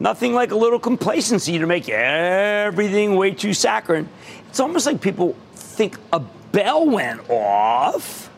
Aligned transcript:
Nothing 0.00 0.32
like 0.32 0.52
a 0.52 0.56
little 0.56 0.78
complacency 0.78 1.58
to 1.58 1.66
make 1.66 1.88
everything 1.88 3.16
way 3.16 3.32
too 3.32 3.52
saccharine. 3.52 4.08
It's 4.48 4.60
almost 4.60 4.86
like 4.86 5.00
people 5.00 5.36
think 5.54 5.98
a 6.12 6.20
bell 6.20 6.86
went 6.86 7.28
off. 7.28 8.30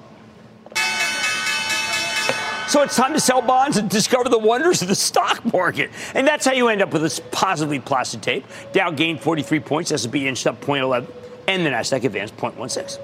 So 2.71 2.83
it's 2.83 2.95
time 2.95 3.13
to 3.15 3.21
sell 3.21 3.43
bonds 3.43 3.79
and 3.79 3.91
discover 3.91 4.29
the 4.29 4.39
wonders 4.39 4.81
of 4.81 4.87
the 4.89 4.95
stock 4.95 5.45
market. 5.53 5.91
And 6.15 6.27
that's 6.27 6.47
how 6.47 6.53
you 6.53 6.69
end 6.69 6.83
up 6.83 6.93
with 6.93 7.03
this 7.03 7.21
positively 7.33 7.81
placid 7.81 8.23
tape. 8.23 8.47
Dow 8.73 8.93
gained 8.93 9.21
43 9.21 9.59
points, 9.61 9.91
S&P 9.91 10.29
inched 10.29 10.47
up 10.47 10.61
0.11, 10.61 11.11
and 11.49 11.67
the 11.67 11.71
Nasdaq 11.71 12.05
advanced 12.05 12.37
0.16. 12.37 13.01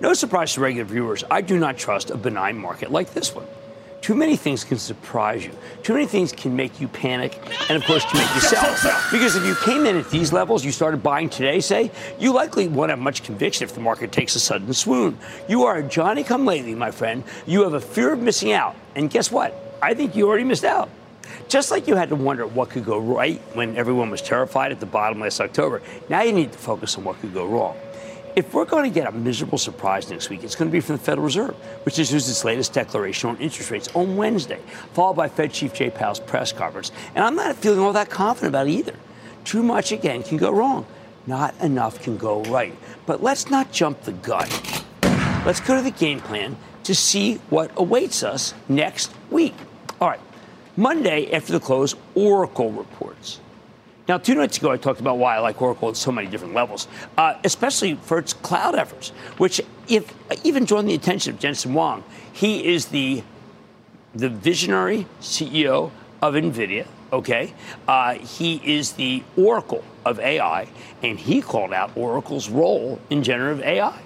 No 0.00 0.14
surprise 0.14 0.54
to 0.54 0.60
regular 0.60 0.86
viewers, 0.86 1.24
I 1.30 1.42
do 1.42 1.58
not 1.58 1.76
trust 1.76 2.10
a 2.10 2.16
benign 2.16 2.56
market 2.56 2.90
like 2.90 3.12
this 3.12 3.34
one. 3.34 3.46
Too 4.02 4.16
many 4.16 4.34
things 4.34 4.64
can 4.64 4.78
surprise 4.78 5.44
you. 5.44 5.52
Too 5.84 5.92
many 5.92 6.06
things 6.06 6.32
can 6.32 6.56
make 6.56 6.80
you 6.80 6.88
panic, 6.88 7.38
and 7.68 7.80
of 7.80 7.84
course, 7.84 8.04
to 8.04 8.16
make 8.16 8.34
you 8.34 8.40
sell. 8.40 8.64
Because 9.12 9.36
if 9.36 9.46
you 9.46 9.54
came 9.64 9.86
in 9.86 9.96
at 9.96 10.10
these 10.10 10.32
levels, 10.32 10.64
you 10.64 10.72
started 10.72 11.04
buying 11.04 11.30
today, 11.30 11.60
say, 11.60 11.92
you 12.18 12.32
likely 12.32 12.66
won't 12.66 12.90
have 12.90 12.98
much 12.98 13.22
conviction 13.22 13.62
if 13.62 13.74
the 13.74 13.80
market 13.80 14.10
takes 14.10 14.34
a 14.34 14.40
sudden 14.40 14.74
swoon. 14.74 15.16
You 15.48 15.62
are 15.62 15.76
a 15.76 15.82
Johnny 15.84 16.24
come 16.24 16.44
lately, 16.44 16.74
my 16.74 16.90
friend. 16.90 17.22
You 17.46 17.62
have 17.62 17.74
a 17.74 17.80
fear 17.80 18.12
of 18.12 18.20
missing 18.20 18.50
out. 18.50 18.74
And 18.96 19.08
guess 19.08 19.30
what? 19.30 19.54
I 19.80 19.94
think 19.94 20.16
you 20.16 20.26
already 20.26 20.44
missed 20.44 20.64
out. 20.64 20.90
Just 21.48 21.70
like 21.70 21.86
you 21.86 21.94
had 21.94 22.08
to 22.08 22.16
wonder 22.16 22.44
what 22.44 22.70
could 22.70 22.84
go 22.84 22.98
right 22.98 23.40
when 23.54 23.76
everyone 23.76 24.10
was 24.10 24.20
terrified 24.20 24.72
at 24.72 24.80
the 24.80 24.86
bottom 24.86 25.20
last 25.20 25.40
October, 25.40 25.80
now 26.08 26.22
you 26.22 26.32
need 26.32 26.50
to 26.50 26.58
focus 26.58 26.98
on 26.98 27.04
what 27.04 27.20
could 27.20 27.32
go 27.32 27.46
wrong. 27.46 27.76
If 28.34 28.54
we're 28.54 28.64
going 28.64 28.90
to 28.90 28.94
get 28.94 29.06
a 29.06 29.12
miserable 29.12 29.58
surprise 29.58 30.08
next 30.08 30.30
week, 30.30 30.42
it's 30.42 30.54
going 30.54 30.70
to 30.70 30.72
be 30.72 30.80
from 30.80 30.96
the 30.96 31.02
Federal 31.02 31.26
Reserve, 31.26 31.54
which 31.84 31.98
issues 31.98 32.28
its 32.30 32.44
latest 32.44 32.72
declaration 32.72 33.28
on 33.28 33.36
interest 33.36 33.70
rates 33.70 33.88
on 33.94 34.16
Wednesday, 34.16 34.58
followed 34.94 35.14
by 35.14 35.28
Fed 35.28 35.52
Chief 35.52 35.74
Jay 35.74 35.90
Powell's 35.90 36.18
press 36.18 36.50
conference. 36.50 36.92
And 37.14 37.24
I'm 37.24 37.34
not 37.34 37.56
feeling 37.56 37.80
all 37.80 37.92
that 37.92 38.08
confident 38.08 38.48
about 38.50 38.68
it 38.68 38.70
either. 38.70 38.94
Too 39.44 39.62
much, 39.62 39.92
again, 39.92 40.22
can 40.22 40.38
go 40.38 40.50
wrong. 40.50 40.86
Not 41.26 41.54
enough 41.60 42.02
can 42.02 42.16
go 42.16 42.42
right. 42.44 42.74
But 43.04 43.22
let's 43.22 43.50
not 43.50 43.70
jump 43.70 44.02
the 44.02 44.12
gun. 44.12 44.48
Let's 45.44 45.60
go 45.60 45.76
to 45.76 45.82
the 45.82 45.90
game 45.90 46.20
plan 46.20 46.56
to 46.84 46.94
see 46.94 47.34
what 47.50 47.70
awaits 47.76 48.22
us 48.22 48.54
next 48.66 49.12
week. 49.30 49.54
All 50.00 50.08
right. 50.08 50.20
Monday, 50.74 51.30
after 51.32 51.52
the 51.52 51.60
close, 51.60 51.94
Oracle 52.14 52.72
reports. 52.72 53.40
Now, 54.08 54.18
two 54.18 54.34
nights 54.34 54.58
ago, 54.58 54.70
I 54.70 54.76
talked 54.76 55.00
about 55.00 55.18
why 55.18 55.36
I 55.36 55.38
like 55.38 55.62
Oracle 55.62 55.88
at 55.88 55.96
so 55.96 56.10
many 56.10 56.26
different 56.26 56.54
levels, 56.54 56.88
uh, 57.16 57.34
especially 57.44 57.94
for 57.94 58.18
its 58.18 58.32
cloud 58.32 58.74
efforts, 58.74 59.10
which 59.38 59.60
if 59.88 60.12
even 60.44 60.64
drawn 60.64 60.86
the 60.86 60.94
attention 60.94 61.34
of 61.34 61.40
Jensen 61.40 61.72
Huang, 61.72 62.02
He 62.32 62.66
is 62.66 62.86
the 62.86 63.22
the 64.14 64.28
visionary 64.28 65.06
CEO 65.20 65.90
of 66.20 66.34
NVIDIA. 66.34 66.86
Okay, 67.12 67.54
uh, 67.86 68.14
he 68.14 68.60
is 68.64 68.92
the 68.92 69.22
Oracle 69.36 69.84
of 70.04 70.18
AI, 70.18 70.66
and 71.02 71.18
he 71.18 71.40
called 71.42 71.72
out 71.72 71.96
Oracle's 71.96 72.48
role 72.48 73.00
in 73.10 73.22
generative 73.22 73.62
AI. 73.62 73.98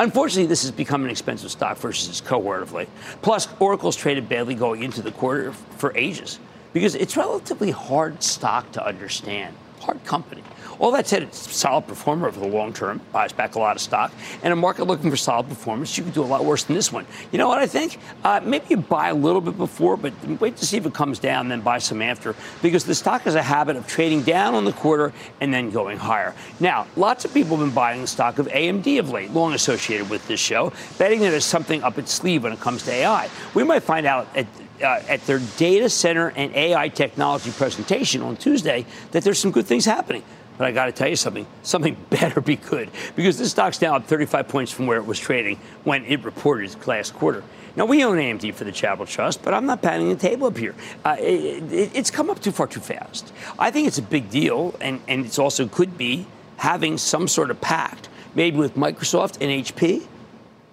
Unfortunately, 0.00 0.46
this 0.46 0.62
has 0.62 0.72
become 0.72 1.04
an 1.04 1.10
expensive 1.10 1.50
stock 1.50 1.78
versus 1.78 2.08
its 2.08 2.20
cohort 2.20 2.62
of 2.62 2.72
late. 2.72 2.88
Plus, 3.22 3.46
Oracle's 3.60 3.94
traded 3.94 4.28
badly 4.28 4.56
going 4.56 4.82
into 4.82 5.00
the 5.00 5.12
quarter 5.12 5.52
for 5.52 5.96
ages 5.96 6.40
because 6.74 6.94
it's 6.94 7.16
relatively 7.16 7.70
hard 7.70 8.22
stock 8.22 8.70
to 8.72 8.86
understand, 8.86 9.56
hard 9.80 10.04
company. 10.04 10.42
All 10.80 10.90
that 10.92 11.06
said, 11.06 11.22
it's 11.22 11.46
a 11.46 11.50
solid 11.50 11.86
performer 11.86 12.26
over 12.26 12.40
the 12.40 12.48
long 12.48 12.72
term, 12.72 13.00
buys 13.12 13.32
back 13.32 13.54
a 13.54 13.58
lot 13.60 13.76
of 13.76 13.82
stock. 13.82 14.12
And 14.42 14.52
a 14.52 14.56
market 14.56 14.84
looking 14.84 15.08
for 15.08 15.16
solid 15.16 15.48
performance, 15.48 15.96
you 15.96 16.02
could 16.02 16.14
do 16.14 16.22
a 16.22 16.24
lot 16.24 16.44
worse 16.44 16.64
than 16.64 16.74
this 16.74 16.92
one. 16.92 17.06
You 17.30 17.38
know 17.38 17.48
what 17.48 17.58
I 17.58 17.66
think? 17.66 17.98
Uh, 18.24 18.40
maybe 18.42 18.66
you 18.70 18.76
buy 18.78 19.10
a 19.10 19.14
little 19.14 19.40
bit 19.40 19.56
before, 19.56 19.96
but 19.96 20.12
wait 20.40 20.56
to 20.56 20.66
see 20.66 20.76
if 20.76 20.84
it 20.84 20.92
comes 20.92 21.20
down, 21.20 21.48
then 21.48 21.60
buy 21.60 21.78
some 21.78 22.02
after, 22.02 22.34
because 22.60 22.84
the 22.84 22.94
stock 22.94 23.22
has 23.22 23.36
a 23.36 23.42
habit 23.42 23.76
of 23.76 23.86
trading 23.86 24.22
down 24.22 24.54
on 24.54 24.64
the 24.64 24.72
quarter 24.72 25.12
and 25.40 25.54
then 25.54 25.70
going 25.70 25.96
higher. 25.96 26.34
Now, 26.58 26.88
lots 26.96 27.24
of 27.24 27.32
people 27.32 27.56
have 27.56 27.66
been 27.66 27.74
buying 27.74 28.00
the 28.00 28.08
stock 28.08 28.38
of 28.38 28.48
AMD 28.48 28.98
of 28.98 29.10
late, 29.10 29.30
long 29.30 29.52
associated 29.52 30.10
with 30.10 30.26
this 30.26 30.40
show, 30.40 30.72
betting 30.98 31.20
that 31.20 31.30
there's 31.30 31.44
something 31.44 31.84
up 31.84 31.98
its 31.98 32.12
sleeve 32.12 32.42
when 32.42 32.52
it 32.52 32.60
comes 32.60 32.82
to 32.84 32.92
AI. 32.92 33.30
We 33.54 33.62
might 33.62 33.84
find 33.84 34.06
out 34.06 34.26
at 34.34 34.46
uh, 34.80 35.02
at 35.08 35.24
their 35.26 35.40
data 35.56 35.88
center 35.88 36.28
and 36.28 36.54
AI 36.54 36.88
technology 36.88 37.50
presentation 37.50 38.22
on 38.22 38.36
Tuesday 38.36 38.86
that 39.12 39.22
there's 39.24 39.38
some 39.38 39.50
good 39.50 39.66
things 39.66 39.84
happening. 39.84 40.22
But 40.56 40.68
I 40.68 40.72
got 40.72 40.86
to 40.86 40.92
tell 40.92 41.08
you 41.08 41.16
something. 41.16 41.46
Something 41.62 41.96
better 42.10 42.40
be 42.40 42.56
good 42.56 42.90
because 43.16 43.38
this 43.38 43.50
stock's 43.50 43.78
down 43.78 44.02
35 44.02 44.48
points 44.48 44.72
from 44.72 44.86
where 44.86 44.98
it 44.98 45.06
was 45.06 45.18
trading 45.18 45.58
when 45.84 46.04
it 46.04 46.22
reported 46.24 46.64
its 46.64 46.86
last 46.86 47.14
quarter. 47.14 47.42
Now, 47.76 47.86
we 47.86 48.04
own 48.04 48.18
AMD 48.18 48.54
for 48.54 48.62
the 48.62 48.70
Charitable 48.70 49.06
Trust, 49.06 49.42
but 49.42 49.52
I'm 49.52 49.66
not 49.66 49.82
patting 49.82 50.08
the 50.08 50.14
table 50.14 50.46
up 50.46 50.56
here. 50.56 50.76
Uh, 51.04 51.16
it, 51.18 51.72
it, 51.72 51.90
it's 51.92 52.10
come 52.10 52.30
up 52.30 52.40
too 52.40 52.52
far 52.52 52.68
too 52.68 52.78
fast. 52.78 53.32
I 53.58 53.72
think 53.72 53.88
it's 53.88 53.98
a 53.98 54.02
big 54.02 54.30
deal, 54.30 54.76
and, 54.80 55.00
and 55.08 55.26
it's 55.26 55.40
also 55.40 55.66
could 55.66 55.98
be 55.98 56.24
having 56.56 56.98
some 56.98 57.26
sort 57.26 57.50
of 57.50 57.60
pact, 57.60 58.08
maybe 58.36 58.58
with 58.58 58.76
Microsoft 58.76 59.38
and 59.40 59.64
HP, 59.64 60.06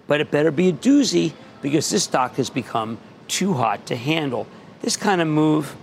but 0.06 0.20
it 0.20 0.30
better 0.30 0.52
be 0.52 0.68
a 0.68 0.72
doozy 0.72 1.32
because 1.60 1.90
this 1.90 2.04
stock 2.04 2.36
has 2.36 2.50
become 2.50 2.98
too 3.32 3.54
hot 3.54 3.86
to 3.86 3.96
handle. 3.96 4.46
This 4.82 4.96
kind 4.96 5.20
of 5.20 5.28
move 5.28 5.74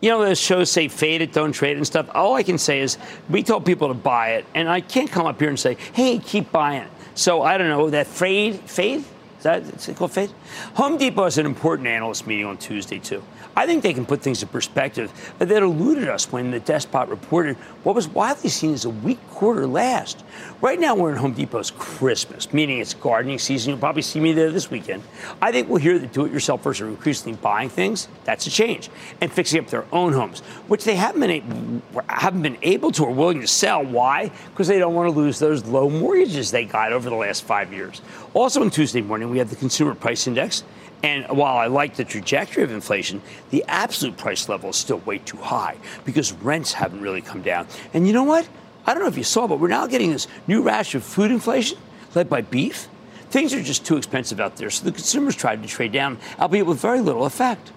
you 0.00 0.08
know, 0.08 0.24
the 0.24 0.34
shows 0.34 0.70
say 0.70 0.88
fade 0.88 1.20
it, 1.20 1.32
don't 1.32 1.52
trade 1.52 1.72
it 1.72 1.76
and 1.76 1.86
stuff. 1.86 2.08
All 2.14 2.34
I 2.34 2.42
can 2.42 2.56
say 2.56 2.80
is 2.80 2.96
we 3.28 3.42
told 3.42 3.66
people 3.66 3.88
to 3.88 3.94
buy 3.94 4.30
it, 4.30 4.46
and 4.54 4.68
I 4.68 4.80
can't 4.80 5.10
come 5.10 5.26
up 5.26 5.38
here 5.38 5.50
and 5.50 5.60
say, 5.60 5.76
hey, 5.92 6.18
keep 6.18 6.50
buying 6.50 6.84
it. 6.84 6.90
So 7.14 7.42
I 7.42 7.58
don't 7.58 7.68
know, 7.68 7.90
that 7.90 8.06
fade, 8.06 8.60
fade? 8.60 9.04
Is 9.36 9.44
that 9.44 9.62
is 9.62 9.88
it 9.88 9.96
called 9.96 10.12
fade? 10.12 10.30
Home 10.74 10.96
Depot 10.96 11.24
has 11.24 11.38
an 11.38 11.46
important 11.46 11.86
analyst 11.86 12.26
meeting 12.26 12.46
on 12.46 12.56
Tuesday, 12.56 12.98
too. 12.98 13.22
I 13.60 13.66
think 13.66 13.82
they 13.82 13.92
can 13.92 14.06
put 14.06 14.22
things 14.22 14.42
in 14.42 14.48
perspective. 14.48 15.12
That 15.38 15.62
eluded 15.62 16.08
us 16.08 16.32
when 16.32 16.50
the 16.50 16.60
despot 16.60 17.10
reported 17.10 17.58
what 17.84 17.94
was 17.94 18.08
widely 18.08 18.48
seen 18.48 18.72
as 18.72 18.86
a 18.86 18.88
weak 18.88 19.18
quarter 19.28 19.66
last. 19.66 20.24
Right 20.62 20.80
now, 20.80 20.94
we're 20.94 21.10
in 21.10 21.16
Home 21.16 21.34
Depot's 21.34 21.70
Christmas, 21.70 22.54
meaning 22.54 22.78
it's 22.78 22.94
gardening 22.94 23.38
season. 23.38 23.68
You'll 23.68 23.78
probably 23.78 24.00
see 24.00 24.18
me 24.18 24.32
there 24.32 24.50
this 24.50 24.70
weekend. 24.70 25.02
I 25.42 25.52
think 25.52 25.68
we'll 25.68 25.76
hear 25.76 25.98
that 25.98 26.10
do 26.10 26.24
it 26.24 26.32
yourselfers 26.32 26.80
are 26.80 26.88
increasingly 26.88 27.36
buying 27.36 27.68
things. 27.68 28.08
That's 28.24 28.46
a 28.46 28.50
change. 28.50 28.88
And 29.20 29.30
fixing 29.30 29.60
up 29.60 29.66
their 29.66 29.84
own 29.92 30.14
homes, 30.14 30.40
which 30.66 30.84
they 30.84 30.96
haven't 30.96 31.20
been, 31.20 31.82
haven't 32.08 32.40
been 32.40 32.56
able 32.62 32.90
to 32.92 33.04
or 33.04 33.10
willing 33.10 33.42
to 33.42 33.46
sell. 33.46 33.84
Why? 33.84 34.30
Because 34.52 34.68
they 34.68 34.78
don't 34.78 34.94
want 34.94 35.12
to 35.12 35.14
lose 35.14 35.38
those 35.38 35.66
low 35.66 35.90
mortgages 35.90 36.50
they 36.50 36.64
got 36.64 36.94
over 36.94 37.10
the 37.10 37.16
last 37.16 37.44
five 37.44 37.74
years. 37.74 38.00
Also, 38.32 38.62
on 38.62 38.70
Tuesday 38.70 39.02
morning, 39.02 39.28
we 39.28 39.36
have 39.36 39.50
the 39.50 39.56
Consumer 39.56 39.94
Price 39.94 40.26
Index 40.26 40.64
And 41.02 41.26
while 41.28 41.56
I 41.56 41.66
like 41.66 41.96
the 41.96 42.04
trajectory 42.04 42.62
of 42.62 42.70
inflation, 42.70 43.22
the 43.50 43.64
absolute 43.68 44.16
price 44.16 44.48
level 44.48 44.70
is 44.70 44.76
still 44.76 44.98
way 44.98 45.18
too 45.18 45.38
high 45.38 45.76
because 46.04 46.32
rents 46.32 46.74
haven't 46.74 47.00
really 47.00 47.22
come 47.22 47.42
down. 47.42 47.66
And 47.94 48.06
you 48.06 48.12
know 48.12 48.24
what? 48.24 48.48
I 48.86 48.92
don't 48.92 49.02
know 49.02 49.08
if 49.08 49.16
you 49.16 49.24
saw, 49.24 49.46
but 49.46 49.60
we're 49.60 49.68
now 49.68 49.86
getting 49.86 50.10
this 50.10 50.26
new 50.46 50.62
rash 50.62 50.94
of 50.94 51.02
food 51.02 51.30
inflation 51.30 51.78
led 52.14 52.28
by 52.28 52.42
beef. 52.42 52.88
Things 53.30 53.54
are 53.54 53.62
just 53.62 53.86
too 53.86 53.96
expensive 53.96 54.40
out 54.40 54.56
there, 54.56 54.70
so 54.70 54.84
the 54.84 54.92
consumers 54.92 55.36
tried 55.36 55.62
to 55.62 55.68
trade 55.68 55.92
down, 55.92 56.18
albeit 56.38 56.66
with 56.66 56.80
very 56.80 57.00
little 57.00 57.24
effect. 57.24 57.70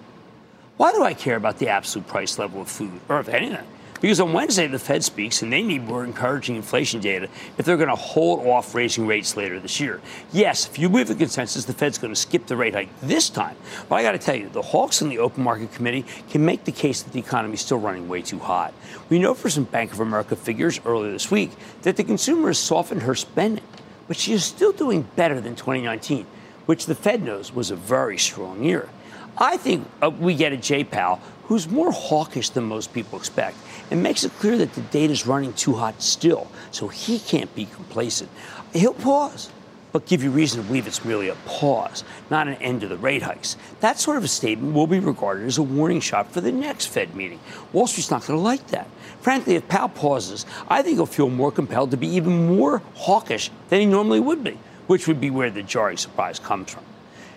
Why 0.76 0.92
do 0.92 1.04
I 1.04 1.14
care 1.14 1.36
about 1.36 1.58
the 1.58 1.68
absolute 1.68 2.08
price 2.08 2.38
level 2.38 2.62
of 2.62 2.68
food, 2.68 3.00
or 3.08 3.18
of 3.18 3.28
anything? 3.28 3.64
Because 4.00 4.20
on 4.20 4.32
Wednesday, 4.32 4.66
the 4.66 4.78
Fed 4.78 5.02
speaks 5.02 5.42
and 5.42 5.52
they 5.52 5.62
need 5.62 5.84
more 5.84 6.04
encouraging 6.04 6.56
inflation 6.56 7.00
data 7.00 7.28
if 7.56 7.64
they're 7.64 7.76
going 7.76 7.88
to 7.88 7.94
hold 7.94 8.46
off 8.46 8.74
raising 8.74 9.06
rates 9.06 9.36
later 9.36 9.58
this 9.58 9.80
year. 9.80 10.00
Yes, 10.32 10.68
if 10.68 10.78
you 10.78 10.88
believe 10.88 11.08
the 11.08 11.14
consensus, 11.14 11.64
the 11.64 11.72
Fed's 11.72 11.96
going 11.98 12.12
to 12.12 12.20
skip 12.20 12.46
the 12.46 12.56
rate 12.56 12.74
hike 12.74 12.88
this 13.00 13.30
time. 13.30 13.56
But 13.88 13.96
I 13.96 14.02
got 14.02 14.12
to 14.12 14.18
tell 14.18 14.34
you, 14.34 14.48
the 14.48 14.62
hawks 14.62 15.00
in 15.00 15.08
the 15.08 15.18
open 15.18 15.42
market 15.42 15.72
committee 15.72 16.04
can 16.30 16.44
make 16.44 16.64
the 16.64 16.72
case 16.72 17.02
that 17.02 17.12
the 17.12 17.20
economy 17.20 17.54
is 17.54 17.60
still 17.60 17.78
running 17.78 18.08
way 18.08 18.20
too 18.20 18.38
hot. 18.38 18.74
We 19.08 19.18
know 19.18 19.32
from 19.34 19.50
some 19.50 19.64
Bank 19.64 19.92
of 19.92 20.00
America 20.00 20.36
figures 20.36 20.80
earlier 20.84 21.12
this 21.12 21.30
week 21.30 21.52
that 21.82 21.96
the 21.96 22.04
consumer 22.04 22.48
has 22.48 22.58
softened 22.58 23.02
her 23.02 23.14
spending, 23.14 23.64
but 24.06 24.16
she 24.16 24.32
is 24.32 24.44
still 24.44 24.72
doing 24.72 25.08
better 25.16 25.40
than 25.40 25.56
2019, 25.56 26.26
which 26.66 26.86
the 26.86 26.94
Fed 26.94 27.22
knows 27.22 27.54
was 27.54 27.70
a 27.70 27.76
very 27.76 28.18
strong 28.18 28.64
year. 28.64 28.88
I 29.36 29.56
think 29.56 29.88
uh, 30.02 30.10
we 30.10 30.34
get 30.34 30.52
a 30.52 30.56
Jay 30.56 30.84
Powell 30.84 31.20
who's 31.44 31.68
more 31.68 31.92
hawkish 31.92 32.50
than 32.50 32.64
most 32.64 32.92
people 32.92 33.18
expect 33.18 33.56
and 33.90 34.02
makes 34.02 34.24
it 34.24 34.32
clear 34.38 34.56
that 34.58 34.74
the 34.74 34.80
data 34.82 35.12
is 35.12 35.26
running 35.26 35.52
too 35.52 35.74
hot 35.74 36.02
still, 36.02 36.48
so 36.70 36.88
he 36.88 37.18
can't 37.18 37.54
be 37.54 37.66
complacent. 37.66 38.30
He'll 38.72 38.94
pause, 38.94 39.50
but 39.92 40.06
give 40.06 40.24
you 40.24 40.30
reason 40.30 40.60
to 40.60 40.66
believe 40.66 40.86
it's 40.88 41.04
merely 41.04 41.28
a 41.28 41.36
pause, 41.46 42.02
not 42.28 42.48
an 42.48 42.54
end 42.54 42.80
to 42.80 42.88
the 42.88 42.96
rate 42.96 43.22
hikes. 43.22 43.56
That 43.80 44.00
sort 44.00 44.16
of 44.16 44.24
a 44.24 44.28
statement 44.28 44.74
will 44.74 44.88
be 44.88 44.98
regarded 44.98 45.46
as 45.46 45.58
a 45.58 45.62
warning 45.62 46.00
shot 46.00 46.32
for 46.32 46.40
the 46.40 46.50
next 46.50 46.86
Fed 46.86 47.14
meeting. 47.14 47.38
Wall 47.72 47.86
Street's 47.86 48.10
not 48.10 48.26
going 48.26 48.38
to 48.38 48.42
like 48.42 48.66
that. 48.68 48.88
Frankly, 49.20 49.54
if 49.54 49.68
Powell 49.68 49.88
pauses, 49.88 50.46
I 50.68 50.82
think 50.82 50.96
he'll 50.96 51.06
feel 51.06 51.30
more 51.30 51.52
compelled 51.52 51.92
to 51.92 51.96
be 51.96 52.08
even 52.08 52.56
more 52.56 52.82
hawkish 52.94 53.50
than 53.68 53.80
he 53.80 53.86
normally 53.86 54.20
would 54.20 54.42
be, 54.42 54.58
which 54.88 55.06
would 55.06 55.20
be 55.20 55.30
where 55.30 55.50
the 55.50 55.62
jarring 55.62 55.96
surprise 55.96 56.40
comes 56.40 56.72
from. 56.72 56.82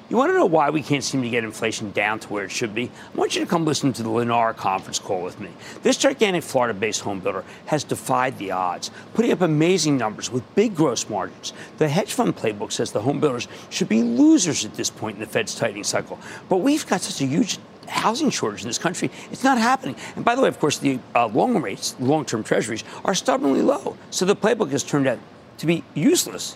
You 0.10 0.16
want 0.16 0.30
to 0.32 0.38
know 0.38 0.46
why 0.46 0.70
we 0.70 0.82
can't 0.82 1.04
seem 1.04 1.22
to 1.22 1.30
get 1.30 1.44
inflation 1.44 1.92
down 1.92 2.20
to 2.22 2.30
where 2.30 2.46
it 2.46 2.52
should 2.52 2.74
be? 2.74 2.86
I 3.14 3.18
want 3.18 3.36
you 3.36 3.42
to 3.42 3.48
come 3.48 3.66
listen 3.66 3.92
to 3.92 4.04
the 4.04 4.10
Lennar 4.10 4.56
conference 4.56 5.00
call 5.00 5.22
with 5.22 5.38
me. 5.42 5.50
This 5.84 5.98
gigantic 5.98 6.44
Florida 6.44 6.74
based 6.74 7.04
homebuilder 7.04 7.44
has 7.66 7.84
defied 7.84 8.38
the 8.38 8.52
odds, 8.52 8.90
putting 9.14 9.34
up 9.34 9.42
amazing 9.42 9.98
numbers 9.98 10.32
with 10.32 10.56
big 10.56 10.76
gross 10.76 11.10
margins. 11.10 11.52
The 11.78 11.90
hedge 11.90 12.14
fund 12.14 12.38
playbook 12.38 12.72
says 12.72 12.94
the 12.94 13.02
homebuilders 13.02 13.48
should 13.70 13.90
be 13.90 14.02
losers 14.02 14.64
at 14.64 14.76
this 14.76 14.90
point 14.90 15.16
in 15.16 15.20
the 15.20 15.26
Fed's 15.26 15.56
tightening 15.56 15.84
cycle. 15.84 16.18
But 16.48 16.58
we've 16.58 16.88
got 16.88 17.02
such 17.02 17.20
a 17.22 17.26
huge 17.26 17.60
housing 17.90 18.30
shortage 18.30 18.62
in 18.62 18.70
this 18.70 18.78
country. 18.78 19.12
It's 19.30 19.44
not 19.44 19.58
happening. 19.58 19.98
And 20.16 20.24
by 20.24 20.36
the 20.36 20.42
way, 20.42 20.48
of 20.48 20.58
course, 20.58 20.78
the 20.78 21.00
uh, 21.16 21.28
long 21.28 21.62
rates, 21.62 21.98
long 22.00 22.24
term 22.24 22.46
treasuries, 22.46 22.86
are 23.04 23.14
stubbornly 23.14 23.62
low. 23.62 23.98
So 24.12 24.24
the 24.24 24.38
playbook 24.38 24.72
has 24.72 24.86
turned 24.86 25.08
out 25.08 25.20
to 25.58 25.66
be 25.66 25.84
useless 25.96 26.56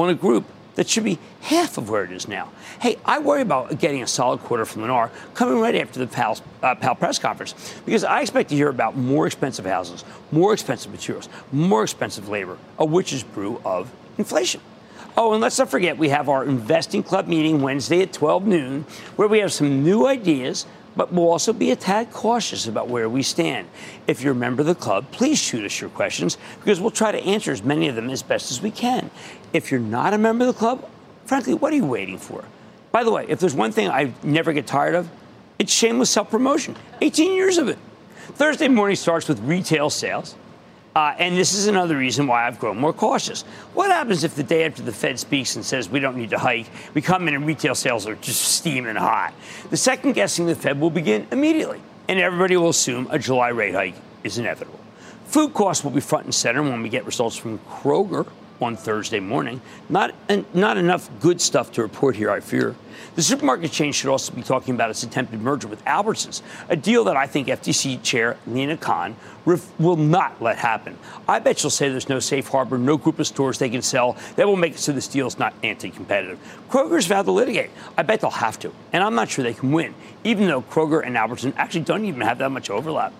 on 0.00 0.08
a 0.08 0.14
group 0.14 0.46
that 0.74 0.88
should 0.88 1.04
be 1.04 1.18
half 1.40 1.78
of 1.78 1.90
where 1.90 2.04
it 2.04 2.12
is 2.12 2.28
now. 2.28 2.50
Hey, 2.80 2.96
I 3.04 3.18
worry 3.18 3.42
about 3.42 3.78
getting 3.78 4.02
a 4.02 4.06
solid 4.06 4.40
quarter 4.40 4.64
from 4.64 4.82
Lennar 4.82 5.10
coming 5.34 5.60
right 5.60 5.74
after 5.74 6.04
the 6.04 6.36
uh, 6.62 6.74
Powell 6.76 6.94
press 6.94 7.18
conference 7.18 7.54
because 7.84 8.04
I 8.04 8.20
expect 8.20 8.50
to 8.50 8.56
hear 8.56 8.68
about 8.68 8.96
more 8.96 9.26
expensive 9.26 9.66
houses, 9.66 10.04
more 10.30 10.52
expensive 10.52 10.90
materials, 10.90 11.28
more 11.52 11.82
expensive 11.82 12.28
labor, 12.28 12.58
a 12.78 12.84
witch's 12.84 13.22
brew 13.22 13.60
of 13.64 13.92
inflation. 14.18 14.60
Oh, 15.16 15.32
and 15.32 15.42
let's 15.42 15.58
not 15.58 15.68
forget 15.68 15.98
we 15.98 16.08
have 16.08 16.30
our 16.30 16.44
investing 16.44 17.02
club 17.02 17.28
meeting 17.28 17.60
Wednesday 17.60 18.00
at 18.00 18.14
12 18.14 18.46
noon, 18.46 18.82
where 19.16 19.28
we 19.28 19.40
have 19.40 19.52
some 19.52 19.84
new 19.84 20.06
ideas 20.06 20.66
but 20.96 21.12
we'll 21.12 21.30
also 21.30 21.52
be 21.52 21.70
a 21.70 21.76
tad 21.76 22.12
cautious 22.12 22.66
about 22.66 22.88
where 22.88 23.08
we 23.08 23.22
stand. 23.22 23.68
If 24.06 24.22
you're 24.22 24.32
a 24.32 24.36
member 24.36 24.60
of 24.60 24.66
the 24.66 24.74
club, 24.74 25.10
please 25.10 25.38
shoot 25.38 25.64
us 25.64 25.80
your 25.80 25.90
questions 25.90 26.36
because 26.58 26.80
we'll 26.80 26.90
try 26.90 27.12
to 27.12 27.22
answer 27.22 27.52
as 27.52 27.62
many 27.62 27.88
of 27.88 27.94
them 27.94 28.10
as 28.10 28.22
best 28.22 28.50
as 28.50 28.60
we 28.60 28.70
can. 28.70 29.10
If 29.52 29.70
you're 29.70 29.80
not 29.80 30.14
a 30.14 30.18
member 30.18 30.46
of 30.46 30.54
the 30.54 30.58
club, 30.58 30.88
frankly, 31.26 31.54
what 31.54 31.72
are 31.72 31.76
you 31.76 31.84
waiting 31.84 32.18
for? 32.18 32.44
By 32.90 33.04
the 33.04 33.10
way, 33.10 33.26
if 33.28 33.40
there's 33.40 33.54
one 33.54 33.72
thing 33.72 33.88
I 33.88 34.12
never 34.22 34.52
get 34.52 34.66
tired 34.66 34.94
of, 34.94 35.08
it's 35.58 35.72
shameless 35.72 36.10
self 36.10 36.30
promotion. 36.30 36.76
18 37.00 37.34
years 37.34 37.58
of 37.58 37.68
it. 37.68 37.78
Thursday 38.34 38.68
morning 38.68 38.96
starts 38.96 39.28
with 39.28 39.40
retail 39.40 39.90
sales. 39.90 40.36
Uh, 40.94 41.14
and 41.18 41.36
this 41.36 41.54
is 41.54 41.68
another 41.68 41.96
reason 41.96 42.26
why 42.26 42.46
I've 42.46 42.58
grown 42.58 42.76
more 42.76 42.92
cautious. 42.92 43.42
What 43.72 43.90
happens 43.90 44.24
if 44.24 44.34
the 44.34 44.42
day 44.42 44.64
after 44.64 44.82
the 44.82 44.92
Fed 44.92 45.18
speaks 45.18 45.56
and 45.56 45.64
says 45.64 45.88
we 45.88 46.00
don't 46.00 46.16
need 46.16 46.30
to 46.30 46.38
hike, 46.38 46.66
we 46.92 47.00
come 47.00 47.28
in 47.28 47.34
and 47.34 47.46
retail 47.46 47.74
sales 47.74 48.06
are 48.06 48.14
just 48.16 48.42
steaming 48.42 48.96
hot? 48.96 49.32
The 49.70 49.76
second 49.78 50.12
guessing 50.12 50.46
the 50.46 50.54
Fed 50.54 50.78
will 50.78 50.90
begin 50.90 51.26
immediately, 51.32 51.80
and 52.08 52.20
everybody 52.20 52.58
will 52.58 52.68
assume 52.68 53.08
a 53.10 53.18
July 53.18 53.48
rate 53.48 53.74
hike 53.74 53.94
is 54.22 54.36
inevitable. 54.36 54.80
Food 55.24 55.54
costs 55.54 55.82
will 55.82 55.92
be 55.92 56.00
front 56.02 56.26
and 56.26 56.34
center 56.34 56.62
when 56.62 56.82
we 56.82 56.90
get 56.90 57.06
results 57.06 57.36
from 57.36 57.58
Kroger 57.60 58.26
on 58.60 58.76
Thursday 58.76 59.20
morning. 59.20 59.60
Not, 59.88 60.14
not 60.54 60.76
enough 60.76 61.10
good 61.20 61.40
stuff 61.40 61.72
to 61.72 61.82
report 61.82 62.16
here, 62.16 62.30
I 62.30 62.40
fear. 62.40 62.74
The 63.14 63.22
supermarket 63.22 63.72
chain 63.72 63.92
should 63.92 64.10
also 64.10 64.32
be 64.32 64.42
talking 64.42 64.74
about 64.74 64.90
its 64.90 65.02
attempted 65.02 65.42
merger 65.42 65.68
with 65.68 65.84
Albertsons, 65.84 66.40
a 66.68 66.76
deal 66.76 67.04
that 67.04 67.16
I 67.16 67.26
think 67.26 67.48
FTC 67.48 68.02
Chair 68.02 68.36
Lina 68.46 68.76
Khan 68.76 69.16
ref- 69.44 69.68
will 69.78 69.96
not 69.96 70.40
let 70.40 70.56
happen. 70.56 70.96
I 71.28 71.38
bet 71.38 71.58
she'll 71.58 71.70
say 71.70 71.88
there's 71.88 72.08
no 72.08 72.20
safe 72.20 72.48
harbor, 72.48 72.78
no 72.78 72.96
group 72.96 73.18
of 73.18 73.26
stores 73.26 73.58
they 73.58 73.68
can 73.68 73.82
sell 73.82 74.16
that 74.36 74.46
will 74.46 74.56
make 74.56 74.74
it 74.74 74.78
so 74.78 74.92
this 74.92 75.08
deal 75.08 75.26
is 75.26 75.38
not 75.38 75.52
anti 75.62 75.90
competitive. 75.90 76.38
Kroger's 76.70 77.06
vowed 77.06 77.26
to 77.26 77.32
litigate. 77.32 77.70
I 77.98 78.02
bet 78.02 78.20
they'll 78.20 78.30
have 78.30 78.58
to. 78.60 78.72
And 78.92 79.02
I'm 79.02 79.14
not 79.14 79.28
sure 79.28 79.42
they 79.42 79.54
can 79.54 79.72
win, 79.72 79.94
even 80.24 80.46
though 80.46 80.62
Kroger 80.62 81.04
and 81.04 81.16
Albertsons 81.16 81.54
actually 81.56 81.82
don't 81.82 82.04
even 82.04 82.22
have 82.22 82.38
that 82.38 82.50
much 82.50 82.70
overlap. 82.70 83.12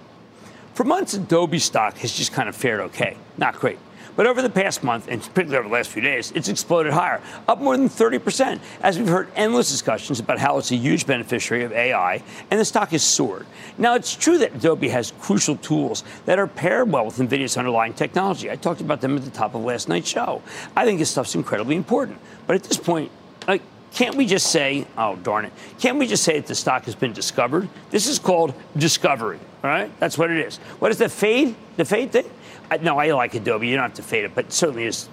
For 0.74 0.84
months, 0.84 1.12
Adobe 1.12 1.58
stock 1.58 1.98
has 1.98 2.12
just 2.12 2.32
kind 2.32 2.48
of 2.48 2.56
fared 2.56 2.80
okay. 2.80 3.16
Not 3.36 3.56
great. 3.56 3.78
But 4.14 4.26
over 4.26 4.42
the 4.42 4.50
past 4.50 4.82
month, 4.82 5.08
and 5.08 5.20
particularly 5.20 5.56
over 5.58 5.68
the 5.68 5.74
last 5.74 5.90
few 5.90 6.02
days, 6.02 6.32
it's 6.32 6.48
exploded 6.48 6.92
higher, 6.92 7.20
up 7.48 7.60
more 7.60 7.76
than 7.76 7.88
30%, 7.88 8.60
as 8.82 8.98
we've 8.98 9.08
heard 9.08 9.28
endless 9.34 9.70
discussions 9.70 10.20
about 10.20 10.38
how 10.38 10.58
it's 10.58 10.70
a 10.70 10.76
huge 10.76 11.06
beneficiary 11.06 11.64
of 11.64 11.72
AI, 11.72 12.22
and 12.50 12.60
the 12.60 12.64
stock 12.64 12.90
has 12.90 13.02
soared. 13.02 13.46
Now, 13.78 13.94
it's 13.94 14.14
true 14.14 14.38
that 14.38 14.54
Adobe 14.54 14.88
has 14.88 15.12
crucial 15.20 15.56
tools 15.56 16.04
that 16.26 16.38
are 16.38 16.46
paired 16.46 16.90
well 16.90 17.06
with 17.06 17.16
NVIDIA's 17.16 17.56
underlying 17.56 17.94
technology. 17.94 18.50
I 18.50 18.56
talked 18.56 18.80
about 18.80 19.00
them 19.00 19.16
at 19.16 19.24
the 19.24 19.30
top 19.30 19.54
of 19.54 19.62
last 19.62 19.88
night's 19.88 20.08
show. 20.08 20.42
I 20.76 20.84
think 20.84 20.98
this 20.98 21.10
stuff's 21.10 21.34
incredibly 21.34 21.76
important. 21.76 22.18
But 22.46 22.56
at 22.56 22.64
this 22.64 22.76
point, 22.76 23.10
like, 23.48 23.62
can't 23.92 24.14
we 24.14 24.26
just 24.26 24.50
say, 24.50 24.86
oh, 24.96 25.16
darn 25.16 25.44
it, 25.44 25.52
can't 25.78 25.98
we 25.98 26.06
just 26.06 26.24
say 26.24 26.38
that 26.38 26.46
the 26.46 26.54
stock 26.54 26.84
has 26.84 26.94
been 26.94 27.12
discovered? 27.12 27.68
This 27.90 28.06
is 28.06 28.18
called 28.18 28.54
discovery, 28.76 29.38
all 29.62 29.70
right? 29.70 29.90
That's 30.00 30.16
what 30.16 30.30
it 30.30 30.38
is. 30.38 30.56
What 30.78 30.90
is 30.90 30.98
the 30.98 31.08
fade? 31.08 31.54
The 31.76 31.84
fade 31.84 32.12
thing? 32.12 32.30
No, 32.80 32.98
I 32.98 33.12
like 33.12 33.34
Adobe. 33.34 33.68
You 33.68 33.76
don't 33.76 33.84
have 33.84 33.94
to 33.94 34.02
fade 34.02 34.24
it, 34.24 34.34
but 34.34 34.52
certainly 34.52 34.84
is. 34.84 35.08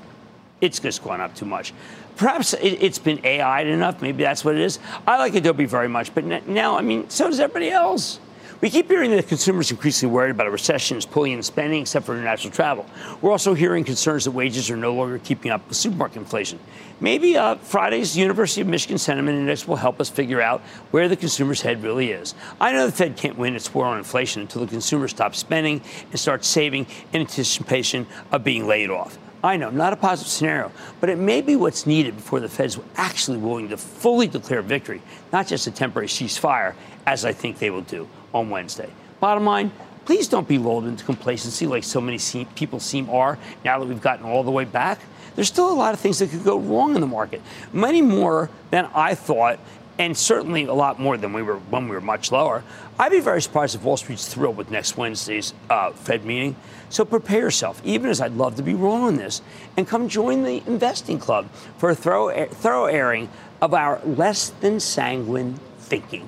It's 0.62 0.80
just 0.80 1.04
gone 1.04 1.22
up 1.22 1.36
too 1.36 1.46
much. 1.46 1.74
Perhaps 2.18 2.54
it, 2.54 2.82
has 2.82 3.00
been 3.00 3.26
AI'd 3.26 3.68
enough. 3.68 4.02
Maybe 4.02 4.24
that's 4.24 4.44
what 4.44 4.56
it 4.56 4.62
is. 4.62 4.80
I 5.08 5.18
like 5.18 5.36
Adobe 5.36 5.66
very 5.66 5.88
much, 5.88 6.14
but 6.14 6.26
now, 6.48 6.78
I 6.78 6.82
mean, 6.82 7.10
so 7.10 7.30
does 7.30 7.40
everybody 7.40 7.72
else. 7.72 8.20
We 8.62 8.70
keep 8.70 8.90
hearing 8.90 9.12
that 9.12 9.30
consumers 9.30 9.72
increasingly 9.72 10.14
worried 10.14 10.32
about 10.32 10.48
a 10.48 10.52
recession 10.52 10.98
is 10.98 11.06
pulling 11.06 11.32
in 11.32 11.42
spending, 11.42 11.84
except 11.84 12.06
for 12.06 12.14
international 12.14 12.52
travel. 12.52 12.86
We're 13.22 13.32
also 13.32 13.54
hearing 13.54 13.86
concerns 13.86 14.26
that 14.26 14.32
wages 14.32 14.70
are 14.70 14.76
no 14.76 14.94
longer 14.94 15.18
keeping 15.18 15.50
up 15.50 15.66
with 15.70 15.78
supermarket 15.78 16.18
inflation. 16.18 16.60
Maybe 17.00 17.38
uh, 17.38 17.56
Friday's 17.56 18.18
University 18.18 18.60
of 18.60 18.68
Michigan 18.68 18.98
Sentiment 18.98 19.38
Index 19.38 19.66
will 19.66 19.78
help 19.78 20.02
us 20.02 20.10
figure 20.10 20.42
out 20.42 20.60
where 20.92 21.08
the 21.08 21.16
consumer's 21.16 21.62
head 21.62 21.82
really 21.82 22.12
is. 22.12 22.36
I 22.60 22.74
know 22.74 22.86
the 22.86 22.92
Fed 22.92 23.16
can't 23.16 23.38
win 23.38 23.56
its 23.56 23.74
war 23.74 23.86
on 23.86 23.98
inflation 23.98 24.42
until 24.42 24.66
the 24.66 24.68
consumer 24.68 25.08
stops 25.08 25.40
spending 25.40 25.82
and 26.12 26.20
starts 26.20 26.46
saving 26.46 26.86
in 27.14 27.22
anticipation 27.22 28.08
of 28.34 28.44
being 28.44 28.68
laid 28.68 28.90
off. 28.90 29.18
I 29.42 29.56
know, 29.56 29.70
not 29.70 29.94
a 29.94 29.96
positive 29.96 30.30
scenario, 30.30 30.70
but 31.00 31.10
it 31.10 31.18
may 31.18 31.40
be 31.40 31.56
what's 31.56 31.88
needed 31.88 32.18
before 32.18 32.42
the 32.42 32.50
Fed's 32.50 32.78
actually 32.98 33.38
willing 33.38 33.70
to 33.70 33.78
fully 33.78 34.28
declare 34.28 34.62
victory, 34.62 35.02
not 35.32 35.48
just 35.48 35.66
a 35.66 35.72
temporary 35.72 36.10
ceasefire, 36.10 36.76
as 37.06 37.24
I 37.24 37.32
think 37.32 37.58
they 37.58 37.70
will 37.70 37.84
do 37.84 38.06
on 38.34 38.50
Wednesday. 38.50 38.90
Bottom 39.20 39.46
line, 39.46 39.72
please 40.06 40.28
don't 40.28 40.48
be 40.48 40.58
lulled 40.58 40.86
into 40.86 41.04
complacency 41.04 41.68
like 41.68 41.84
so 41.84 42.02
many 42.02 42.18
people 42.56 42.80
seem 42.80 43.10
are 43.10 43.38
now 43.64 43.80
that 43.80 43.86
we've 43.86 44.02
gotten 44.02 44.26
all 44.26 44.44
the 44.44 44.52
way 44.52 44.66
back. 44.66 45.00
There's 45.36 45.48
still 45.48 45.72
a 45.72 45.76
lot 45.76 45.94
of 45.94 46.00
things 46.00 46.20
that 46.20 46.30
could 46.32 46.44
go 46.44 46.60
wrong 46.60 46.96
in 46.96 47.02
the 47.02 47.08
market, 47.08 47.42
many 47.72 48.02
more 48.02 48.50
than 48.72 48.90
I 48.94 49.16
thought, 49.16 49.60
and 49.98 50.18
certainly 50.18 50.64
a 50.64 50.74
lot 50.74 51.00
more 51.00 51.18
than 51.18 51.34
we 51.34 51.44
were 51.44 51.58
when 51.58 51.88
we 51.88 51.96
were 51.96 52.02
much 52.02 52.32
lower. 52.32 52.64
I'd 52.98 53.12
be 53.12 53.20
very 53.20 53.42
surprised 53.42 53.76
if 53.76 53.84
Wall 53.84 53.98
Street's 53.98 54.34
thrilled 54.34 54.58
with 54.58 54.72
next 54.72 54.98
Wednesday's 54.98 55.54
uh, 55.70 55.92
Fed 55.92 56.26
meeting. 56.26 56.56
So 56.90 57.06
prepare 57.06 57.42
yourself, 57.42 57.82
even 57.86 58.10
as 58.10 58.20
I'd 58.20 58.34
love 58.34 58.56
to 58.56 58.64
be 58.64 58.74
wrong 58.74 59.04
on 59.04 59.16
this, 59.16 59.42
and 59.78 59.88
come 59.88 60.10
join 60.10 60.44
the 60.44 60.64
investing 60.66 61.20
club 61.20 61.50
for 61.78 61.92
a 61.92 61.96
thorough, 61.96 62.48
thorough 62.48 62.86
airing 62.86 63.30
of 63.62 63.74
our 63.74 64.02
less 64.04 64.50
than 64.62 64.80
sanguine 64.80 65.60
thinking. 65.78 66.28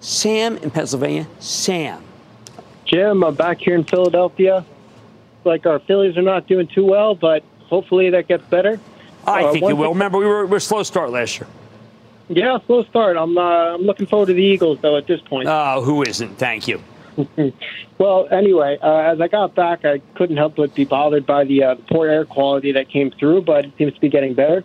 Sam 0.00 0.56
in 0.58 0.70
Pennsylvania. 0.70 1.26
Sam. 1.38 2.02
Jim, 2.86 3.22
I'm 3.22 3.34
back 3.34 3.58
here 3.58 3.74
in 3.74 3.84
Philadelphia. 3.84 4.64
Like 5.44 5.66
our 5.66 5.78
Phillies 5.78 6.16
are 6.16 6.22
not 6.22 6.46
doing 6.46 6.66
too 6.66 6.84
well, 6.84 7.14
but 7.14 7.44
hopefully 7.66 8.10
that 8.10 8.26
gets 8.26 8.44
better. 8.44 8.80
I 9.26 9.44
uh, 9.44 9.52
think 9.52 9.64
it 9.64 9.74
will. 9.74 9.90
Remember, 9.90 10.18
we 10.18 10.26
were, 10.26 10.44
we 10.46 10.52
were 10.52 10.60
slow 10.60 10.82
start 10.82 11.10
last 11.10 11.38
year. 11.38 11.48
Yeah, 12.28 12.58
slow 12.66 12.84
start. 12.84 13.16
I'm 13.16 13.36
uh, 13.36 13.74
I'm 13.74 13.82
looking 13.82 14.06
forward 14.06 14.26
to 14.26 14.34
the 14.34 14.42
Eagles 14.42 14.78
though 14.80 14.96
at 14.96 15.06
this 15.06 15.20
point. 15.20 15.48
Oh, 15.48 15.82
who 15.82 16.02
isn't? 16.02 16.36
Thank 16.38 16.68
you. 16.68 16.82
well, 17.98 18.28
anyway, 18.30 18.78
uh, 18.82 18.98
as 18.98 19.20
I 19.20 19.28
got 19.28 19.54
back, 19.54 19.84
I 19.84 19.98
couldn't 20.14 20.36
help 20.36 20.56
but 20.56 20.74
be 20.74 20.84
bothered 20.84 21.26
by 21.26 21.44
the, 21.44 21.62
uh, 21.62 21.74
the 21.74 21.82
poor 21.82 22.08
air 22.08 22.24
quality 22.24 22.72
that 22.72 22.88
came 22.88 23.10
through, 23.10 23.42
but 23.42 23.66
it 23.66 23.72
seems 23.76 23.94
to 23.94 24.00
be 24.00 24.08
getting 24.08 24.34
better. 24.34 24.64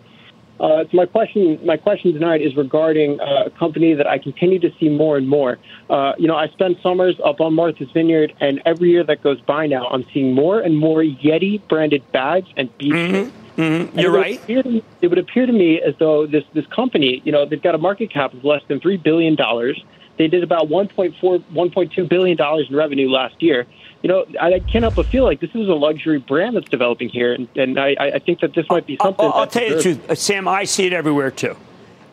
Uh, 0.58 0.84
so 0.84 0.88
my 0.92 1.06
question, 1.06 1.58
my 1.64 1.76
question 1.76 2.12
tonight 2.12 2.40
is 2.40 2.56
regarding 2.56 3.20
uh, 3.20 3.44
a 3.46 3.50
company 3.50 3.94
that 3.94 4.06
I 4.06 4.18
continue 4.18 4.58
to 4.60 4.70
see 4.80 4.88
more 4.88 5.16
and 5.16 5.28
more. 5.28 5.58
Uh, 5.90 6.12
you 6.18 6.26
know, 6.26 6.36
I 6.36 6.48
spend 6.48 6.76
summers 6.82 7.16
up 7.24 7.40
on 7.40 7.54
Martha's 7.54 7.90
Vineyard, 7.92 8.32
and 8.40 8.62
every 8.64 8.90
year 8.90 9.04
that 9.04 9.22
goes 9.22 9.40
by 9.42 9.66
now, 9.66 9.86
I'm 9.88 10.04
seeing 10.14 10.32
more 10.34 10.60
and 10.60 10.76
more 10.76 11.02
Yeti 11.02 11.60
branded 11.68 12.10
bags 12.12 12.48
and 12.56 12.76
beach 12.78 12.92
mm-hmm. 12.92 13.60
mm-hmm. 13.60 13.98
You're 13.98 14.16
it 14.16 14.18
right. 14.18 14.48
Me, 14.48 14.82
it 15.02 15.08
would 15.08 15.18
appear 15.18 15.46
to 15.46 15.52
me 15.52 15.80
as 15.80 15.94
though 15.98 16.26
this 16.26 16.44
this 16.54 16.66
company, 16.68 17.20
you 17.24 17.32
know, 17.32 17.44
they've 17.44 17.62
got 17.62 17.74
a 17.74 17.78
market 17.78 18.10
cap 18.10 18.32
of 18.32 18.44
less 18.44 18.62
than 18.68 18.80
three 18.80 18.96
billion 18.96 19.34
dollars. 19.34 19.82
They 20.18 20.28
did 20.28 20.42
about 20.42 20.68
1.4, 20.68 21.20
1.2 21.20 22.08
billion 22.08 22.36
dollars 22.38 22.66
in 22.70 22.76
revenue 22.76 23.10
last 23.10 23.42
year. 23.42 23.66
You 24.02 24.08
know, 24.08 24.26
I 24.40 24.60
can't 24.60 24.82
help 24.82 24.94
but 24.94 25.06
feel 25.06 25.24
like 25.24 25.40
this 25.40 25.50
is 25.50 25.68
a 25.68 25.74
luxury 25.74 26.18
brand 26.18 26.54
that's 26.54 26.68
developing 26.68 27.08
here, 27.08 27.32
and, 27.32 27.48
and 27.56 27.78
I, 27.78 27.96
I 27.98 28.18
think 28.18 28.40
that 28.40 28.54
this 28.54 28.66
might 28.68 28.86
be 28.86 28.98
something. 29.02 29.24
I'll, 29.24 29.32
I'll 29.32 29.46
tell 29.46 29.64
you 29.64 29.76
the 29.76 29.82
truth, 29.82 30.10
uh, 30.10 30.14
Sam. 30.14 30.46
I 30.46 30.64
see 30.64 30.86
it 30.86 30.92
everywhere 30.92 31.30
too. 31.30 31.56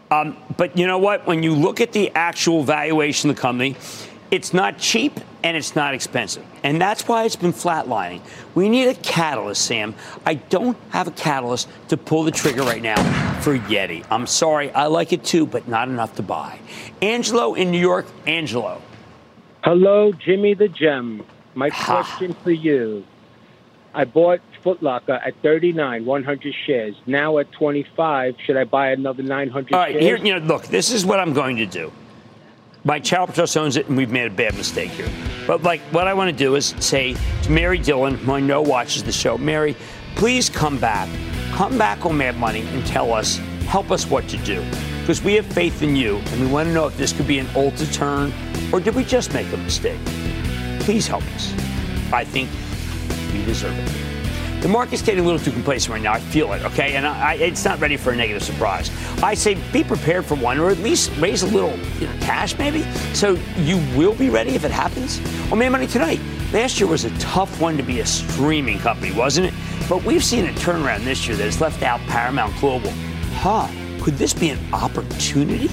Um, 0.10 0.38
but 0.58 0.78
you 0.78 0.88
know 0.88 0.98
what? 0.98 1.28
When 1.28 1.44
you 1.44 1.54
look 1.54 1.82
at 1.82 1.92
the 1.92 2.12
actual 2.16 2.64
valuation 2.64 3.30
of 3.30 3.36
the 3.36 3.42
company, 3.42 3.76
it's 4.32 4.54
not 4.54 4.78
cheap 4.78 5.20
and 5.44 5.58
it's 5.58 5.76
not 5.76 5.94
expensive. 5.94 6.46
And 6.64 6.82
that's 6.82 7.08
why 7.08 7.26
it's 7.26 7.36
been 7.36 7.54
flatlining. 7.54 8.22
We 8.56 8.70
need 8.70 8.88
a 8.88 8.96
catalyst, 8.96 9.66
Sam. 9.66 9.94
I 10.26 10.36
don't 10.36 10.78
have 10.90 11.08
a 11.08 11.12
catalyst 11.12 11.68
to 11.90 11.98
pull 11.98 12.24
the 12.24 12.32
trigger 12.32 12.64
right 12.64 12.82
now 12.82 12.96
for 13.42 13.58
Yeti. 13.58 14.06
I'm 14.10 14.26
sorry. 14.26 14.72
I 14.72 14.88
like 14.88 15.14
it 15.14 15.24
too, 15.24 15.46
but 15.46 15.68
not 15.68 15.88
enough 15.88 16.16
to 16.16 16.24
buy. 16.24 16.60
Angelo 17.02 17.54
in 17.54 17.72
New 17.72 17.80
York. 17.80 18.06
Angelo. 18.26 18.82
Hello, 19.64 20.12
Jimmy 20.12 20.54
the 20.54 20.68
Gem. 20.68 21.24
My 21.56 21.70
question 21.70 22.34
for 22.44 22.52
you. 22.52 23.06
I 23.94 24.06
bought 24.06 24.42
Footlocker 24.64 25.22
at 25.26 25.36
39, 25.44 26.06
100 26.06 26.56
shares. 26.66 26.96
Now 27.06 27.38
at 27.38 27.52
25, 27.52 28.36
should 28.44 28.58
I 28.58 28.64
buy 28.64 28.90
another 28.90 29.22
900 29.22 29.74
All 29.74 29.80
right, 29.80 29.92
shares? 29.92 30.04
here, 30.04 30.18
you 30.18 30.40
know, 30.40 30.46
look, 30.46 30.64
this 30.66 30.92
is 30.92 31.06
what 31.06 31.20
I'm 31.20 31.34
going 31.34 31.58
to 31.58 31.68
do. 31.68 31.92
My 32.86 33.00
child 33.00 33.34
trust 33.36 33.56
owns 33.56 33.78
it, 33.78 33.88
and 33.88 33.96
we've 33.96 34.10
made 34.12 34.28
a 34.28 34.36
bad 34.36 34.56
mistake 34.56 34.90
here. 34.92 35.10
But 35.46 35.64
like, 35.64 35.80
what 35.92 36.08
I 36.08 36.14
want 36.14 36.32
to 36.32 36.36
do 36.36 36.56
is 36.56 36.74
say 36.80 37.16
to 37.44 37.52
Mary 37.52 37.78
Dillon, 37.78 38.16
who 38.16 38.34
I 38.34 38.40
know 38.40 38.62
watches 38.62 39.04
the 39.04 39.12
show, 39.12 39.38
Mary, 39.38 39.76
please 40.16 40.50
come 40.50 40.80
back, 40.80 41.08
come 41.52 41.78
back 41.78 42.06
on 42.06 42.18
Mad 42.18 42.38
Money 42.38 42.62
and 42.62 42.86
tell 42.86 43.14
us, 43.14 43.38
help 43.68 43.92
us 43.92 44.08
what 44.08 44.28
to 44.30 44.38
do, 44.38 44.66
because 45.02 45.22
we 45.22 45.36
have 45.36 45.46
faith 45.46 45.82
in 45.84 45.96
you, 45.96 46.18
and 46.18 46.42
we 46.42 46.48
want 46.48 46.68
to 46.68 46.74
know 46.74 46.88
if 46.88 46.98
this 46.98 47.14
could 47.14 47.28
be 47.28 47.40
an 47.40 47.46
Ulta 47.48 47.94
turn, 47.94 48.34
or 48.74 48.80
did 48.80 48.96
we 48.96 49.06
just 49.06 49.34
make 49.34 49.52
a 49.54 49.58
mistake? 49.58 50.00
Please 50.84 51.08
help 51.08 51.24
us. 51.36 51.54
I 52.12 52.24
think 52.26 52.50
we 53.34 53.44
deserve 53.46 53.78
it. 53.78 54.62
The 54.62 54.70
market's 54.70 55.02
getting 55.02 55.22
a 55.22 55.24
little 55.24 55.40
too 55.40 55.52
complacent 55.52 55.92
right 55.92 56.02
now. 56.02 56.14
I 56.14 56.20
feel 56.20 56.54
it, 56.54 56.62
okay? 56.64 56.96
And 56.96 57.06
I, 57.06 57.32
I, 57.32 57.34
it's 57.36 57.66
not 57.66 57.82
ready 57.82 57.98
for 57.98 58.12
a 58.12 58.16
negative 58.16 58.44
surprise. 58.44 58.92
I 59.22 59.34
say 59.34 59.56
be 59.74 59.84
prepared 59.84 60.26
for 60.26 60.36
one, 60.36 60.58
or 60.58 60.70
at 60.70 60.78
least 60.78 61.12
raise 61.18 61.44
a 61.44 61.48
little 61.48 61.78
you 62.00 62.08
know, 62.08 62.14
cash, 62.22 62.58
maybe, 62.58 62.84
so 63.14 63.38
you 63.58 63.78
will 63.98 64.16
be 64.16 64.30
ready 64.30 64.56
if 64.56 64.64
it 64.64 64.72
happens. 64.72 65.20
Oh, 65.52 65.56
man, 65.56 65.72
money 65.74 65.88
tonight. 65.88 66.22
Last 66.54 66.80
year 66.80 66.90
was 66.90 67.04
a 67.04 67.18
tough 67.18 67.60
one 67.60 67.76
to 67.78 67.84
be 67.84 68.00
a 68.00 68.06
streaming 68.06 68.80
company, 68.80 69.12
wasn't 69.12 69.48
it? 69.48 69.54
But 69.90 70.06
we've 70.06 70.24
seen 70.24 70.46
a 70.46 70.54
turnaround 70.54 71.04
this 71.04 71.28
year 71.28 71.36
that 71.36 71.44
has 71.44 71.60
left 71.60 71.82
out 71.82 72.00
Paramount 72.02 72.58
Global. 72.62 72.92
Huh? 73.36 73.68
Could 74.02 74.16
this 74.16 74.34
be 74.34 74.50
an 74.50 74.60
opportunity? 74.74 75.70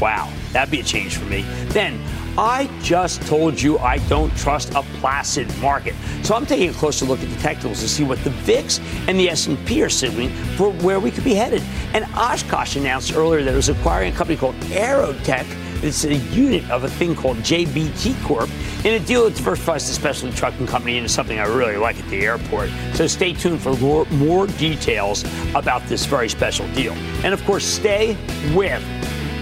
Wow, 0.00 0.32
that'd 0.52 0.70
be 0.70 0.80
a 0.80 0.84
change 0.84 1.16
for 1.16 1.24
me. 1.26 1.42
Then 1.68 2.00
I 2.38 2.68
just 2.82 3.22
told 3.22 3.60
you 3.60 3.78
I 3.78 3.96
don't 4.08 4.34
trust 4.36 4.74
a 4.74 4.82
placid 5.00 5.54
market. 5.58 5.94
So 6.22 6.34
I'm 6.34 6.44
taking 6.44 6.68
a 6.68 6.72
closer 6.74 7.06
look 7.06 7.20
at 7.20 7.30
the 7.30 7.36
technicals 7.36 7.80
to 7.80 7.88
see 7.88 8.04
what 8.04 8.22
the 8.24 8.30
VIX 8.30 8.78
and 9.08 9.18
the 9.18 9.30
S&P 9.30 9.82
are 9.82 9.88
signaling 9.88 10.30
for 10.56 10.70
where 10.70 11.00
we 11.00 11.10
could 11.10 11.24
be 11.24 11.34
headed. 11.34 11.62
And 11.94 12.04
Oshkosh 12.14 12.76
announced 12.76 13.14
earlier 13.14 13.42
that 13.42 13.52
it 13.52 13.56
was 13.56 13.70
acquiring 13.70 14.12
a 14.12 14.16
company 14.16 14.36
called 14.36 14.54
Aerotech. 14.66 15.46
It's 15.82 16.04
a 16.04 16.14
unit 16.14 16.68
of 16.70 16.84
a 16.84 16.90
thing 16.90 17.14
called 17.14 17.38
JBT 17.38 18.22
Corp 18.24 18.50
in 18.84 18.94
a 18.94 19.00
deal 19.00 19.24
that 19.24 19.36
diversifies 19.36 19.86
the 19.86 19.94
specialty 19.94 20.36
trucking 20.36 20.66
company 20.66 20.96
into 20.98 21.08
something 21.08 21.38
I 21.38 21.46
really 21.46 21.76
like 21.76 21.98
at 21.98 22.08
the 22.10 22.20
airport. 22.20 22.70
So 22.94 23.06
stay 23.06 23.32
tuned 23.32 23.62
for 23.62 23.74
more, 23.76 24.04
more 24.06 24.46
details 24.46 25.24
about 25.54 25.86
this 25.86 26.04
very 26.04 26.28
special 26.28 26.68
deal. 26.72 26.92
And 27.24 27.32
of 27.32 27.42
course, 27.44 27.64
stay 27.64 28.16
with 28.54 28.82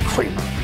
Cramer. 0.06 0.63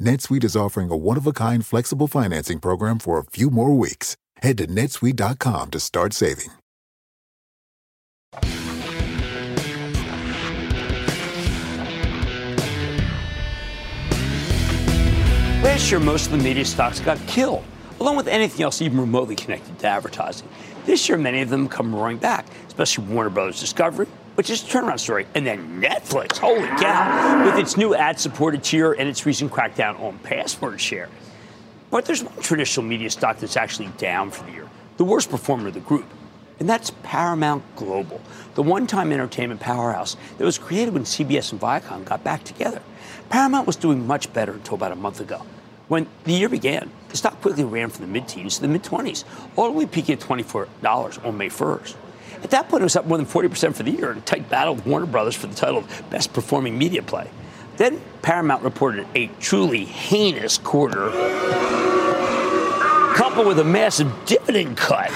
NetSuite 0.00 0.44
is 0.44 0.56
offering 0.56 0.90
a 0.90 0.96
one-of-a-kind 0.96 1.66
flexible 1.66 2.08
financing 2.08 2.58
program 2.58 2.98
for 2.98 3.18
a 3.18 3.24
few 3.24 3.50
more 3.50 3.72
weeks. 3.72 4.16
Head 4.38 4.58
to 4.58 4.66
netsuite.com 4.66 5.70
to 5.70 5.80
start 5.80 6.12
saving. 6.12 6.48
Last 15.62 15.90
year, 15.92 16.00
most 16.00 16.26
of 16.26 16.32
the 16.32 16.38
media 16.38 16.64
stocks 16.64 16.98
got 16.98 17.24
killed, 17.28 17.62
along 18.00 18.16
with 18.16 18.26
anything 18.26 18.62
else 18.62 18.82
even 18.82 18.98
remotely 18.98 19.36
connected 19.36 19.78
to 19.78 19.86
advertising. 19.86 20.48
This 20.86 21.08
year, 21.08 21.16
many 21.16 21.40
of 21.40 21.50
them 21.50 21.68
come 21.68 21.94
roaring 21.94 22.16
back, 22.16 22.46
especially 22.66 23.04
Warner 23.04 23.30
Brothers 23.30 23.60
Discovery, 23.60 24.08
which 24.34 24.50
is 24.50 24.62
a 24.62 24.66
turnaround 24.66 24.98
story, 25.00 25.26
and 25.34 25.46
then 25.46 25.80
Netflix, 25.80 26.38
holy 26.38 26.66
cow, 26.80 27.44
with 27.44 27.56
its 27.58 27.76
new 27.76 27.94
ad-supported 27.94 28.62
tier 28.62 28.92
and 28.92 29.08
its 29.08 29.26
recent 29.26 29.50
crackdown 29.52 29.98
on 30.00 30.18
password 30.20 30.80
share. 30.80 31.08
But 31.90 32.06
there's 32.06 32.22
one 32.24 32.42
traditional 32.42 32.86
media 32.86 33.10
stock 33.10 33.38
that's 33.38 33.56
actually 33.56 33.88
down 33.98 34.30
for 34.30 34.44
the 34.44 34.52
year. 34.52 34.68
the 34.96 35.04
worst 35.04 35.30
performer 35.30 35.68
of 35.68 35.74
the 35.74 35.80
group. 35.80 36.06
And 36.60 36.68
that's 36.68 36.92
Paramount 37.02 37.64
Global, 37.74 38.20
the 38.54 38.62
one 38.62 38.86
time 38.86 39.10
entertainment 39.10 39.60
powerhouse 39.60 40.16
that 40.38 40.44
was 40.44 40.58
created 40.58 40.94
when 40.94 41.02
CBS 41.04 41.50
and 41.50 41.60
Viacom 41.60 42.04
got 42.04 42.22
back 42.22 42.44
together. 42.44 42.80
Paramount 43.28 43.66
was 43.66 43.74
doing 43.76 44.06
much 44.06 44.32
better 44.32 44.52
until 44.52 44.74
about 44.74 44.92
a 44.92 44.96
month 44.96 45.18
ago. 45.20 45.42
When 45.88 46.06
the 46.24 46.32
year 46.32 46.48
began, 46.48 46.90
the 47.08 47.16
stock 47.16 47.40
quickly 47.40 47.64
ran 47.64 47.90
from 47.90 48.06
the 48.06 48.12
mid 48.12 48.28
teens 48.28 48.56
to 48.56 48.62
the 48.62 48.68
mid 48.68 48.82
20s, 48.84 49.24
ultimately 49.58 49.86
peaking 49.86 50.14
at 50.14 50.20
$24 50.20 51.24
on 51.26 51.36
May 51.36 51.48
1st. 51.48 51.96
At 52.42 52.50
that 52.50 52.68
point, 52.68 52.82
it 52.82 52.84
was 52.84 52.96
up 52.96 53.06
more 53.06 53.16
than 53.16 53.26
40% 53.26 53.74
for 53.74 53.82
the 53.82 53.90
year 53.90 54.12
in 54.12 54.18
a 54.18 54.22
tight 54.22 54.48
battle 54.48 54.74
with 54.74 54.86
Warner 54.86 55.06
Brothers 55.06 55.34
for 55.36 55.46
the 55.46 55.54
title 55.54 55.78
of 55.78 56.10
best 56.10 56.32
performing 56.32 56.76
media 56.76 57.02
play. 57.02 57.28
Then 57.76 58.00
Paramount 58.20 58.62
reported 58.62 59.06
a 59.14 59.28
truly 59.40 59.84
heinous 59.84 60.58
quarter, 60.58 61.10
coupled 63.14 63.46
with 63.46 63.58
a 63.58 63.64
massive 63.64 64.12
dividend 64.26 64.76
cut. 64.76 65.10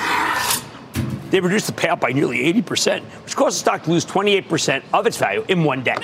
They 1.30 1.40
reduced 1.40 1.66
the 1.66 1.72
payout 1.72 2.00
by 2.00 2.12
nearly 2.12 2.52
80%, 2.52 3.02
which 3.02 3.36
caused 3.36 3.56
the 3.56 3.60
stock 3.60 3.82
to 3.82 3.90
lose 3.90 4.06
28% 4.06 4.82
of 4.92 5.06
its 5.06 5.16
value 5.16 5.44
in 5.48 5.64
one 5.64 5.82
day 5.82 5.96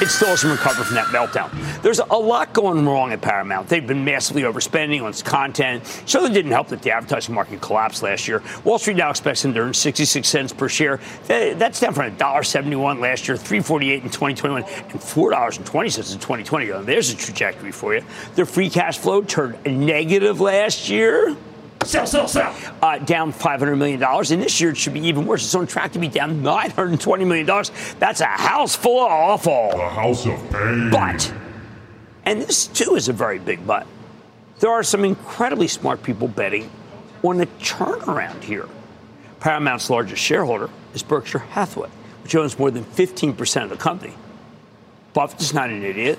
it 0.00 0.08
still 0.08 0.28
hasn't 0.28 0.52
recovered 0.52 0.84
from 0.84 0.94
that 0.94 1.06
meltdown. 1.06 1.50
There's 1.82 1.98
a 1.98 2.04
lot 2.16 2.52
going 2.52 2.86
wrong 2.86 3.12
at 3.12 3.20
Paramount. 3.20 3.68
They've 3.68 3.86
been 3.86 4.04
massively 4.04 4.42
overspending 4.42 5.02
on 5.02 5.08
its 5.08 5.22
content. 5.22 5.82
It 6.06 6.32
didn't 6.32 6.52
help 6.52 6.68
that 6.68 6.82
the 6.82 6.90
advertising 6.90 7.34
market 7.34 7.60
collapsed 7.60 8.02
last 8.02 8.28
year. 8.28 8.42
Wall 8.64 8.78
Street 8.78 8.96
now 8.96 9.10
expects 9.10 9.42
them 9.42 9.54
to 9.54 9.60
earn 9.60 9.74
66 9.74 10.28
cents 10.28 10.52
per 10.52 10.68
share. 10.68 11.00
That's 11.26 11.80
down 11.80 11.94
from 11.94 12.14
$1.71 12.16 13.00
last 13.00 13.28
year, 13.28 13.36
348 13.36 14.02
in 14.02 14.10
2021, 14.10 14.62
and 14.64 14.72
$4.20 14.72 15.58
in 15.62 16.20
2020. 16.20 16.66
There's 16.84 17.10
a 17.10 17.16
trajectory 17.16 17.72
for 17.72 17.94
you. 17.94 18.02
Their 18.34 18.46
free 18.46 18.68
cash 18.68 18.98
flow 18.98 19.22
turned 19.22 19.64
negative 19.64 20.40
last 20.40 20.88
year. 20.88 21.36
Sell, 21.86 22.06
sell, 22.06 22.26
sell. 22.26 22.54
Uh, 22.82 22.98
down 22.98 23.32
$500 23.32 23.78
million. 23.78 24.02
And 24.02 24.42
this 24.42 24.60
year 24.60 24.70
it 24.70 24.76
should 24.76 24.94
be 24.94 25.00
even 25.06 25.24
worse. 25.24 25.44
It's 25.44 25.54
on 25.54 25.68
track 25.68 25.92
to 25.92 26.00
be 26.00 26.08
down 26.08 26.42
$920 26.42 27.26
million. 27.26 27.46
That's 28.00 28.20
a 28.20 28.26
house 28.26 28.74
full 28.74 29.00
of 29.00 29.10
awful. 29.10 29.70
A 29.80 29.88
house 29.88 30.26
of 30.26 30.34
pain. 30.50 30.90
But, 30.90 31.32
and 32.24 32.42
this 32.42 32.66
too 32.66 32.96
is 32.96 33.08
a 33.08 33.12
very 33.12 33.38
big 33.38 33.64
but, 33.66 33.86
there 34.58 34.70
are 34.70 34.82
some 34.82 35.04
incredibly 35.04 35.68
smart 35.68 36.02
people 36.02 36.26
betting 36.26 36.70
on 37.22 37.36
the 37.36 37.46
turnaround 37.46 38.42
here. 38.42 38.68
Paramount's 39.38 39.88
largest 39.88 40.22
shareholder 40.22 40.70
is 40.92 41.02
Berkshire 41.04 41.38
Hathaway, 41.38 41.90
which 42.22 42.34
owns 42.34 42.58
more 42.58 42.70
than 42.70 42.84
15% 42.84 43.62
of 43.62 43.70
the 43.70 43.76
company. 43.76 44.14
Buffett 45.12 45.40
is 45.40 45.54
not 45.54 45.70
an 45.70 45.84
idiot. 45.84 46.18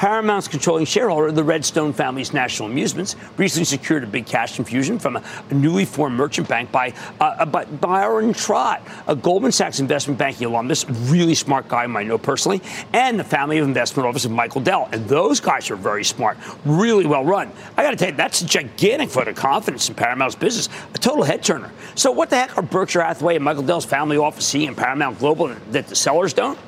Paramount's 0.00 0.48
controlling 0.48 0.86
shareholder, 0.86 1.30
the 1.30 1.44
Redstone 1.44 1.92
family's 1.92 2.32
National 2.32 2.70
Amusements, 2.70 3.16
recently 3.36 3.66
secured 3.66 4.02
a 4.02 4.06
big 4.06 4.24
cash 4.24 4.58
infusion 4.58 4.98
from 4.98 5.16
a, 5.16 5.22
newly 5.50 5.84
formed 5.84 6.16
merchant 6.16 6.48
bank 6.48 6.72
by, 6.72 6.94
uh, 7.20 7.44
by 7.44 7.66
Byron 7.66 8.32
Trott, 8.32 8.80
a 9.08 9.14
Goldman 9.14 9.52
Sachs 9.52 9.78
investment 9.78 10.18
banking 10.18 10.46
alumnus, 10.46 10.88
really 10.88 11.34
smart 11.34 11.68
guy 11.68 11.84
I 11.84 12.02
know 12.02 12.16
personally, 12.16 12.62
and 12.94 13.20
the 13.20 13.24
family 13.24 13.58
of 13.58 13.68
investment 13.68 14.08
office 14.08 14.24
of 14.24 14.30
Michael 14.30 14.62
Dell. 14.62 14.88
And 14.90 15.06
those 15.06 15.38
guys 15.38 15.70
are 15.70 15.76
very 15.76 16.02
smart, 16.02 16.38
really 16.64 17.04
well 17.04 17.26
run. 17.26 17.52
I 17.76 17.82
got 17.82 17.90
to 17.90 17.96
tell 17.98 18.08
you, 18.08 18.16
that's 18.16 18.40
a 18.40 18.46
gigantic 18.46 19.10
vote 19.10 19.28
of 19.28 19.36
confidence 19.36 19.90
in 19.90 19.96
Paramount's 19.96 20.34
business, 20.34 20.70
a 20.94 20.98
total 20.98 21.24
head 21.24 21.42
turner. 21.42 21.70
So, 21.94 22.10
what 22.10 22.30
the 22.30 22.36
heck 22.36 22.56
are 22.56 22.62
Berkshire 22.62 23.02
Hathaway 23.02 23.36
and 23.36 23.44
Michael 23.44 23.64
Dell's 23.64 23.84
family 23.84 24.16
office 24.16 24.46
seeing 24.46 24.68
in 24.68 24.74
Paramount 24.74 25.18
Global 25.18 25.48
that 25.72 25.88
the 25.88 25.94
sellers 25.94 26.32
don't? 26.32 26.58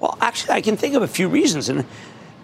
Well, 0.00 0.16
actually, 0.22 0.54
I 0.54 0.62
can 0.62 0.78
think 0.78 0.94
of 0.94 1.02
a 1.02 1.08
few 1.08 1.28
reasons. 1.28 1.68
And 1.68 1.84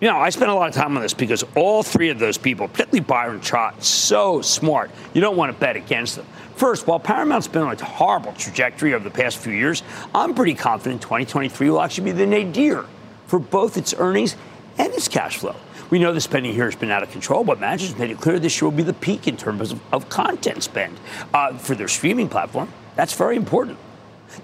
you 0.00 0.08
know, 0.08 0.16
I 0.16 0.30
spent 0.30 0.50
a 0.50 0.54
lot 0.54 0.68
of 0.68 0.74
time 0.74 0.96
on 0.96 1.02
this 1.02 1.12
because 1.12 1.44
all 1.54 1.82
three 1.82 2.08
of 2.08 2.18
those 2.18 2.38
people, 2.38 2.68
particularly 2.68 3.00
Byron 3.00 3.40
Trott, 3.40 3.84
so 3.84 4.40
smart. 4.40 4.90
You 5.12 5.20
don't 5.20 5.36
want 5.36 5.52
to 5.52 5.58
bet 5.58 5.76
against 5.76 6.16
them. 6.16 6.26
First, 6.56 6.86
while 6.86 6.98
Paramount's 6.98 7.48
been 7.48 7.62
on 7.62 7.74
a 7.74 7.84
horrible 7.84 8.32
trajectory 8.32 8.94
over 8.94 9.04
the 9.04 9.10
past 9.10 9.38
few 9.38 9.52
years, 9.52 9.82
I'm 10.14 10.34
pretty 10.34 10.54
confident 10.54 11.02
2023 11.02 11.70
will 11.70 11.80
actually 11.82 12.04
be 12.04 12.12
the 12.12 12.26
nadir 12.26 12.86
for 13.26 13.38
both 13.38 13.76
its 13.76 13.92
earnings 13.94 14.36
and 14.78 14.92
its 14.94 15.06
cash 15.06 15.36
flow. 15.36 15.56
We 15.90 15.98
know 15.98 16.12
the 16.12 16.20
spending 16.20 16.54
here 16.54 16.64
has 16.64 16.76
been 16.76 16.90
out 16.90 17.02
of 17.02 17.10
control, 17.10 17.44
but 17.44 17.60
managers 17.60 17.96
made 17.98 18.10
it 18.10 18.20
clear 18.20 18.38
this 18.38 18.60
year 18.60 18.70
will 18.70 18.76
be 18.76 18.82
the 18.82 18.94
peak 18.94 19.28
in 19.28 19.36
terms 19.36 19.72
of, 19.72 19.80
of 19.92 20.08
content 20.08 20.62
spend 20.62 20.98
uh, 21.34 21.58
for 21.58 21.74
their 21.74 21.88
streaming 21.88 22.28
platform. 22.28 22.72
That's 22.94 23.12
very 23.12 23.36
important. 23.36 23.76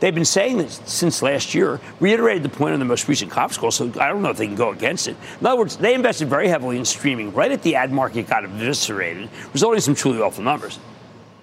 They've 0.00 0.14
been 0.14 0.24
saying 0.24 0.58
this 0.58 0.80
since 0.84 1.22
last 1.22 1.54
year, 1.54 1.80
reiterated 2.00 2.42
the 2.42 2.48
point 2.48 2.74
in 2.74 2.80
the 2.80 2.86
most 2.86 3.08
recent 3.08 3.30
conference 3.30 3.58
call, 3.58 3.70
so 3.70 3.86
I 4.00 4.08
don't 4.08 4.22
know 4.22 4.30
if 4.30 4.36
they 4.36 4.46
can 4.46 4.56
go 4.56 4.70
against 4.70 5.08
it. 5.08 5.16
In 5.40 5.46
other 5.46 5.58
words, 5.58 5.76
they 5.76 5.94
invested 5.94 6.28
very 6.28 6.48
heavily 6.48 6.76
in 6.76 6.84
streaming 6.84 7.32
right 7.32 7.50
at 7.50 7.62
the 7.62 7.76
ad 7.76 7.92
market 7.92 8.26
got 8.26 8.44
eviscerated, 8.44 9.28
resulting 9.52 9.76
in 9.76 9.82
some 9.82 9.94
truly 9.94 10.20
awful 10.20 10.44
numbers. 10.44 10.78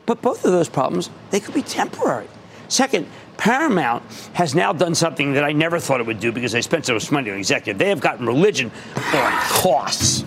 But 0.06 0.22
both 0.22 0.44
of 0.46 0.52
those 0.52 0.70
problems, 0.70 1.10
they 1.32 1.40
could 1.40 1.54
be 1.54 1.62
temporary. 1.62 2.28
Second, 2.68 3.08
Paramount 3.38 4.04
has 4.34 4.54
now 4.54 4.74
done 4.74 4.96
something 4.96 5.34
that 5.34 5.44
I 5.44 5.52
never 5.52 5.80
thought 5.80 6.00
it 6.00 6.06
would 6.06 6.20
do 6.20 6.32
because 6.32 6.52
they 6.52 6.62
spent 6.62 6.86
so 6.86 6.94
much 6.94 7.12
money 7.12 7.32
on 7.32 7.38
executive. 7.38 7.78
They 7.78 7.90
have 7.90 8.00
gotten 8.00 8.26
religion 8.26 8.72
on 8.96 9.32
costs 9.50 10.24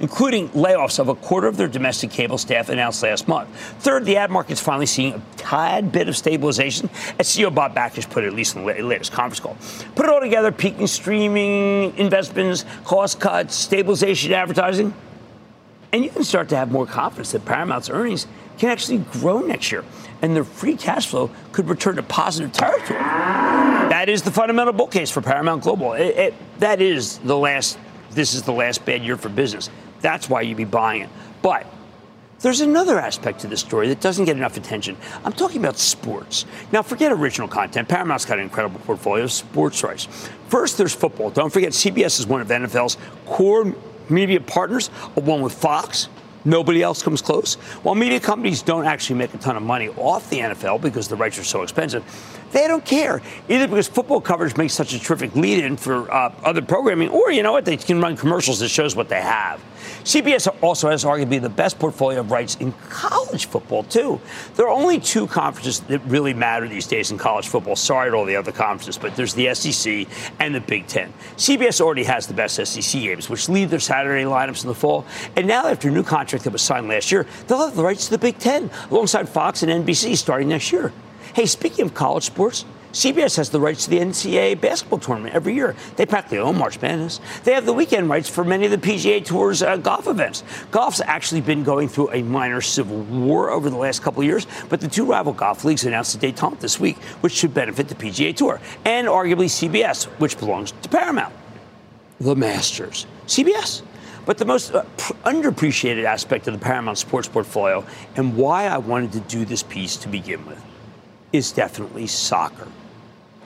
including 0.00 0.48
layoffs 0.50 0.98
of 0.98 1.08
a 1.08 1.14
quarter 1.14 1.46
of 1.46 1.56
their 1.56 1.68
domestic 1.68 2.10
cable 2.10 2.38
staff 2.38 2.68
announced 2.68 3.02
last 3.02 3.28
month. 3.28 3.48
Third, 3.80 4.04
the 4.04 4.16
ad 4.16 4.30
market's 4.30 4.60
finally 4.60 4.86
seeing 4.86 5.14
a 5.14 5.22
tad 5.36 5.92
bit 5.92 6.08
of 6.08 6.16
stabilization, 6.16 6.90
as 7.18 7.28
CEO 7.28 7.54
Bob 7.54 7.74
Bakish 7.74 8.08
put 8.08 8.24
it, 8.24 8.28
at 8.28 8.32
least 8.34 8.56
in 8.56 8.64
the 8.64 8.82
latest 8.82 9.12
conference 9.12 9.40
call. 9.40 9.56
Put 9.94 10.06
it 10.06 10.10
all 10.10 10.20
together, 10.20 10.52
peaking 10.52 10.86
streaming, 10.86 11.96
investments, 11.96 12.64
cost 12.84 13.20
cuts, 13.20 13.54
stabilization 13.54 14.32
advertising, 14.32 14.94
and 15.92 16.04
you 16.04 16.10
can 16.10 16.24
start 16.24 16.48
to 16.48 16.56
have 16.56 16.72
more 16.72 16.86
confidence 16.86 17.32
that 17.32 17.44
Paramount's 17.44 17.88
earnings 17.88 18.26
can 18.58 18.68
actually 18.68 18.98
grow 18.98 19.40
next 19.40 19.70
year 19.70 19.84
and 20.22 20.34
their 20.34 20.44
free 20.44 20.76
cash 20.76 21.06
flow 21.06 21.30
could 21.52 21.68
return 21.68 21.96
to 21.96 22.02
positive 22.02 22.50
territory. 22.50 22.98
That 22.98 24.08
is 24.08 24.22
the 24.22 24.30
fundamental 24.30 24.72
bull 24.72 24.86
case 24.86 25.10
for 25.10 25.20
Paramount 25.20 25.62
Global. 25.62 25.92
It, 25.92 26.16
it, 26.16 26.34
that 26.58 26.80
is 26.80 27.18
the 27.18 27.36
last, 27.36 27.78
this 28.14 28.34
is 28.34 28.42
the 28.42 28.52
last 28.52 28.84
bad 28.84 29.02
year 29.02 29.16
for 29.16 29.28
business. 29.28 29.70
That's 30.00 30.28
why 30.28 30.42
you'd 30.42 30.56
be 30.56 30.64
buying 30.64 31.02
it. 31.02 31.10
But 31.42 31.66
there's 32.40 32.60
another 32.60 32.98
aspect 32.98 33.40
to 33.40 33.46
this 33.46 33.60
story 33.60 33.88
that 33.88 34.00
doesn't 34.00 34.26
get 34.26 34.36
enough 34.36 34.56
attention. 34.56 34.96
I'm 35.24 35.32
talking 35.32 35.60
about 35.60 35.78
sports. 35.78 36.44
Now, 36.72 36.82
forget 36.82 37.10
original 37.10 37.48
content. 37.48 37.88
Paramount's 37.88 38.24
got 38.24 38.38
an 38.38 38.44
incredible 38.44 38.80
portfolio 38.80 39.24
of 39.24 39.32
sports 39.32 39.82
rights. 39.82 40.06
First, 40.48 40.76
there's 40.76 40.94
football. 40.94 41.30
Don't 41.30 41.50
forget, 41.50 41.72
CBS 41.72 42.20
is 42.20 42.26
one 42.26 42.40
of 42.42 42.48
NFL's 42.48 42.98
core 43.24 43.74
media 44.10 44.40
partners, 44.40 44.90
along 45.16 45.42
with 45.42 45.54
Fox. 45.54 46.08
Nobody 46.44 46.82
else 46.82 47.02
comes 47.02 47.22
close. 47.22 47.54
While 47.82 47.94
media 47.94 48.20
companies 48.20 48.62
don't 48.62 48.84
actually 48.84 49.16
make 49.16 49.32
a 49.34 49.38
ton 49.38 49.56
of 49.56 49.62
money 49.62 49.88
off 49.90 50.28
the 50.30 50.38
NFL 50.38 50.80
because 50.80 51.08
the 51.08 51.16
rights 51.16 51.38
are 51.38 51.44
so 51.44 51.62
expensive, 51.62 52.04
they 52.52 52.68
don't 52.68 52.84
care. 52.84 53.22
Either 53.48 53.66
because 53.66 53.88
football 53.88 54.20
coverage 54.20 54.56
makes 54.56 54.74
such 54.74 54.92
a 54.92 54.98
terrific 54.98 55.34
lead 55.34 55.64
in 55.64 55.76
for 55.76 56.10
uh, 56.12 56.32
other 56.44 56.62
programming, 56.62 57.08
or 57.08 57.30
you 57.32 57.42
know 57.42 57.52
what, 57.52 57.64
they 57.64 57.76
can 57.76 58.00
run 58.00 58.16
commercials 58.16 58.60
that 58.60 58.68
shows 58.68 58.94
what 58.94 59.08
they 59.08 59.20
have. 59.20 59.60
CBS 60.04 60.54
also 60.62 60.90
has 60.90 61.02
arguably 61.02 61.40
the 61.40 61.48
best 61.48 61.78
portfolio 61.78 62.20
of 62.20 62.30
rights 62.30 62.56
in 62.56 62.72
college 62.90 63.46
football, 63.46 63.84
too. 63.84 64.20
There 64.54 64.66
are 64.66 64.72
only 64.72 65.00
two 65.00 65.26
conferences 65.26 65.80
that 65.80 66.00
really 66.00 66.34
matter 66.34 66.68
these 66.68 66.86
days 66.86 67.10
in 67.10 67.16
college 67.16 67.48
football. 67.48 67.74
Sorry 67.74 68.10
to 68.10 68.16
all 68.16 68.26
the 68.26 68.36
other 68.36 68.52
conferences, 68.52 68.98
but 68.98 69.16
there's 69.16 69.32
the 69.32 69.54
SEC 69.54 70.06
and 70.40 70.54
the 70.54 70.60
Big 70.60 70.86
Ten. 70.86 71.10
CBS 71.36 71.80
already 71.80 72.04
has 72.04 72.26
the 72.26 72.34
best 72.34 72.64
SEC 72.66 73.00
games, 73.00 73.30
which 73.30 73.48
lead 73.48 73.70
their 73.70 73.80
Saturday 73.80 74.24
lineups 74.24 74.62
in 74.62 74.68
the 74.68 74.74
fall. 74.74 75.06
And 75.36 75.46
now, 75.46 75.66
after 75.68 75.88
a 75.88 75.90
new 75.90 76.02
contract 76.02 76.44
that 76.44 76.52
was 76.52 76.62
signed 76.62 76.88
last 76.88 77.10
year, 77.10 77.26
they'll 77.46 77.64
have 77.64 77.74
the 77.74 77.82
rights 77.82 78.04
to 78.04 78.10
the 78.10 78.18
Big 78.18 78.38
Ten 78.38 78.70
alongside 78.90 79.26
Fox 79.26 79.62
and 79.62 79.86
NBC 79.86 80.18
starting 80.18 80.48
next 80.48 80.70
year. 80.70 80.92
Hey, 81.32 81.46
speaking 81.46 81.86
of 81.86 81.94
college 81.94 82.24
sports, 82.24 82.66
CBS 82.94 83.36
has 83.38 83.50
the 83.50 83.58
rights 83.58 83.84
to 83.84 83.90
the 83.90 83.98
NCAA 83.98 84.60
basketball 84.60 85.00
tournament 85.00 85.34
every 85.34 85.52
year. 85.52 85.74
They 85.96 86.06
pack 86.06 86.10
practically 86.10 86.38
own 86.38 86.56
March 86.56 86.80
Madness. 86.80 87.20
They 87.42 87.52
have 87.52 87.66
the 87.66 87.72
weekend 87.72 88.08
rights 88.08 88.28
for 88.28 88.44
many 88.44 88.66
of 88.66 88.70
the 88.70 88.78
PGA 88.78 89.24
Tour's 89.24 89.64
uh, 89.64 89.76
golf 89.78 90.06
events. 90.06 90.44
Golf's 90.70 91.00
actually 91.00 91.40
been 91.40 91.64
going 91.64 91.88
through 91.88 92.12
a 92.12 92.22
minor 92.22 92.60
civil 92.60 93.02
war 93.02 93.50
over 93.50 93.68
the 93.68 93.76
last 93.76 94.00
couple 94.00 94.20
of 94.20 94.26
years, 94.26 94.46
but 94.68 94.80
the 94.80 94.86
two 94.86 95.04
rival 95.04 95.32
golf 95.32 95.64
leagues 95.64 95.84
announced 95.84 96.14
a 96.14 96.18
detente 96.18 96.60
this 96.60 96.78
week, 96.78 96.96
which 97.20 97.32
should 97.32 97.52
benefit 97.52 97.88
the 97.88 97.96
PGA 97.96 98.34
Tour 98.34 98.60
and 98.84 99.08
arguably 99.08 99.46
CBS, 99.46 100.04
which 100.20 100.38
belongs 100.38 100.72
to 100.82 100.88
Paramount. 100.88 101.34
The 102.20 102.36
Masters. 102.36 103.06
CBS. 103.26 103.82
But 104.24 104.38
the 104.38 104.44
most 104.44 104.72
uh, 104.72 104.84
underappreciated 105.24 106.04
aspect 106.04 106.46
of 106.46 106.54
the 106.54 106.60
Paramount 106.60 106.98
Sports 106.98 107.26
portfolio 107.26 107.84
and 108.14 108.36
why 108.36 108.66
I 108.66 108.78
wanted 108.78 109.10
to 109.14 109.20
do 109.20 109.44
this 109.44 109.64
piece 109.64 109.96
to 109.96 110.08
begin 110.08 110.46
with 110.46 110.64
is 111.34 111.50
definitely 111.50 112.06
soccer, 112.06 112.68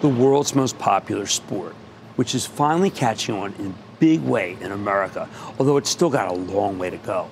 the 0.00 0.08
world's 0.08 0.54
most 0.54 0.78
popular 0.78 1.26
sport, 1.26 1.74
which 2.16 2.34
is 2.34 2.46
finally 2.46 2.90
catching 2.90 3.34
on 3.34 3.54
in 3.58 3.66
a 3.66 3.74
big 3.98 4.22
way 4.22 4.56
in 4.60 4.72
America, 4.72 5.28
although 5.58 5.76
it's 5.76 5.90
still 5.90 6.10
got 6.10 6.28
a 6.28 6.34
long 6.34 6.78
way 6.78 6.90
to 6.90 6.96
go. 6.98 7.28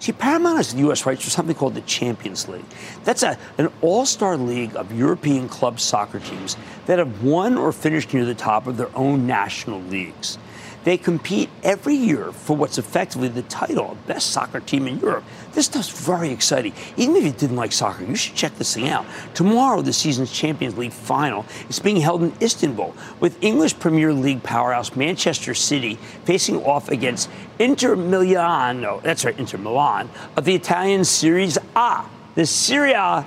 See, 0.00 0.12
Paramount 0.12 0.56
has 0.56 0.72
the 0.72 0.78
U.S. 0.80 1.04
rights 1.04 1.24
for 1.24 1.30
something 1.30 1.54
called 1.54 1.74
the 1.74 1.82
Champions 1.82 2.48
League. 2.48 2.64
That's 3.04 3.22
a, 3.22 3.36
an 3.58 3.68
all 3.82 4.06
star 4.06 4.38
league 4.38 4.74
of 4.74 4.98
European 4.98 5.46
club 5.46 5.78
soccer 5.78 6.20
teams 6.20 6.56
that 6.86 6.98
have 6.98 7.22
won 7.22 7.58
or 7.58 7.70
finished 7.70 8.14
near 8.14 8.24
the 8.24 8.34
top 8.34 8.66
of 8.66 8.78
their 8.78 8.94
own 8.96 9.26
national 9.26 9.80
leagues. 9.82 10.38
They 10.84 10.96
compete 10.96 11.50
every 11.62 11.94
year 11.94 12.32
for 12.32 12.56
what's 12.56 12.78
effectively 12.78 13.28
the 13.28 13.42
title 13.42 13.90
of 13.90 14.06
best 14.06 14.30
soccer 14.30 14.60
team 14.60 14.86
in 14.86 14.98
Europe. 15.00 15.24
This 15.52 15.66
stuff's 15.66 16.06
very 16.06 16.30
exciting. 16.30 16.72
Even 16.96 17.16
if 17.16 17.24
you 17.24 17.32
didn't 17.32 17.56
like 17.56 17.72
soccer, 17.72 18.04
you 18.04 18.14
should 18.14 18.34
check 18.34 18.56
this 18.56 18.74
thing 18.74 18.88
out. 18.88 19.04
Tomorrow, 19.34 19.82
the 19.82 19.92
season's 19.92 20.30
Champions 20.30 20.78
League 20.78 20.92
final 20.92 21.44
is 21.68 21.80
being 21.80 21.96
held 21.96 22.22
in 22.22 22.32
Istanbul 22.40 22.94
with 23.18 23.42
English 23.42 23.78
Premier 23.78 24.12
League 24.12 24.42
powerhouse 24.42 24.94
Manchester 24.94 25.54
City 25.54 25.96
facing 26.24 26.62
off 26.64 26.88
against 26.88 27.28
Inter 27.58 27.96
Milan. 27.96 28.80
No, 28.80 29.00
that's 29.00 29.24
right, 29.24 29.38
Inter 29.38 29.58
Milan 29.58 30.08
of 30.36 30.44
the 30.44 30.54
Italian 30.54 31.04
Series 31.04 31.58
A. 31.74 32.04
The 32.36 32.46
Serie 32.46 32.92
A 32.92 33.26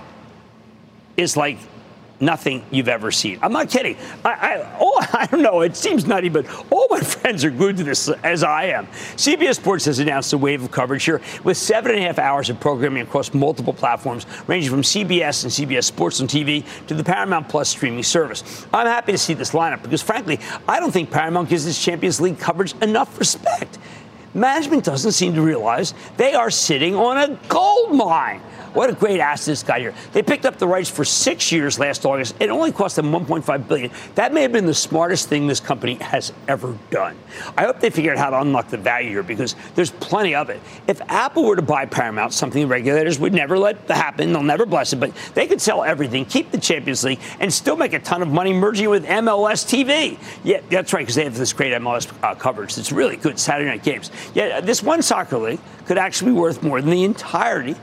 is 1.17 1.35
like 1.35 1.57
nothing 2.19 2.63
you've 2.71 2.87
ever 2.87 3.11
seen. 3.11 3.39
I'm 3.41 3.51
not 3.51 3.69
kidding. 3.69 3.97
I, 4.23 4.31
I, 4.31 4.77
oh, 4.79 5.07
I 5.13 5.25
don't 5.25 5.41
know. 5.41 5.61
It 5.61 5.75
seems 5.75 6.05
nutty, 6.05 6.29
but 6.29 6.45
all 6.71 6.87
my 6.89 6.99
friends 7.01 7.43
are 7.43 7.49
glued 7.49 7.77
to 7.77 7.83
this 7.83 8.09
as 8.09 8.43
I 8.43 8.65
am. 8.65 8.87
CBS 9.15 9.55
Sports 9.55 9.85
has 9.85 9.99
announced 9.99 10.33
a 10.33 10.37
wave 10.37 10.63
of 10.63 10.71
coverage 10.71 11.03
here 11.03 11.21
with 11.43 11.57
seven 11.57 11.91
and 11.91 11.99
a 11.99 12.03
half 12.07 12.19
hours 12.19 12.49
of 12.49 12.59
programming 12.59 13.03
across 13.03 13.33
multiple 13.33 13.73
platforms, 13.73 14.25
ranging 14.47 14.71
from 14.71 14.81
CBS 14.81 15.43
and 15.43 15.51
CBS 15.51 15.85
Sports 15.85 16.21
on 16.21 16.27
TV 16.27 16.65
to 16.87 16.93
the 16.93 17.03
Paramount 17.03 17.49
Plus 17.49 17.69
streaming 17.69 18.03
service. 18.03 18.65
I'm 18.73 18.87
happy 18.87 19.11
to 19.11 19.17
see 19.17 19.33
this 19.33 19.51
lineup 19.51 19.81
because, 19.83 20.01
frankly, 20.01 20.39
I 20.67 20.79
don't 20.79 20.91
think 20.91 21.11
Paramount 21.11 21.49
gives 21.49 21.65
its 21.65 21.83
Champions 21.83 22.19
League 22.21 22.39
coverage 22.39 22.73
enough 22.81 23.19
respect. 23.19 23.77
Management 24.33 24.83
doesn't 24.83 25.11
seem 25.11 25.35
to 25.35 25.41
realize 25.41 25.93
they 26.17 26.33
are 26.33 26.49
sitting 26.49 26.95
on 26.95 27.17
a 27.17 27.37
gold 27.47 27.95
mine. 27.95 28.41
What 28.73 28.89
a 28.89 28.93
great 28.93 29.19
asset 29.19 29.53
this 29.53 29.61
guy 29.61 29.79
here. 29.79 29.93
They 30.13 30.23
picked 30.23 30.45
up 30.45 30.57
the 30.57 30.67
rights 30.67 30.89
for 30.89 31.05
six 31.05 31.51
years 31.51 31.77
last 31.77 32.05
August. 32.05 32.35
It 32.39 32.49
only 32.49 32.71
cost 32.71 32.95
them 32.95 33.11
1.5 33.11 33.67
billion. 33.67 33.91
That 34.15 34.33
may 34.33 34.41
have 34.41 34.51
been 34.51 34.65
the 34.65 34.73
smartest 34.73 35.29
thing 35.29 35.45
this 35.45 35.59
company 35.59 35.95
has 35.95 36.33
ever 36.47 36.77
done. 36.89 37.17
I 37.55 37.65
hope 37.65 37.79
they 37.79 37.91
figure 37.91 38.11
out 38.11 38.17
how 38.17 38.31
to 38.31 38.41
unlock 38.41 38.69
the 38.69 38.77
value 38.77 39.09
here 39.09 39.23
because 39.23 39.55
there's 39.75 39.91
plenty 39.91 40.33
of 40.33 40.49
it. 40.49 40.59
If 40.87 41.01
Apple 41.01 41.45
were 41.45 41.55
to 41.55 41.61
buy 41.61 41.85
Paramount, 41.85 42.33
something 42.33 42.67
regulators 42.67 43.19
would 43.19 43.33
never 43.33 43.59
let 43.59 43.87
happen, 43.87 44.33
they'll 44.33 44.41
never 44.41 44.65
bless 44.65 44.91
it, 44.91 44.99
but 44.99 45.13
they 45.35 45.45
could 45.45 45.61
sell 45.61 45.83
everything, 45.83 46.25
keep 46.25 46.51
the 46.51 46.57
Champions 46.57 47.03
League, 47.03 47.19
and 47.39 47.53
still 47.53 47.75
make 47.75 47.93
a 47.93 47.99
ton 47.99 48.23
of 48.23 48.27
money 48.27 48.53
merging 48.53 48.89
with 48.89 49.05
MLS 49.05 49.65
TV. 49.65 50.17
Yeah, 50.43 50.61
that's 50.69 50.93
right, 50.93 51.01
because 51.01 51.15
they 51.15 51.25
have 51.25 51.37
this 51.37 51.53
great 51.53 51.73
MLS 51.73 52.11
uh, 52.23 52.33
coverage. 52.35 52.75
It's 52.77 52.91
really 52.91 53.17
good 53.17 53.37
Saturday 53.37 53.69
night 53.69 53.83
games. 53.83 54.09
Yeah, 54.33 54.61
this 54.61 54.81
one 54.81 55.03
soccer 55.03 55.37
league 55.37 55.59
could 55.85 55.97
actually 55.97 56.31
be 56.31 56.37
worth 56.39 56.63
more 56.63 56.81
than 56.81 56.89
the 56.89 57.03
entirety 57.03 57.75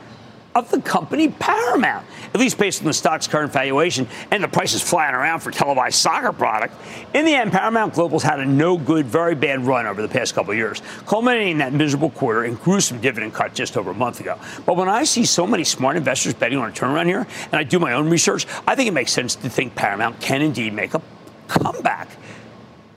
of 0.54 0.70
the 0.70 0.80
company 0.80 1.28
Paramount, 1.28 2.06
at 2.34 2.40
least 2.40 2.58
based 2.58 2.80
on 2.80 2.86
the 2.86 2.92
stock's 2.92 3.28
current 3.28 3.52
valuation 3.52 4.08
and 4.30 4.42
the 4.42 4.48
prices 4.48 4.82
flying 4.82 5.14
around 5.14 5.40
for 5.40 5.50
televised 5.50 5.96
soccer 5.96 6.32
product. 6.32 6.74
In 7.14 7.24
the 7.24 7.34
end, 7.34 7.52
Paramount 7.52 7.94
Global's 7.94 8.22
had 8.22 8.40
a 8.40 8.44
no 8.44 8.76
good, 8.76 9.06
very 9.06 9.34
bad 9.34 9.64
run 9.64 9.86
over 9.86 10.02
the 10.02 10.08
past 10.08 10.34
couple 10.34 10.52
years, 10.54 10.82
culminating 11.06 11.52
in 11.52 11.58
that 11.58 11.72
miserable 11.72 12.10
quarter 12.10 12.44
and 12.44 12.60
gruesome 12.60 13.00
dividend 13.00 13.32
cut 13.32 13.54
just 13.54 13.76
over 13.76 13.92
a 13.92 13.94
month 13.94 14.20
ago. 14.20 14.38
But 14.66 14.76
when 14.76 14.88
I 14.88 15.04
see 15.04 15.24
so 15.24 15.46
many 15.46 15.64
smart 15.64 15.96
investors 15.96 16.34
betting 16.34 16.58
on 16.58 16.68
a 16.68 16.72
turnaround 16.72 17.06
here, 17.06 17.26
and 17.44 17.54
I 17.54 17.62
do 17.62 17.78
my 17.78 17.92
own 17.92 18.08
research, 18.10 18.46
I 18.66 18.74
think 18.74 18.88
it 18.88 18.92
makes 18.92 19.12
sense 19.12 19.34
to 19.36 19.48
think 19.48 19.74
Paramount 19.74 20.20
can 20.20 20.42
indeed 20.42 20.72
make 20.72 20.94
a 20.94 21.02
comeback. 21.48 22.08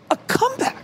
A 0.10 0.18
comeback. 0.28 0.78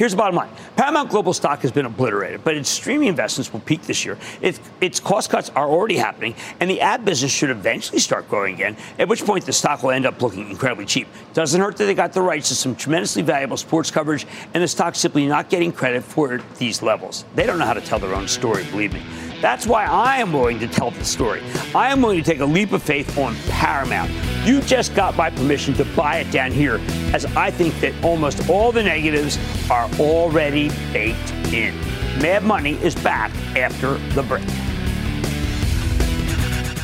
Here's 0.00 0.12
the 0.12 0.16
bottom 0.16 0.34
line 0.34 0.48
Paramount 0.76 1.10
Global 1.10 1.34
stock 1.34 1.60
has 1.60 1.70
been 1.72 1.84
obliterated, 1.84 2.42
but 2.42 2.56
its 2.56 2.70
streaming 2.70 3.08
investments 3.08 3.52
will 3.52 3.60
peak 3.60 3.82
this 3.82 4.02
year. 4.02 4.16
Its, 4.40 4.58
its 4.80 4.98
cost 4.98 5.28
cuts 5.28 5.50
are 5.50 5.68
already 5.68 5.98
happening, 5.98 6.34
and 6.58 6.70
the 6.70 6.80
ad 6.80 7.04
business 7.04 7.30
should 7.30 7.50
eventually 7.50 7.98
start 7.98 8.26
growing 8.26 8.54
again, 8.54 8.78
at 8.98 9.08
which 9.08 9.26
point 9.26 9.44
the 9.44 9.52
stock 9.52 9.82
will 9.82 9.90
end 9.90 10.06
up 10.06 10.22
looking 10.22 10.48
incredibly 10.48 10.86
cheap. 10.86 11.06
Doesn't 11.34 11.60
hurt 11.60 11.76
that 11.76 11.84
they 11.84 11.92
got 11.92 12.14
the 12.14 12.22
rights 12.22 12.48
to 12.48 12.54
some 12.54 12.74
tremendously 12.74 13.20
valuable 13.20 13.58
sports 13.58 13.90
coverage, 13.90 14.26
and 14.54 14.62
the 14.62 14.68
stock's 14.68 14.98
simply 14.98 15.26
not 15.26 15.50
getting 15.50 15.70
credit 15.70 16.02
for 16.02 16.40
these 16.56 16.80
levels. 16.80 17.26
They 17.34 17.44
don't 17.44 17.58
know 17.58 17.66
how 17.66 17.74
to 17.74 17.82
tell 17.82 17.98
their 17.98 18.14
own 18.14 18.26
story, 18.26 18.64
believe 18.70 18.94
me. 18.94 19.02
That's 19.40 19.66
why 19.66 19.86
I 19.86 20.18
am 20.18 20.32
willing 20.32 20.58
to 20.58 20.68
tell 20.68 20.90
the 20.90 21.04
story. 21.04 21.42
I 21.74 21.90
am 21.90 22.02
willing 22.02 22.18
to 22.18 22.24
take 22.24 22.40
a 22.40 22.44
leap 22.44 22.72
of 22.72 22.82
faith 22.82 23.16
on 23.16 23.34
Paramount. 23.48 24.10
You 24.44 24.60
just 24.60 24.94
got 24.94 25.16
my 25.16 25.30
permission 25.30 25.72
to 25.74 25.84
buy 25.96 26.18
it 26.18 26.30
down 26.30 26.52
here, 26.52 26.78
as 27.14 27.24
I 27.36 27.50
think 27.50 27.78
that 27.80 27.94
almost 28.04 28.50
all 28.50 28.70
the 28.70 28.82
negatives 28.82 29.38
are 29.70 29.88
already 29.98 30.68
baked 30.92 31.32
in. 31.52 31.74
Mad 32.20 32.42
Money 32.42 32.74
is 32.82 32.94
back 32.96 33.30
after 33.56 33.94
the 34.14 34.22
break. 34.22 34.46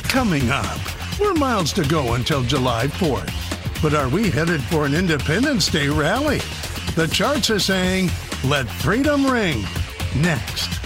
Coming 0.05 0.51
up, 0.51 0.79
we're 1.21 1.35
miles 1.35 1.75
to 1.75 1.87
go 1.87 2.15
until 2.15 2.43
July 2.43 2.87
4th. 2.87 3.83
But 3.83 3.93
are 3.93 4.09
we 4.09 4.31
headed 4.31 4.63
for 4.63 4.87
an 4.87 4.95
Independence 4.95 5.69
Day 5.69 5.89
rally? 5.89 6.39
The 6.95 7.07
charts 7.13 7.51
are 7.51 7.59
saying, 7.59 8.11
let 8.45 8.67
freedom 8.67 9.27
ring. 9.27 9.63
Next. 10.17 10.86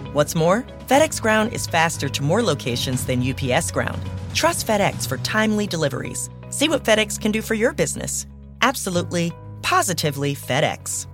What's 0.13 0.35
more, 0.35 0.65
FedEx 0.87 1.21
Ground 1.21 1.53
is 1.53 1.65
faster 1.65 2.09
to 2.09 2.21
more 2.21 2.43
locations 2.43 3.05
than 3.05 3.23
UPS 3.23 3.71
Ground. 3.71 4.01
Trust 4.33 4.67
FedEx 4.67 5.07
for 5.07 5.15
timely 5.19 5.67
deliveries. 5.67 6.29
See 6.49 6.67
what 6.67 6.83
FedEx 6.83 7.17
can 7.17 7.31
do 7.31 7.41
for 7.41 7.53
your 7.53 7.71
business. 7.71 8.25
Absolutely, 8.61 9.31
positively 9.61 10.35
FedEx. 10.35 11.07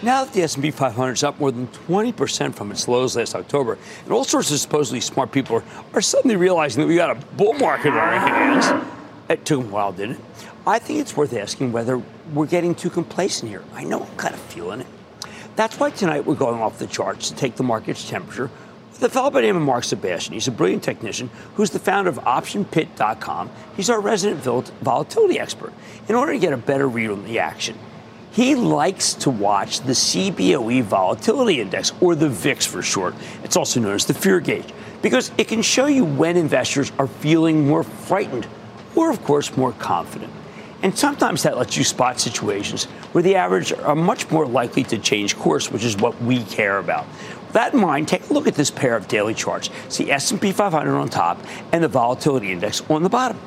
Now 0.00 0.24
that 0.24 0.32
the 0.32 0.42
S&P 0.42 0.70
500 0.70 1.12
is 1.14 1.24
up 1.24 1.40
more 1.40 1.50
than 1.50 1.66
20% 1.66 2.54
from 2.54 2.70
its 2.70 2.86
lows 2.86 3.16
last 3.16 3.34
October, 3.34 3.78
and 4.04 4.12
all 4.12 4.22
sorts 4.22 4.52
of 4.52 4.60
supposedly 4.60 5.00
smart 5.00 5.32
people 5.32 5.56
are, 5.56 5.64
are 5.94 6.00
suddenly 6.00 6.36
realizing 6.36 6.82
that 6.82 6.86
we 6.86 6.94
got 6.94 7.10
a 7.10 7.16
bull 7.34 7.54
market 7.54 7.90
on 7.90 7.98
our 7.98 8.20
hands. 8.20 8.94
It 9.28 9.44
took 9.44 9.60
a 9.60 9.66
while, 9.66 9.92
didn't 9.92 10.16
it? 10.16 10.20
I 10.66 10.78
think 10.78 11.00
it's 11.00 11.16
worth 11.16 11.34
asking 11.34 11.72
whether 11.72 12.02
we're 12.32 12.46
getting 12.46 12.74
too 12.74 12.90
complacent 12.90 13.50
here. 13.50 13.62
I 13.74 13.84
know 13.84 14.02
I'm 14.02 14.16
kind 14.16 14.34
of 14.34 14.40
feeling 14.40 14.80
it. 14.80 14.86
That's 15.56 15.78
why 15.78 15.90
tonight 15.90 16.24
we're 16.24 16.34
going 16.34 16.60
off 16.60 16.78
the 16.78 16.86
charts 16.86 17.30
to 17.30 17.36
take 17.36 17.56
the 17.56 17.62
market's 17.62 18.08
temperature 18.08 18.50
with 18.92 19.02
a 19.02 19.08
fellow 19.08 19.30
by 19.30 19.40
the 19.40 19.46
name 19.46 19.56
of 19.56 19.62
Mark 19.62 19.84
Sebastian. 19.84 20.34
He's 20.34 20.48
a 20.48 20.52
brilliant 20.52 20.82
technician 20.82 21.30
who's 21.54 21.70
the 21.70 21.78
founder 21.78 22.10
of 22.10 22.18
OptionPit.com. 22.18 23.50
He's 23.76 23.90
our 23.90 24.00
resident 24.00 24.42
volatility 24.82 25.38
expert 25.38 25.72
in 26.08 26.14
order 26.14 26.32
to 26.32 26.38
get 26.38 26.52
a 26.52 26.56
better 26.56 26.88
read 26.88 27.10
on 27.10 27.24
the 27.24 27.38
action. 27.38 27.78
He 28.30 28.54
likes 28.54 29.14
to 29.14 29.30
watch 29.30 29.80
the 29.80 29.92
CBOE 29.92 30.82
Volatility 30.82 31.60
Index, 31.60 31.92
or 32.00 32.14
the 32.14 32.28
VIX 32.28 32.66
for 32.66 32.82
short. 32.82 33.14
It's 33.42 33.56
also 33.56 33.80
known 33.80 33.94
as 33.94 34.04
the 34.04 34.14
fear 34.14 34.38
gauge, 34.38 34.72
because 35.02 35.32
it 35.38 35.48
can 35.48 35.62
show 35.62 35.86
you 35.86 36.04
when 36.04 36.36
investors 36.36 36.92
are 36.98 37.08
feeling 37.08 37.66
more 37.66 37.82
frightened 37.82 38.46
or, 38.94 39.10
of 39.10 39.22
course, 39.24 39.56
more 39.56 39.72
confident. 39.72 40.32
And 40.82 40.96
sometimes 40.96 41.42
that 41.42 41.56
lets 41.56 41.76
you 41.76 41.82
spot 41.82 42.20
situations 42.20 42.84
where 43.12 43.22
the 43.22 43.34
average 43.34 43.72
are 43.72 43.96
much 43.96 44.30
more 44.30 44.46
likely 44.46 44.84
to 44.84 44.98
change 44.98 45.36
course, 45.36 45.72
which 45.72 45.84
is 45.84 45.96
what 45.96 46.20
we 46.22 46.44
care 46.44 46.78
about. 46.78 47.06
With 47.46 47.54
that 47.54 47.74
in 47.74 47.80
mind, 47.80 48.06
take 48.06 48.28
a 48.30 48.32
look 48.32 48.46
at 48.46 48.54
this 48.54 48.70
pair 48.70 48.94
of 48.94 49.08
daily 49.08 49.34
charts. 49.34 49.70
See 49.88 50.10
S&P 50.10 50.52
500 50.52 50.96
on 50.96 51.08
top 51.08 51.38
and 51.72 51.82
the 51.82 51.88
volatility 51.88 52.52
index 52.52 52.80
on 52.88 53.02
the 53.02 53.08
bottom, 53.08 53.40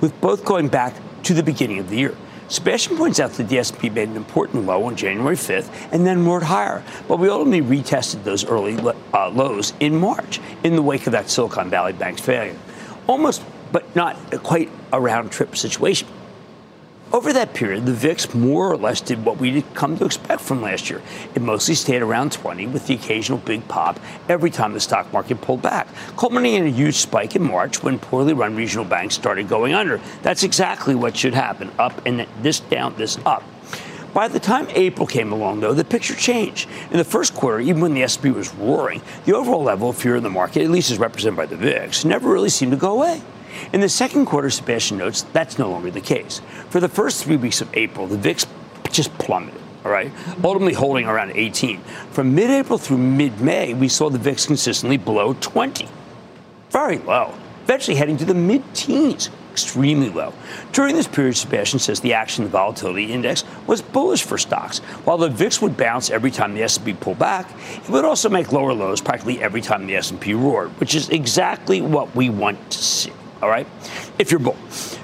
with 0.00 0.18
both 0.20 0.44
going 0.44 0.68
back 0.68 0.94
to 1.24 1.34
the 1.34 1.42
beginning 1.42 1.78
of 1.78 1.90
the 1.90 1.96
year. 1.96 2.16
Sebastian 2.48 2.96
points 2.96 3.18
out 3.18 3.32
that 3.32 3.48
the 3.48 3.58
S&P 3.58 3.90
made 3.90 4.08
an 4.08 4.16
important 4.16 4.66
low 4.66 4.84
on 4.84 4.94
January 4.94 5.34
5th 5.34 5.68
and 5.90 6.06
then 6.06 6.24
roared 6.24 6.44
higher, 6.44 6.84
but 7.08 7.18
we 7.18 7.28
ultimately 7.28 7.60
retested 7.60 8.22
those 8.22 8.44
early 8.44 8.78
uh, 9.12 9.28
lows 9.30 9.72
in 9.80 9.96
March 9.96 10.40
in 10.62 10.76
the 10.76 10.82
wake 10.82 11.06
of 11.08 11.12
that 11.12 11.28
Silicon 11.28 11.68
Valley 11.68 11.92
Bank's 11.92 12.20
failure. 12.20 12.56
Almost, 13.08 13.42
but 13.72 13.94
not 13.96 14.16
quite 14.42 14.70
a 14.92 15.00
round 15.00 15.32
trip 15.32 15.56
situation. 15.56 16.08
Over 17.12 17.32
that 17.34 17.54
period, 17.54 17.86
the 17.86 17.92
VIX 17.92 18.34
more 18.34 18.70
or 18.70 18.76
less 18.76 19.00
did 19.00 19.24
what 19.24 19.38
we 19.38 19.52
would 19.52 19.74
come 19.74 19.96
to 19.96 20.04
expect 20.04 20.40
from 20.40 20.60
last 20.60 20.90
year. 20.90 21.00
It 21.36 21.40
mostly 21.40 21.76
stayed 21.76 22.02
around 22.02 22.32
20 22.32 22.66
with 22.66 22.88
the 22.88 22.94
occasional 22.94 23.38
big 23.38 23.66
pop 23.68 24.00
every 24.28 24.50
time 24.50 24.72
the 24.72 24.80
stock 24.80 25.12
market 25.12 25.40
pulled 25.40 25.62
back, 25.62 25.86
culminating 26.16 26.66
in 26.66 26.74
a 26.74 26.76
huge 26.76 26.96
spike 26.96 27.36
in 27.36 27.44
March 27.44 27.80
when 27.80 28.00
poorly 28.00 28.32
run 28.32 28.56
regional 28.56 28.84
banks 28.84 29.14
started 29.14 29.48
going 29.48 29.72
under. 29.72 30.00
That's 30.22 30.42
exactly 30.42 30.96
what 30.96 31.16
should 31.16 31.32
happen 31.32 31.70
up 31.78 32.04
and 32.04 32.26
this 32.42 32.58
down, 32.58 32.96
this 32.96 33.18
up. 33.24 33.44
By 34.12 34.26
the 34.26 34.40
time 34.40 34.66
April 34.70 35.06
came 35.06 35.30
along, 35.30 35.60
though, 35.60 35.74
the 35.74 35.84
picture 35.84 36.14
changed. 36.14 36.68
In 36.90 36.96
the 36.96 37.04
first 37.04 37.34
quarter, 37.34 37.60
even 37.60 37.82
when 37.82 37.94
the 37.94 38.02
S&P 38.02 38.30
was 38.30 38.52
roaring, 38.54 39.00
the 39.26 39.34
overall 39.34 39.62
level 39.62 39.90
of 39.90 39.96
fear 39.96 40.16
in 40.16 40.24
the 40.24 40.30
market, 40.30 40.62
at 40.64 40.70
least 40.70 40.90
as 40.90 40.98
represented 40.98 41.36
by 41.36 41.46
the 41.46 41.56
VIX, 41.56 42.04
never 42.04 42.32
really 42.32 42.48
seemed 42.48 42.72
to 42.72 42.78
go 42.78 42.94
away. 42.94 43.22
In 43.72 43.80
the 43.80 43.88
second 43.88 44.26
quarter, 44.26 44.50
Sebastian 44.50 44.98
notes 44.98 45.22
that's 45.32 45.58
no 45.58 45.70
longer 45.70 45.90
the 45.90 46.00
case. 46.00 46.40
For 46.70 46.80
the 46.80 46.88
first 46.88 47.24
three 47.24 47.36
weeks 47.36 47.60
of 47.60 47.68
April, 47.74 48.06
the 48.06 48.16
VIX 48.16 48.46
just 48.90 49.16
plummeted. 49.18 49.60
All 49.84 49.92
right, 49.92 50.10
ultimately 50.42 50.74
holding 50.74 51.06
around 51.06 51.32
18. 51.36 51.80
From 52.10 52.34
mid-April 52.34 52.76
through 52.76 52.98
mid-May, 52.98 53.72
we 53.74 53.88
saw 53.88 54.10
the 54.10 54.18
VIX 54.18 54.46
consistently 54.46 54.96
below 54.96 55.36
20, 55.40 55.88
very 56.70 56.98
low, 56.98 57.32
eventually 57.62 57.96
heading 57.96 58.16
to 58.16 58.24
the 58.24 58.34
mid-teens 58.34 59.30
extremely 59.52 60.10
low. 60.10 60.34
During 60.72 60.96
this 60.96 61.06
period, 61.06 61.36
Sebastian 61.36 61.78
says 61.78 62.00
the 62.00 62.12
action 62.12 62.44
the 62.44 62.50
volatility 62.50 63.12
index 63.12 63.42
was 63.66 63.80
bullish 63.80 64.22
for 64.22 64.36
stocks. 64.36 64.80
While 65.04 65.16
the 65.18 65.30
VIX 65.30 65.62
would 65.62 65.76
bounce 65.76 66.10
every 66.10 66.30
time 66.30 66.54
the 66.54 66.62
S&P 66.64 66.92
pulled 66.92 67.18
back, 67.18 67.48
it 67.74 67.88
would 67.88 68.04
also 68.04 68.28
make 68.28 68.52
lower 68.52 68.74
lows 68.74 69.00
practically 69.00 69.40
every 69.40 69.62
time 69.62 69.86
the 69.86 69.96
S&P 69.96 70.34
roared, 70.34 70.70
which 70.80 70.94
is 70.94 71.08
exactly 71.08 71.80
what 71.80 72.14
we 72.14 72.28
want 72.28 72.70
to 72.70 72.78
see 72.78 73.12
all 73.42 73.48
right, 73.48 73.66
if 74.18 74.30
you're 74.30 74.40
bull. 74.40 74.56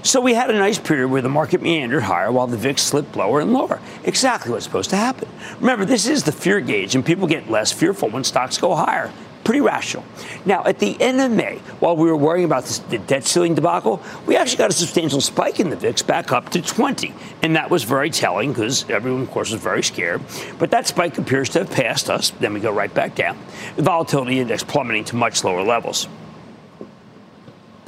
So 0.02 0.20
we 0.20 0.34
had 0.34 0.50
a 0.50 0.54
nice 0.54 0.78
period 0.78 1.08
where 1.08 1.22
the 1.22 1.28
market 1.28 1.60
meandered 1.62 2.02
higher 2.02 2.32
while 2.32 2.46
the 2.46 2.56
VIX 2.56 2.80
slipped 2.82 3.14
lower 3.14 3.40
and 3.40 3.52
lower. 3.52 3.80
Exactly 4.04 4.50
what's 4.52 4.64
supposed 4.64 4.90
to 4.90 4.96
happen. 4.96 5.28
Remember, 5.60 5.84
this 5.84 6.06
is 6.06 6.24
the 6.24 6.32
fear 6.32 6.60
gauge, 6.60 6.94
and 6.94 7.04
people 7.04 7.26
get 7.26 7.50
less 7.50 7.72
fearful 7.72 8.08
when 8.08 8.24
stocks 8.24 8.58
go 8.58 8.74
higher. 8.74 9.12
Pretty 9.44 9.60
rational. 9.60 10.04
Now, 10.46 10.64
at 10.64 10.78
the 10.78 11.00
end 11.00 11.20
of 11.20 11.32
May, 11.32 11.58
while 11.80 11.96
we 11.96 12.08
were 12.08 12.16
worrying 12.16 12.44
about 12.44 12.62
this, 12.62 12.78
the 12.78 12.98
debt 12.98 13.24
ceiling 13.24 13.54
debacle, 13.54 14.00
we 14.24 14.36
actually 14.36 14.58
got 14.58 14.70
a 14.70 14.72
substantial 14.72 15.20
spike 15.20 15.58
in 15.58 15.68
the 15.68 15.76
VIX 15.76 16.00
back 16.02 16.30
up 16.30 16.50
to 16.50 16.62
20. 16.62 17.12
And 17.42 17.56
that 17.56 17.68
was 17.68 17.82
very 17.82 18.08
telling 18.08 18.52
because 18.52 18.88
everyone, 18.88 19.22
of 19.22 19.30
course, 19.32 19.50
was 19.50 19.60
very 19.60 19.82
scared. 19.82 20.22
But 20.58 20.70
that 20.70 20.86
spike 20.86 21.18
appears 21.18 21.48
to 21.50 21.60
have 21.60 21.72
passed 21.72 22.08
us. 22.08 22.30
Then 22.30 22.54
we 22.54 22.60
go 22.60 22.72
right 22.72 22.92
back 22.92 23.16
down. 23.16 23.36
The 23.74 23.82
volatility 23.82 24.38
index 24.38 24.62
plummeting 24.62 25.04
to 25.06 25.16
much 25.16 25.42
lower 25.42 25.62
levels. 25.62 26.06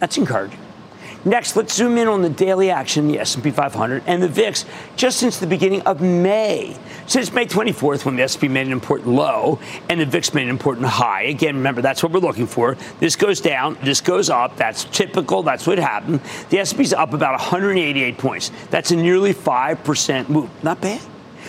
That's 0.04 0.18
encouraging. 0.18 0.60
Next, 1.24 1.56
let's 1.56 1.72
zoom 1.72 1.96
in 1.96 2.08
on 2.08 2.20
the 2.20 2.28
daily 2.28 2.70
action, 2.70 3.08
the 3.08 3.18
S&P 3.20 3.50
500 3.50 4.02
and 4.06 4.22
the 4.22 4.28
VIX 4.28 4.66
just 4.96 5.16
since 5.16 5.38
the 5.38 5.46
beginning 5.46 5.80
of 5.86 6.02
May. 6.02 6.76
Since 7.06 7.32
May 7.32 7.46
24th, 7.46 8.04
when 8.04 8.14
the 8.14 8.22
S&P 8.24 8.48
made 8.48 8.66
an 8.66 8.72
important 8.74 9.08
low 9.08 9.58
and 9.88 9.98
the 9.98 10.04
VIX 10.04 10.34
made 10.34 10.42
an 10.42 10.50
important 10.50 10.88
high. 10.88 11.22
Again, 11.22 11.56
remember 11.56 11.80
that's 11.80 12.02
what 12.02 12.12
we're 12.12 12.20
looking 12.20 12.46
for. 12.46 12.76
This 13.00 13.16
goes 13.16 13.40
down, 13.40 13.78
this 13.82 14.02
goes 14.02 14.28
up. 14.28 14.58
That's 14.58 14.84
typical. 14.84 15.42
That's 15.42 15.66
what 15.66 15.78
happened. 15.78 16.20
The 16.50 16.58
S&P's 16.58 16.92
up 16.92 17.14
about 17.14 17.32
188 17.32 18.18
points. 18.18 18.50
That's 18.68 18.90
a 18.90 18.96
nearly 18.96 19.32
five 19.32 19.82
percent 19.84 20.28
move. 20.28 20.50
Not 20.62 20.82
bad. 20.82 21.00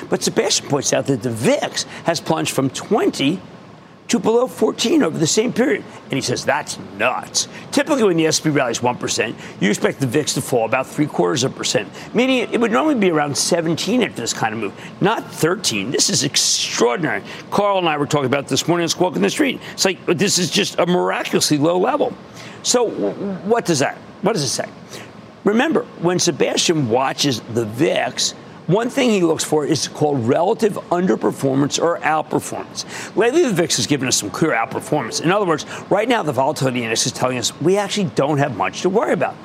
But 0.10 0.24
Sebastian 0.24 0.70
points 0.70 0.94
out 0.94 1.08
that 1.08 1.24
the 1.24 1.30
VIX 1.30 1.84
has 2.06 2.22
plunged 2.22 2.54
from 2.54 2.70
20 2.70 3.42
to 4.08 4.20
below 4.20 4.48
14 4.48 5.04
over 5.04 5.18
the 5.18 5.28
same 5.28 5.52
period. 5.52 5.84
And 6.06 6.14
he 6.14 6.22
says 6.22 6.46
that's 6.46 6.78
nuts. 6.98 7.48
Typically, 7.72 8.04
when 8.04 8.18
the 8.18 8.28
S&P 8.28 8.50
rallies 8.50 8.80
1%, 8.80 9.36
you 9.60 9.70
expect 9.70 10.00
the 10.00 10.08
VIX 10.08 10.34
to 10.36 10.42
fall 10.42 10.66
about 10.66 10.88
three 10.88 11.08
quarters 11.08 11.44
of 11.44 11.54
a 11.54 11.56
percent, 11.56 11.90
meaning 12.14 12.48
it 12.52 12.60
would 12.60 12.72
normally 12.72 12.96
be 12.96 13.10
around 13.10 13.36
17 13.36 14.04
after 14.04 14.22
this 14.22 14.34
kind 14.34 14.54
of 14.54 14.60
move, 14.60 14.74
not 15.02 15.32
13. 15.32 15.92
This 15.92 16.10
is 16.10 16.24
extraordinary. 16.24 17.24
Carl 17.50 17.80
and 17.80 17.90
I 17.90 17.98
were 17.98 18.06
talking 18.06 18.28
about 18.28 18.48
this 18.48 18.68
morning 18.68 18.84
on 18.84 18.90
Squawk 18.90 19.16
on 19.16 19.22
the 19.22 19.30
Street. 19.30 19.60
It's 19.74 19.86
like 19.86 20.06
this 20.06 20.38
is 20.38 20.52
just 20.52 20.78
a 20.80 20.86
miraculously 20.86 21.58
low 21.58 21.78
level. 21.80 22.14
So, 22.64 22.90
what 22.90 23.66
does 23.66 23.80
that? 23.80 23.98
What 24.22 24.34
does 24.34 24.44
it 24.44 24.50
say? 24.50 24.70
Remember, 25.44 25.84
when 26.02 26.18
Sebastian 26.18 26.90
watches 26.90 27.42
the 27.54 27.66
VIX, 27.66 28.34
one 28.68 28.90
thing 28.90 29.10
he 29.12 29.22
looks 29.22 29.44
for 29.44 29.66
is 29.66 29.88
called 29.88 30.28
relative 30.28 30.74
underperformance 30.90 31.82
or 31.82 32.00
outperformance. 32.00 33.16
Lately, 33.16 33.44
the 33.44 33.54
VIX 33.54 33.76
has 33.78 33.88
given 33.88 34.08
us 34.08 34.16
some 34.16 34.30
clear 34.30 34.52
outperformance. 34.52 35.22
In 35.22 35.32
other 35.32 35.46
words, 35.46 35.66
right 35.90 36.10
now, 36.10 36.24
the 36.24 36.34
volatility 36.34 36.84
index 36.84 37.06
is 37.06 37.12
telling 37.12 37.38
us 37.38 37.60
we 37.62 37.78
actually 37.78 38.10
don't 38.16 38.38
have 38.40 38.58
much 38.58 38.82
to 38.82 38.90
worry 38.90 39.14
about. 39.14 39.36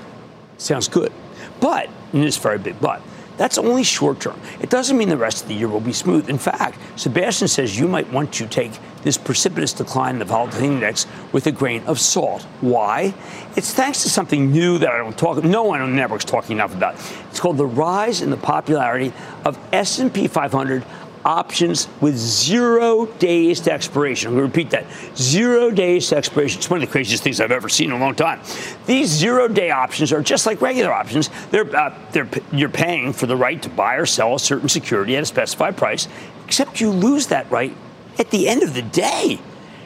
Sounds 0.57 0.89
good. 0.89 1.13
But, 1.61 1.91
and 2.13 2.23
this 2.23 2.37
very 2.37 2.59
big 2.59 2.81
but, 2.81 3.03
that's 3.41 3.57
only 3.57 3.85
short 3.85 4.21
term. 4.21 4.39
It 4.61 4.69
doesn't 4.69 4.99
mean 4.99 5.09
the 5.09 5.17
rest 5.17 5.45
of 5.45 5.49
the 5.49 5.55
year 5.55 5.67
will 5.67 5.81
be 5.81 5.95
smooth. 5.95 6.29
In 6.29 6.37
fact, 6.37 6.79
Sebastian 6.97 7.49
says 7.49 7.79
you 7.79 7.89
might 7.89 8.13
want 8.13 8.35
to 8.35 8.47
take 8.47 8.73
this 9.03 9.17
precipitous 9.17 9.73
decline 9.73 10.17
in 10.17 10.19
the 10.19 10.27
volatility 10.27 10.67
index 10.67 11.07
with 11.33 11.47
a 11.47 11.51
grain 11.51 11.83
of 11.85 11.99
salt. 11.99 12.43
Why? 12.61 13.15
It's 13.57 13.73
thanks 13.73 14.03
to 14.03 14.11
something 14.11 14.53
new 14.53 14.77
that 14.77 14.91
I 14.91 14.99
don't 14.99 15.17
talk. 15.17 15.43
No 15.43 15.63
one 15.63 15.81
on 15.81 15.89
the 15.89 15.97
network's 15.97 16.27
talking 16.27 16.57
enough 16.57 16.75
about. 16.75 16.97
It's 17.31 17.41
called 17.41 17.57
the 17.57 17.65
rise 17.65 18.21
in 18.21 18.29
the 18.29 18.37
popularity 18.37 19.15
of 19.47 19.59
S&P 19.73 20.29
500 20.29 20.85
options 21.25 21.89
with 22.01 22.17
zero 22.17 23.07
days 23.07 23.61
to 23.61 23.73
expiration. 23.73 24.29
I'm 24.29 24.35
going 24.35 24.51
to 24.51 24.59
repeat 24.59 24.71
that. 24.71 24.87
Zero 25.17 25.71
days 25.71 26.09
to 26.09 26.17
expiration. 26.17 26.59
It's 26.59 26.71
one 26.71 26.83
of 26.83 26.89
the 26.89 26.93
craziest 26.93 27.23
things 27.23 27.41
I've 27.41 27.51
ever 27.51 27.69
seen 27.69 27.91
in 27.91 27.97
a 27.97 28.01
long 28.01 28.15
time. 28.15 28.41
These 28.87 29.09
zero 29.09 29.49
day 29.49 29.71
options 29.71 30.13
are 30.13 30.23
just 30.23 30.47
like 30.47 30.61
regular 30.61 30.93
options. 30.93 31.31
They're, 31.51 31.75
uh, 31.77 31.97
they're, 32.13 32.29
you're 32.53 32.69
paying 32.69 33.13
for 33.13 33.27
the 33.27 33.37
right 33.37 33.63
to 33.63 33.69
buy 33.69 33.97
or 33.97 34.07
sell 34.07 34.35
a 34.35 34.41
certain 34.41 34.69
security 34.69 35.17
at 35.17 35.23
a 35.23 35.27
specified 35.27 35.77
price, 35.77 36.09
except 36.47 36.81
you 36.81 36.91
lose 36.91 37.27
that 37.29 37.51
right 37.51 37.77
at 38.19 38.31
the 38.31 38.49
end 38.49 38.63
of 38.63 38.75
the 38.75 38.83
day. 38.83 39.41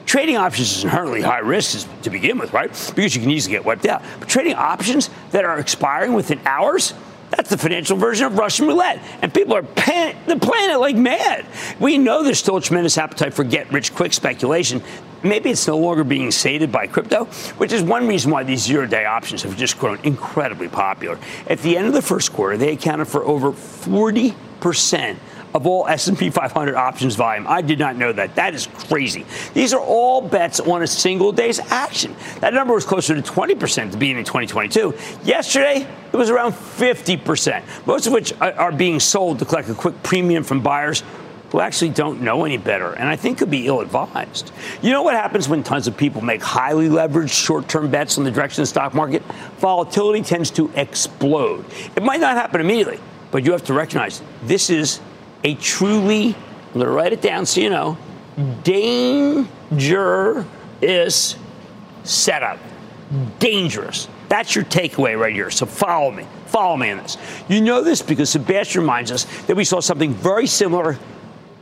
Trading 0.07 0.37
options 0.37 0.77
is 0.77 0.85
inherently 0.85 1.23
high 1.23 1.39
risk 1.39 1.89
to 2.03 2.11
begin 2.11 2.39
with, 2.39 2.53
right? 2.53 2.69
Because 2.95 3.17
you 3.17 3.23
can 3.23 3.31
easily 3.31 3.53
get 3.53 3.65
wiped 3.65 3.87
out. 3.87 4.03
But 4.21 4.29
trading 4.29 4.55
options 4.55 5.09
that 5.31 5.45
are 5.45 5.59
expiring 5.59 6.13
within 6.13 6.41
hours, 6.45 6.93
that's 7.45 7.63
the 7.63 7.69
financial 7.69 7.99
version 7.99 8.27
of 8.27 8.39
Russian 8.39 8.67
roulette. 8.67 9.03
And 9.21 9.33
people 9.33 9.55
are 9.55 9.63
paying, 9.63 10.17
they're 10.27 10.39
playing 10.39 10.71
it 10.71 10.79
like 10.79 10.97
mad. 10.97 11.45
We 11.79 11.99
know 11.99 12.23
there's 12.23 12.39
still 12.39 12.57
a 12.57 12.61
tremendous 12.61 12.97
appetite 12.97 13.35
for 13.35 13.45
get 13.45 13.71
rich 13.71 13.95
quick 13.95 14.15
speculation. 14.15 14.83
Maybe 15.23 15.51
it's 15.51 15.67
no 15.67 15.77
longer 15.77 16.05
being 16.05 16.31
sated 16.31 16.73
by 16.73 16.87
crypto, 16.87 17.27
which 17.59 17.71
is 17.73 17.83
one 17.83 18.09
reason 18.09 18.31
why 18.31 18.45
these 18.45 18.63
zero 18.63 18.87
day 18.87 19.05
options 19.05 19.43
have 19.43 19.59
just 19.59 19.79
grown 19.79 19.99
incredibly 20.05 20.69
popular. 20.69 21.19
At 21.47 21.59
the 21.59 21.77
end 21.77 21.87
of 21.87 21.93
the 21.93 22.01
first 22.01 22.33
quarter, 22.33 22.57
they 22.57 22.73
accounted 22.73 23.09
for 23.09 23.23
over 23.25 23.53
40% 23.53 25.17
of 25.55 25.69
all 25.69 25.87
S&P 25.87 26.31
500 26.31 26.75
options 26.75 27.15
volume. 27.15 27.47
I 27.49 27.63
did 27.63 27.79
not 27.79 27.97
know 27.97 28.13
that. 28.13 28.35
That 28.35 28.55
is 28.55 28.67
crazy. 28.67 29.25
These 29.55 29.73
are 29.73 29.81
all 29.81 30.21
bets 30.21 30.59
on 30.59 30.83
a 30.83 30.87
single 30.87 31.31
day's 31.31 31.61
action. 31.61 32.17
That 32.41 32.53
number 32.53 32.75
was 32.75 32.85
closer 32.85 33.15
to 33.15 33.23
20% 33.23 33.93
to 33.93 33.97
the 33.97 34.11
in 34.11 34.17
2022. 34.25 34.95
Yesterday, 35.23 35.87
it 36.13 36.17
was 36.17 36.29
around 36.29 36.53
50%, 36.53 37.63
most 37.87 38.07
of 38.07 38.13
which 38.13 38.33
are 38.41 38.73
being 38.73 38.99
sold 38.99 39.39
to 39.39 39.45
collect 39.45 39.69
a 39.69 39.75
quick 39.75 40.03
premium 40.03 40.43
from 40.43 40.61
buyers 40.61 41.05
who 41.53 41.61
actually 41.61 41.91
don't 41.91 42.21
know 42.21 42.45
any 42.45 42.57
better 42.57 42.95
and 42.95 43.09
I 43.09 43.15
think 43.15 43.39
could 43.39 43.51
be 43.51 43.69
ill 43.69 43.81
advised. 43.81 44.51
You 44.83 44.91
know 44.91 45.03
what 45.03 45.15
happens 45.15 45.49
when 45.49 45.63
tons 45.63 45.87
of 45.87 45.97
people 45.97 46.21
make 46.21 46.43
highly 46.43 46.89
leveraged 46.89 47.31
short 47.31 47.69
term 47.69 47.93
bets 47.93 48.19
on 48.19 48.25
the 48.25 48.33
direction 48.33 48.63
of 48.63 48.65
the 48.65 48.71
stock 48.71 48.93
market? 48.93 49.23
Volatility 49.59 50.23
tends 50.23 50.51
to 50.53 50.69
explode. 50.75 51.65
It 51.95 52.03
might 52.03 52.19
not 52.19 52.37
happen 52.37 52.61
immediately, 52.61 52.99
but 53.31 53.45
you 53.45 53.53
have 53.53 53.63
to 53.67 53.73
recognize 53.73 54.21
this 54.43 54.69
is 54.69 54.99
a 55.45 55.55
truly, 55.55 56.35
I'm 56.35 56.73
going 56.73 56.87
to 56.87 56.91
write 56.91 57.13
it 57.13 57.23
down 57.23 57.47
so 57.47 57.61
you 57.61 57.71
know, 57.71 57.97
dangerous 58.65 59.37
setup. 62.03 62.59
Dangerous. 63.39 64.09
That's 64.29 64.55
your 64.55 64.65
takeaway 64.65 65.19
right 65.19 65.33
here. 65.33 65.51
So 65.51 65.67
follow 65.67 66.11
me. 66.11 66.27
Follow 66.47 66.77
me 66.77 66.91
in 66.91 66.99
this. 66.99 67.17
You 67.49 67.61
know 67.61 67.83
this 67.83 68.03
because 68.03 68.31
Sebastian 68.31 68.81
reminds 68.81 69.13
us 69.13 69.25
that 69.43 69.55
we 69.55 69.65
saw 69.65 69.81
something 69.81 70.13
very 70.15 70.47
similar 70.47 70.99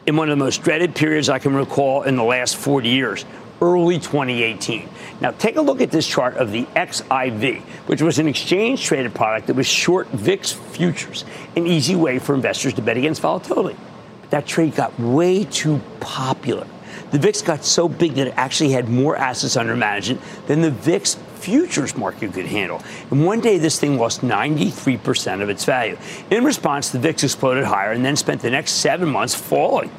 in 0.07 0.17
one 0.17 0.31
of 0.31 0.39
the 0.39 0.45
most 0.45 0.63
dreaded 0.63 0.95
periods 0.95 1.29
I 1.29 1.39
can 1.39 1.55
recall 1.55 2.03
in 2.03 2.17
the 2.17 2.25
last 2.25 2.57
40 2.57 2.89
years, 2.89 3.25
early 3.61 3.99
2018. 3.99 4.89
Now, 5.23 5.31
take 5.31 5.55
a 5.55 5.61
look 5.61 5.81
at 5.81 5.93
this 5.93 6.05
chart 6.05 6.37
of 6.37 6.51
the 6.51 6.65
XIV, 6.75 7.61
which 7.87 8.03
was 8.03 8.19
an 8.19 8.27
exchange 8.27 8.83
traded 8.83 9.15
product 9.15 9.47
that 9.47 9.55
was 9.55 9.69
short 9.69 10.09
VIX 10.09 10.51
futures, 10.51 11.25
an 11.55 11.65
easy 11.65 11.95
way 11.95 12.19
for 12.19 12.35
investors 12.35 12.75
to 12.75 12.83
bet 12.83 12.97
against 12.97 13.21
volatility. 13.21 13.79
But 14.23 14.31
that 14.31 14.47
trade 14.47 14.75
got 14.75 14.99
way 14.99 15.45
too 15.45 15.81
popular. 16.01 16.67
The 17.13 17.21
VIX 17.21 17.41
got 17.43 17.65
so 17.65 17.89
big 17.89 18.15
that 18.15 18.27
it 18.27 18.35
actually 18.37 18.73
had 18.73 18.89
more 18.89 19.17
assets 19.17 19.57
under 19.57 19.77
management 19.77 20.21
than 20.49 20.61
the 20.61 20.73
VIX 20.73 21.15
futures 21.37 21.97
market 21.97 22.33
could 22.33 22.47
handle. 22.47 22.83
And 23.13 23.25
one 23.25 23.41
day, 23.41 23.59
this 23.59 23.79
thing 23.79 23.99
lost 23.99 24.23
93% 24.23 25.41
of 25.41 25.49
its 25.49 25.65
value. 25.65 25.99
In 26.33 26.43
response, 26.43 26.91
the 26.91 26.99
VIX 26.99 27.23
exploded 27.23 27.65
higher 27.65 27.93
and 27.93 28.05
then 28.05 28.17
spent 28.17 28.43
the 28.43 28.51
next 28.51 28.73
seven 28.73 29.09
months 29.09 29.37
falling 29.37 29.93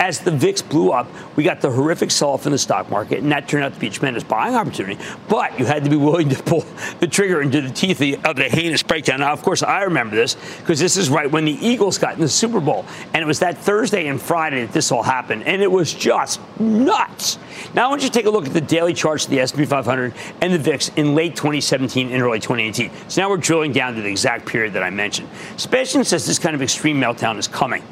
as 0.00 0.20
the 0.20 0.30
VIX 0.30 0.62
blew 0.62 0.90
up, 0.90 1.08
we 1.36 1.42
got 1.42 1.60
the 1.60 1.70
horrific 1.70 2.10
sell 2.10 2.30
off 2.30 2.46
in 2.46 2.52
the 2.52 2.58
stock 2.58 2.88
market, 2.90 3.18
and 3.18 3.32
that 3.32 3.48
turned 3.48 3.64
out 3.64 3.74
to 3.74 3.80
be 3.80 3.88
a 3.88 3.90
tremendous 3.90 4.22
buying 4.22 4.54
opportunity. 4.54 4.98
But 5.28 5.58
you 5.58 5.64
had 5.64 5.84
to 5.84 5.90
be 5.90 5.96
willing 5.96 6.28
to 6.28 6.42
pull 6.42 6.64
the 7.00 7.06
trigger 7.06 7.42
into 7.42 7.60
the 7.60 7.70
teeth 7.70 8.00
of 8.24 8.36
the 8.36 8.44
heinous 8.44 8.82
breakdown. 8.82 9.20
Now, 9.20 9.32
of 9.32 9.42
course, 9.42 9.62
I 9.62 9.82
remember 9.82 10.14
this 10.14 10.36
because 10.60 10.78
this 10.78 10.96
is 10.96 11.10
right 11.10 11.30
when 11.30 11.44
the 11.44 11.52
Eagles 11.52 11.98
got 11.98 12.14
in 12.14 12.20
the 12.20 12.28
Super 12.28 12.60
Bowl, 12.60 12.84
and 13.12 13.22
it 13.22 13.26
was 13.26 13.40
that 13.40 13.58
Thursday 13.58 14.06
and 14.06 14.20
Friday 14.20 14.64
that 14.64 14.72
this 14.72 14.92
all 14.92 15.02
happened, 15.02 15.44
and 15.44 15.62
it 15.62 15.70
was 15.70 15.92
just 15.92 16.40
nuts. 16.60 17.38
Now, 17.74 17.86
I 17.86 17.88
want 17.90 18.02
you 18.02 18.08
to 18.08 18.14
take 18.14 18.26
a 18.26 18.30
look 18.30 18.46
at 18.46 18.52
the 18.52 18.60
daily 18.60 18.94
charts 18.94 19.24
of 19.24 19.30
the 19.30 19.40
S&P 19.40 19.64
500 19.64 20.14
and 20.40 20.52
the 20.52 20.58
VIX 20.58 20.90
in 20.90 21.14
late 21.14 21.34
2017 21.34 22.12
and 22.12 22.22
early 22.22 22.38
2018. 22.38 22.90
So 23.08 23.22
now 23.22 23.30
we're 23.30 23.36
drilling 23.36 23.72
down 23.72 23.94
to 23.96 24.02
the 24.02 24.08
exact 24.08 24.46
period 24.46 24.74
that 24.74 24.82
I 24.82 24.90
mentioned. 24.90 25.28
Sebastian 25.56 26.04
says 26.04 26.24
this 26.24 26.38
kind 26.38 26.54
of 26.54 26.62
extreme 26.62 27.00
meltdown 27.00 27.36
is 27.36 27.48
coming. 27.48 27.82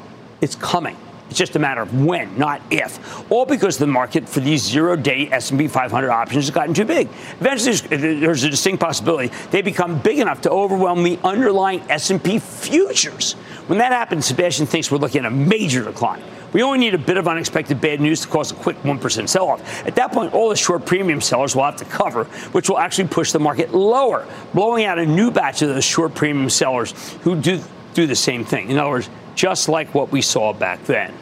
It's 0.41 0.55
coming. 0.55 0.95
It's 1.29 1.37
just 1.37 1.55
a 1.55 1.59
matter 1.59 1.81
of 1.81 2.05
when, 2.05 2.37
not 2.37 2.61
if. 2.71 3.31
All 3.31 3.45
because 3.45 3.77
the 3.77 3.87
market 3.87 4.27
for 4.27 4.39
these 4.39 4.63
zero-day 4.63 5.29
S&P 5.31 5.67
500 5.67 6.09
options 6.09 6.45
has 6.45 6.51
gotten 6.51 6.73
too 6.73 6.85
big. 6.85 7.09
Eventually, 7.39 7.75
there's 7.97 8.43
a 8.43 8.49
distinct 8.49 8.81
possibility 8.81 9.33
they 9.51 9.61
become 9.61 9.99
big 9.99 10.19
enough 10.19 10.41
to 10.41 10.49
overwhelm 10.49 11.03
the 11.03 11.19
underlying 11.23 11.81
S&P 11.89 12.39
futures. 12.39 13.33
When 13.67 13.79
that 13.79 13.91
happens, 13.91 14.25
Sebastian 14.25 14.65
thinks 14.65 14.89
we're 14.91 14.97
looking 14.99 15.25
at 15.25 15.31
a 15.31 15.35
major 15.35 15.83
decline. 15.83 16.23
We 16.53 16.63
only 16.63 16.79
need 16.79 16.93
a 16.93 16.97
bit 16.97 17.17
of 17.17 17.27
unexpected 17.27 17.81
bad 17.81 17.99
news 17.99 18.21
to 18.21 18.27
cause 18.29 18.51
a 18.51 18.55
quick 18.55 18.81
1% 18.83 19.27
sell 19.27 19.49
off. 19.49 19.85
At 19.85 19.95
that 19.95 20.13
point, 20.13 20.33
all 20.33 20.47
the 20.49 20.55
short 20.55 20.85
premium 20.85 21.19
sellers 21.19 21.55
will 21.55 21.63
have 21.63 21.75
to 21.77 21.85
cover, 21.85 22.23
which 22.53 22.69
will 22.69 22.79
actually 22.79 23.09
push 23.09 23.33
the 23.33 23.39
market 23.39 23.73
lower, 23.73 24.25
blowing 24.53 24.85
out 24.85 24.97
a 24.97 25.05
new 25.05 25.29
batch 25.29 25.61
of 25.61 25.69
those 25.69 25.83
short 25.83 26.15
premium 26.15 26.49
sellers 26.49 26.93
who 27.23 27.35
do, 27.35 27.61
do 27.93 28.07
the 28.07 28.15
same 28.15 28.45
thing. 28.45 28.69
In 28.69 28.77
other 28.77 28.89
words, 28.89 29.09
just 29.37 29.69
like 29.69 29.93
what 29.93 30.11
we 30.11 30.21
saw 30.21 30.51
back 30.51 30.83
then. 30.85 31.13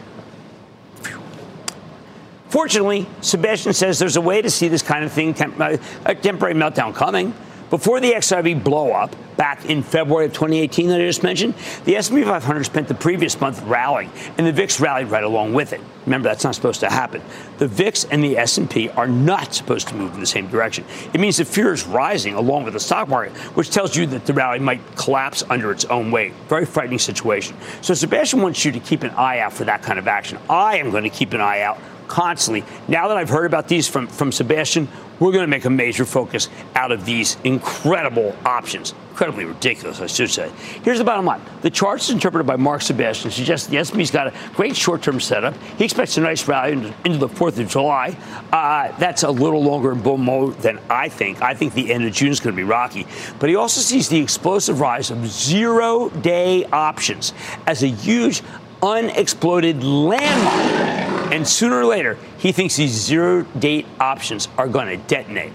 Fortunately, 2.48 3.06
Sebastian 3.20 3.74
says 3.74 4.00
there's 4.00 4.16
a 4.16 4.22
way 4.22 4.42
to 4.42 4.50
see 4.50 4.70
this 4.70 4.82
kind 4.82 5.04
of 5.04 5.12
thing, 5.12 5.36
uh, 5.62 5.78
a 6.06 6.16
temporary 6.16 6.56
meltdown 6.56 6.96
coming. 6.96 7.34
Before 7.70 8.00
the 8.00 8.12
XRP 8.12 8.64
blow 8.64 8.92
up 8.92 9.16
back 9.38 9.66
in 9.66 9.82
February 9.82 10.28
of 10.28 10.34
2018 10.34 10.88
that 10.90 11.02
I 11.02 11.06
just 11.06 11.24
mentioned, 11.24 11.56
the 11.86 11.96
S&P 11.98 12.24
500 12.24 12.64
spent 12.64 12.88
the 12.88 12.94
previous 12.94 13.42
month 13.42 13.62
rallying, 13.64 14.12
and 14.38 14.46
the 14.46 14.52
VIX 14.52 14.80
rallied 14.80 15.08
right 15.08 15.24
along 15.24 15.54
with 15.54 15.74
it. 15.74 15.82
Remember, 16.06 16.30
that's 16.30 16.44
not 16.44 16.54
supposed 16.54 16.80
to 16.82 16.90
happen. 16.90 17.24
The 17.58 17.68
VIX 17.68 18.06
and 18.06 18.24
the 18.24 18.38
S&P 18.38 18.90
are 18.90 19.08
not 19.08 19.56
supposed 19.56 19.88
to 19.88 19.96
move 19.96 20.14
in 20.14 20.20
the 20.20 20.28
same 20.28 20.48
direction. 20.48 20.86
It 21.12 21.20
means 21.20 21.38
the 21.38 21.46
fear 21.46 21.74
is 21.74 21.86
rising 21.86 22.36
along 22.36 22.66
with 22.66 22.76
the 22.76 22.80
stock 22.80 23.10
market, 23.10 23.36
which 23.56 23.72
tells 23.72 23.96
you 23.96 24.06
that 24.08 24.28
the 24.28 24.34
rally 24.34 24.60
might 24.60 24.82
collapse 24.96 25.44
under 25.50 25.72
its 25.72 25.86
own 25.86 26.12
weight. 26.12 26.34
Very 26.48 26.66
frightening 26.66 27.00
situation. 27.00 27.58
So 27.82 27.96
Sebastian 27.96 28.44
wants 28.44 28.64
you 28.64 28.72
to 28.74 28.80
keep 28.80 29.02
an 29.02 29.12
eye 29.12 29.40
out 29.40 29.54
for 29.54 29.66
that 29.66 29.82
kind 29.82 29.98
of 29.98 30.08
action. 30.08 30.38
I 30.50 30.78
am 30.78 30.92
going 30.92 31.04
to 31.04 31.10
keep 31.10 31.34
an 31.34 31.42
eye 31.42 31.62
out 31.62 31.80
constantly. 32.08 32.64
Now 32.88 33.08
that 33.08 33.18
I've 33.18 33.30
heard 33.30 33.46
about 33.46 33.68
these 33.68 33.88
from, 33.88 34.08
from 34.08 34.32
Sebastian, 34.32 34.88
we're 35.20 35.32
going 35.32 35.44
to 35.44 35.48
make 35.48 35.66
a 35.66 35.70
major 35.70 36.06
focus 36.06 36.50
out 36.76 36.92
of 36.92 37.06
these 37.06 37.38
incredible 37.44 38.36
options. 38.46 38.94
Incredibly 39.12 39.46
ridiculous, 39.46 40.02
I 40.02 40.08
should 40.08 40.30
say. 40.30 40.52
Here's 40.84 40.98
the 40.98 41.06
bottom 41.06 41.26
line. 41.26 41.42
The 41.62 41.70
charts 41.70 42.10
interpreted 42.10 42.46
by 42.46 42.58
Mark 42.58 42.82
Sebastian 42.82 43.32
suggest 43.32 43.70
the 43.70 43.78
S&P's 43.78 44.12
got 44.12 44.28
a 44.28 44.34
great 44.56 44.76
short-term 44.76 45.22
setup. 45.22 45.56
He 45.78 45.86
expects 45.86 46.18
a 46.18 46.22
nice 46.22 46.46
rally 46.50 46.74
into, 46.74 47.18
the 47.18 47.30
4th 47.30 47.58
of 47.60 47.70
July. 47.70 48.18
Uh, 48.52 48.92
that's 48.98 49.24
a 49.24 49.32
little 49.32 49.64
longer 49.64 49.94
in 49.94 50.02
bull 50.02 50.18
mode 50.18 50.58
than 50.58 50.80
I 50.90 51.08
think. 51.08 51.42
I 51.42 51.54
think 51.54 51.74
the 51.74 51.94
end 51.94 52.04
of 52.04 52.12
June 52.12 52.30
is 52.30 52.42
going 52.42 52.54
to 52.54 52.58
be 52.58 52.66
rocky. 52.66 53.08
But 53.40 53.48
he 53.48 53.56
also 53.56 53.80
sees 53.80 54.10
the 54.10 54.20
explosive 54.20 54.82
rise 54.82 55.12
of 55.12 55.26
zero-day 55.26 56.66
options 56.66 57.34
as 57.68 57.84
a 57.84 57.88
huge 57.88 58.44
unexploded 58.86 59.78
landmine. 59.78 61.34
And 61.34 61.48
sooner 61.48 61.80
or 61.80 61.86
later, 61.86 62.18
he 62.38 62.52
thinks 62.52 62.76
these 62.76 62.92
zero 62.92 63.44
date 63.58 63.86
options 64.00 64.48
are 64.58 64.68
going 64.68 64.88
to 64.88 64.98
detonate. 65.08 65.54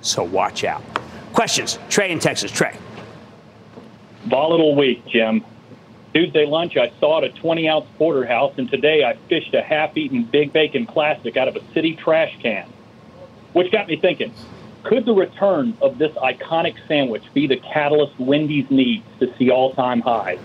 So 0.00 0.24
watch 0.24 0.64
out. 0.64 0.82
Questions? 1.32 1.78
Trey 1.88 2.10
in 2.10 2.18
Texas. 2.18 2.50
Trey. 2.50 2.76
Volatile 4.24 4.74
week, 4.74 5.06
Jim. 5.06 5.44
Tuesday 6.12 6.44
lunch, 6.44 6.76
I 6.76 6.92
sawed 7.00 7.24
a 7.24 7.30
20 7.30 7.68
ounce 7.68 7.86
porterhouse, 7.96 8.52
and 8.58 8.70
today 8.70 9.02
I 9.04 9.14
fished 9.28 9.54
a 9.54 9.62
half 9.62 9.96
eaten 9.96 10.24
Big 10.24 10.52
Bacon 10.52 10.84
Classic 10.84 11.36
out 11.36 11.48
of 11.48 11.56
a 11.56 11.72
city 11.72 11.96
trash 11.96 12.36
can. 12.42 12.68
Which 13.52 13.70
got 13.70 13.86
me 13.86 13.96
thinking 13.96 14.34
could 14.82 15.06
the 15.06 15.14
return 15.14 15.76
of 15.80 15.98
this 15.98 16.12
iconic 16.16 16.74
sandwich 16.88 17.22
be 17.32 17.46
the 17.46 17.56
catalyst 17.56 18.18
Wendy's 18.18 18.68
needs 18.70 19.06
to 19.20 19.32
see 19.36 19.48
all 19.50 19.74
time 19.74 20.00
highs? 20.00 20.40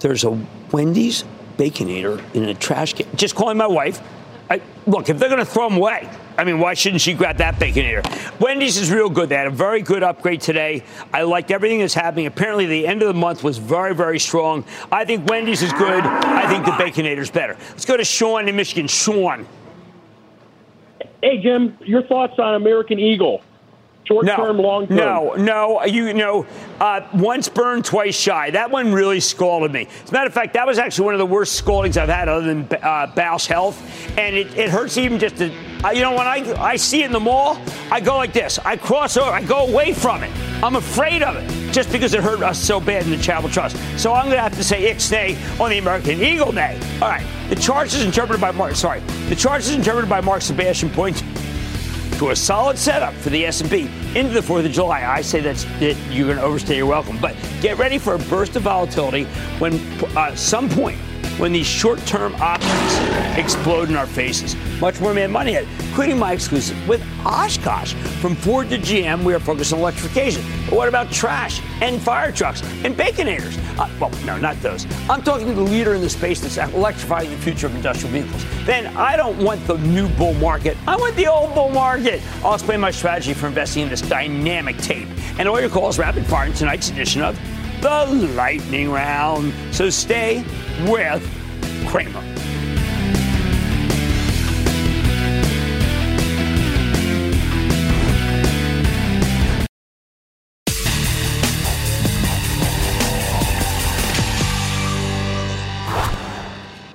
There's 0.00 0.24
a 0.24 0.30
Wendy's 0.72 1.24
Baconator 1.56 2.22
in 2.34 2.44
a 2.44 2.54
trash 2.54 2.94
can. 2.94 3.06
Just 3.16 3.34
calling 3.34 3.56
my 3.56 3.66
wife. 3.66 4.00
I, 4.50 4.62
look, 4.86 5.08
if 5.08 5.18
they're 5.18 5.28
going 5.28 5.44
to 5.44 5.50
throw 5.50 5.68
them 5.68 5.76
away, 5.76 6.08
I 6.38 6.44
mean, 6.44 6.58
why 6.58 6.74
shouldn't 6.74 7.02
she 7.02 7.12
grab 7.14 7.38
that 7.38 7.56
Baconator? 7.56 8.40
Wendy's 8.40 8.78
is 8.78 8.90
real 8.90 9.10
good. 9.10 9.28
They 9.28 9.34
had 9.34 9.48
a 9.48 9.50
very 9.50 9.82
good 9.82 10.02
upgrade 10.02 10.40
today. 10.40 10.84
I 11.12 11.22
liked 11.22 11.50
everything 11.50 11.80
that's 11.80 11.94
happening. 11.94 12.26
Apparently, 12.26 12.64
the 12.64 12.86
end 12.86 13.02
of 13.02 13.08
the 13.08 13.20
month 13.20 13.42
was 13.42 13.58
very, 13.58 13.94
very 13.94 14.18
strong. 14.18 14.64
I 14.90 15.04
think 15.04 15.28
Wendy's 15.28 15.62
is 15.62 15.72
good. 15.72 16.04
I 16.04 16.48
think 16.48 16.64
the 16.64 16.70
Baconator's 16.70 17.30
better. 17.30 17.56
Let's 17.70 17.84
go 17.84 17.96
to 17.96 18.04
Sean 18.04 18.48
in 18.48 18.56
Michigan. 18.56 18.86
Sean. 18.86 19.46
Hey, 21.22 21.42
Jim, 21.42 21.76
your 21.80 22.04
thoughts 22.04 22.38
on 22.38 22.54
American 22.54 23.00
Eagle? 23.00 23.42
Short 24.08 24.24
no, 24.24 24.36
term, 24.36 24.56
long 24.56 24.86
term. 24.86 24.96
No, 24.96 25.34
no. 25.34 25.84
You 25.84 26.14
know, 26.14 26.46
uh, 26.80 27.06
once 27.12 27.50
burned, 27.50 27.84
twice 27.84 28.18
shy. 28.18 28.50
That 28.50 28.70
one 28.70 28.90
really 28.90 29.20
scalded 29.20 29.70
me. 29.70 29.86
As 30.02 30.08
a 30.08 30.12
matter 30.14 30.26
of 30.26 30.32
fact, 30.32 30.54
that 30.54 30.66
was 30.66 30.78
actually 30.78 31.04
one 31.04 31.14
of 31.14 31.18
the 31.18 31.26
worst 31.26 31.56
scaldings 31.56 31.98
I've 31.98 32.08
had, 32.08 32.26
other 32.26 32.46
than 32.46 32.60
uh, 32.62 33.12
Bausch 33.14 33.46
Health, 33.46 33.78
and 34.16 34.34
it, 34.34 34.56
it 34.56 34.70
hurts 34.70 34.96
even 34.96 35.18
just 35.18 35.36
to. 35.36 35.52
Uh, 35.84 35.90
you 35.90 36.00
know, 36.00 36.12
when 36.12 36.26
I 36.26 36.54
I 36.58 36.76
see 36.76 37.02
it 37.02 37.06
in 37.06 37.12
the 37.12 37.20
mall, 37.20 37.60
I 37.90 38.00
go 38.00 38.16
like 38.16 38.32
this. 38.32 38.58
I 38.58 38.78
cross 38.78 39.18
over. 39.18 39.30
I 39.30 39.42
go 39.42 39.66
away 39.66 39.92
from 39.92 40.22
it. 40.22 40.32
I'm 40.64 40.76
afraid 40.76 41.22
of 41.22 41.36
it, 41.36 41.72
just 41.72 41.92
because 41.92 42.14
it 42.14 42.20
hurt 42.20 42.42
us 42.42 42.58
so 42.58 42.80
bad 42.80 43.04
in 43.04 43.10
the 43.10 43.18
Charitable 43.18 43.50
Trust. 43.50 43.76
So 44.00 44.14
I'm 44.14 44.24
going 44.24 44.36
to 44.36 44.42
have 44.42 44.56
to 44.56 44.64
say 44.64 44.90
ixnay 44.92 45.60
on 45.60 45.68
the 45.70 45.78
American 45.78 46.20
Eagle 46.22 46.50
Day. 46.50 46.80
All 47.02 47.08
right. 47.10 47.26
The 47.48 47.56
charge 47.56 47.94
is 47.94 48.04
interpreted 48.04 48.40
by 48.42 48.50
Mark. 48.50 48.74
Sorry, 48.74 49.00
the 49.28 49.36
charge 49.36 49.62
is 49.62 49.74
interpreted 49.74 50.10
by 50.10 50.20
Mark 50.20 50.42
Sebastian 50.42 50.90
Point 50.90 51.22
to 52.18 52.30
a 52.30 52.36
solid 52.36 52.76
setup 52.76 53.14
for 53.14 53.30
the 53.30 53.46
S&P 53.46 53.82
into 54.18 54.30
the 54.30 54.40
4th 54.40 54.66
of 54.66 54.72
July. 54.72 55.04
I 55.04 55.20
say 55.20 55.40
that's 55.40 55.64
that 55.78 55.96
you're 56.10 56.26
going 56.26 56.38
to 56.38 56.42
overstay 56.42 56.76
your 56.76 56.86
welcome. 56.86 57.16
But 57.20 57.36
get 57.60 57.78
ready 57.78 57.96
for 57.98 58.14
a 58.14 58.18
burst 58.18 58.56
of 58.56 58.62
volatility 58.62 59.24
when 59.60 59.74
uh, 60.16 60.34
some 60.34 60.68
point 60.68 60.98
when 61.38 61.52
these 61.52 61.66
short-term 61.66 62.34
options 62.36 63.38
explode 63.38 63.88
in 63.88 63.96
our 63.96 64.06
faces. 64.06 64.56
Much 64.80 65.00
more 65.00 65.14
mad 65.14 65.30
money 65.30 65.54
ahead, 65.54 65.68
including 65.88 66.18
my 66.18 66.32
exclusive 66.32 66.76
with 66.88 67.02
Oshkosh. 67.24 67.94
From 68.20 68.34
Ford 68.34 68.68
to 68.70 68.78
GM, 68.78 69.22
we 69.24 69.32
are 69.32 69.40
focused 69.40 69.72
on 69.72 69.78
electrification. 69.78 70.42
But 70.64 70.74
what 70.74 70.88
about 70.88 71.10
trash 71.10 71.62
and 71.80 72.00
fire 72.00 72.32
trucks 72.32 72.62
and 72.84 72.96
baconators? 72.96 73.56
Uh, 73.78 73.88
well, 74.00 74.10
no, 74.24 74.36
not 74.38 74.60
those. 74.60 74.86
I'm 75.08 75.22
talking 75.22 75.46
to 75.46 75.54
the 75.54 75.62
leader 75.62 75.94
in 75.94 76.00
the 76.00 76.10
space 76.10 76.40
that's 76.40 76.56
electrifying 76.74 77.30
the 77.30 77.36
future 77.36 77.66
of 77.66 77.74
industrial 77.76 78.12
vehicles. 78.12 78.44
Then 78.66 78.96
I 78.96 79.16
don't 79.16 79.38
want 79.38 79.64
the 79.66 79.78
new 79.78 80.08
bull 80.10 80.34
market. 80.34 80.76
I 80.86 80.96
want 80.96 81.14
the 81.16 81.26
old 81.26 81.54
bull 81.54 81.70
market. 81.70 82.20
I'll 82.44 82.54
explain 82.54 82.80
my 82.80 82.90
strategy 82.90 83.34
for 83.34 83.46
investing 83.46 83.84
in 83.84 83.88
this 83.88 84.02
dynamic 84.02 84.76
tape. 84.78 85.08
And 85.38 85.48
all 85.48 85.60
your 85.60 85.70
calls 85.70 85.98
rapid 85.98 86.26
fire 86.26 86.46
in 86.46 86.52
tonight's 86.52 86.90
edition 86.90 87.22
of 87.22 87.38
the 87.80 88.32
lightning 88.34 88.90
round. 88.90 89.52
So 89.72 89.88
stay 89.90 90.44
with 90.86 91.22
Cramer. 91.88 92.22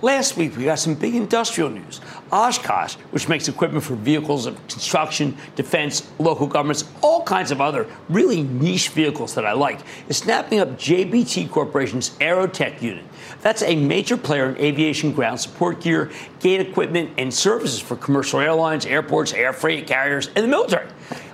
Last 0.04 0.36
week, 0.36 0.58
we 0.58 0.66
got 0.66 0.80
some 0.80 0.96
big 0.96 1.16
industrial 1.16 1.70
news. 1.70 2.02
Oshkosh, 2.34 2.96
which 3.12 3.30
makes 3.30 3.48
equipment 3.48 3.84
for 3.84 3.94
vehicles 3.94 4.48
of 4.48 4.56
construction, 4.68 5.38
defense, 5.56 6.12
local 6.18 6.48
governments, 6.48 6.84
all 7.04 7.22
kinds 7.22 7.52
of 7.52 7.62
other 7.62 7.88
really 8.10 8.42
niche 8.42 8.90
vehicles 8.90 9.36
that 9.36 9.46
I 9.46 9.54
like, 9.54 9.82
is 10.10 10.18
snapping 10.18 10.60
up 10.60 10.70
JBT 10.70 11.52
Corporation's 11.52 12.10
Aerotech 12.18 12.82
unit. 12.82 13.06
That's 13.42 13.62
a 13.62 13.76
major 13.76 14.18
player 14.18 14.50
in 14.50 14.58
aviation 14.58 15.12
ground 15.12 15.40
support 15.40 15.80
gear, 15.80 16.12
gate 16.40 16.60
equipment, 16.60 17.12
and 17.20 17.32
services 17.32 17.80
for 17.80 17.96
commercial 17.96 18.40
airlines, 18.40 18.88
airports, 18.88 19.32
air 19.34 19.54
freight 19.54 19.86
carriers, 19.86 20.28
and 20.36 20.44
the 20.44 20.48
military. 20.48 20.88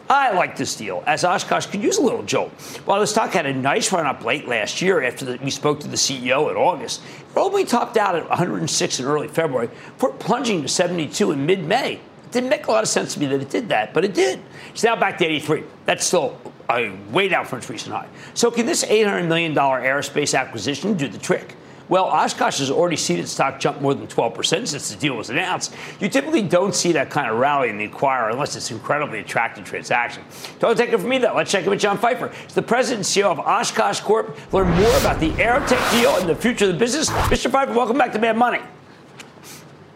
I 0.10 0.32
like 0.32 0.58
this 0.58 0.76
deal, 0.76 1.04
as 1.06 1.24
Oshkosh 1.24 1.68
could 1.68 1.84
use 1.84 2.00
a 2.00 2.02
little 2.02 2.24
jolt. 2.24 2.52
While 2.86 3.00
the 3.00 3.06
stock 3.06 3.32
had 3.32 3.46
a 3.46 3.54
nice 3.54 3.92
run 3.92 4.08
up 4.08 4.26
late 4.26 4.48
last 4.48 4.82
year 4.82 5.04
after 5.04 5.24
the, 5.24 5.44
we 5.44 5.52
spoke 5.52 5.80
to 5.82 5.88
the 5.88 5.98
CEO 5.98 6.50
in 6.50 6.58
August, 6.58 7.04
it 7.20 7.38
only 7.38 7.64
topped 7.64 7.96
out 7.96 8.16
at 8.16 8.28
106 8.28 9.00
in 9.00 9.06
early 9.06 9.28
February 9.28 9.68
before 9.68 10.12
plunging 10.14 10.64
to 10.64 10.68
72 10.68 11.32
in 11.32 11.46
mid 11.46 11.64
May. 11.64 11.94
It 11.94 12.32
didn't 12.32 12.50
make 12.50 12.66
a 12.66 12.72
lot 12.72 12.84
of 12.84 12.90
sense 12.90 13.14
to 13.14 13.20
me 13.20 13.28
that 13.28 13.40
it 13.40 13.52
did 13.52 13.70
that, 13.70 13.94
but 13.94 14.04
it 14.04 14.16
did. 14.16 14.42
It's 14.72 14.84
now 14.84 14.96
back 14.96 15.20
to 15.20 15.26
83. 15.26 15.64
That's 15.86 16.06
still 16.06 16.40
uh, 16.70 16.90
way 17.12 17.28
down 17.28 17.46
from 17.46 17.60
its 17.60 17.70
recent 17.70 17.94
high. 17.94 18.08
So 18.34 18.50
can 18.50 18.66
this 18.66 18.84
$800 18.84 19.28
million 19.28 19.54
aerospace 19.54 20.38
acquisition 20.38 20.96
do 20.96 21.08
the 21.08 21.20
trick? 21.20 21.56
Well, 21.90 22.06
Oshkosh 22.06 22.60
has 22.60 22.70
already 22.70 22.96
seen 22.96 23.18
its 23.18 23.32
stock 23.32 23.60
jump 23.60 23.82
more 23.82 23.96
than 23.96 24.06
12% 24.06 24.68
since 24.68 24.90
the 24.92 24.96
deal 24.96 25.16
was 25.16 25.32
announced. 25.32 25.74
You 26.00 26.08
typically 26.08 26.44
don't 26.44 26.76
see 26.76 26.92
that 26.92 27.10
kind 27.10 27.30
of 27.32 27.40
rally 27.40 27.70
in 27.70 27.80
the 27.80 27.88
acquirer 27.88 28.32
unless 28.32 28.56
it's 28.56 28.70
an 28.70 28.78
incredibly 28.78 29.20
attractive 29.20 29.66
transaction. 29.66 30.24
Don't 30.60 30.78
take 30.78 30.94
it 30.94 31.00
from 31.00 31.10
me, 31.10 31.18
though. 31.18 31.34
Let's 31.34 31.52
check 31.52 31.64
in 31.64 31.72
with 31.72 31.80
John 31.80 31.98
Pfeifer. 31.98 32.32
He's 32.32 32.54
the 32.54 32.62
president 32.62 33.08
and 33.08 33.26
CEO 33.26 33.32
of 33.32 33.40
Oshkosh 33.40 34.02
Corp. 34.02 34.38
Learn 34.54 34.70
more 34.70 34.98
about 35.00 35.20
the 35.20 35.32
Aerotech 35.32 35.92
deal 35.92 36.16
and 36.18 36.30
the 36.30 36.36
future 36.36 36.66
of 36.66 36.74
the 36.74 36.78
business. 36.78 37.10
Mr. 37.10 37.50
Pfeifer, 37.50 37.74
welcome 37.74 37.98
back 37.98 38.14
to 38.14 38.20
Mad 38.20 38.38
Money. 38.38 38.62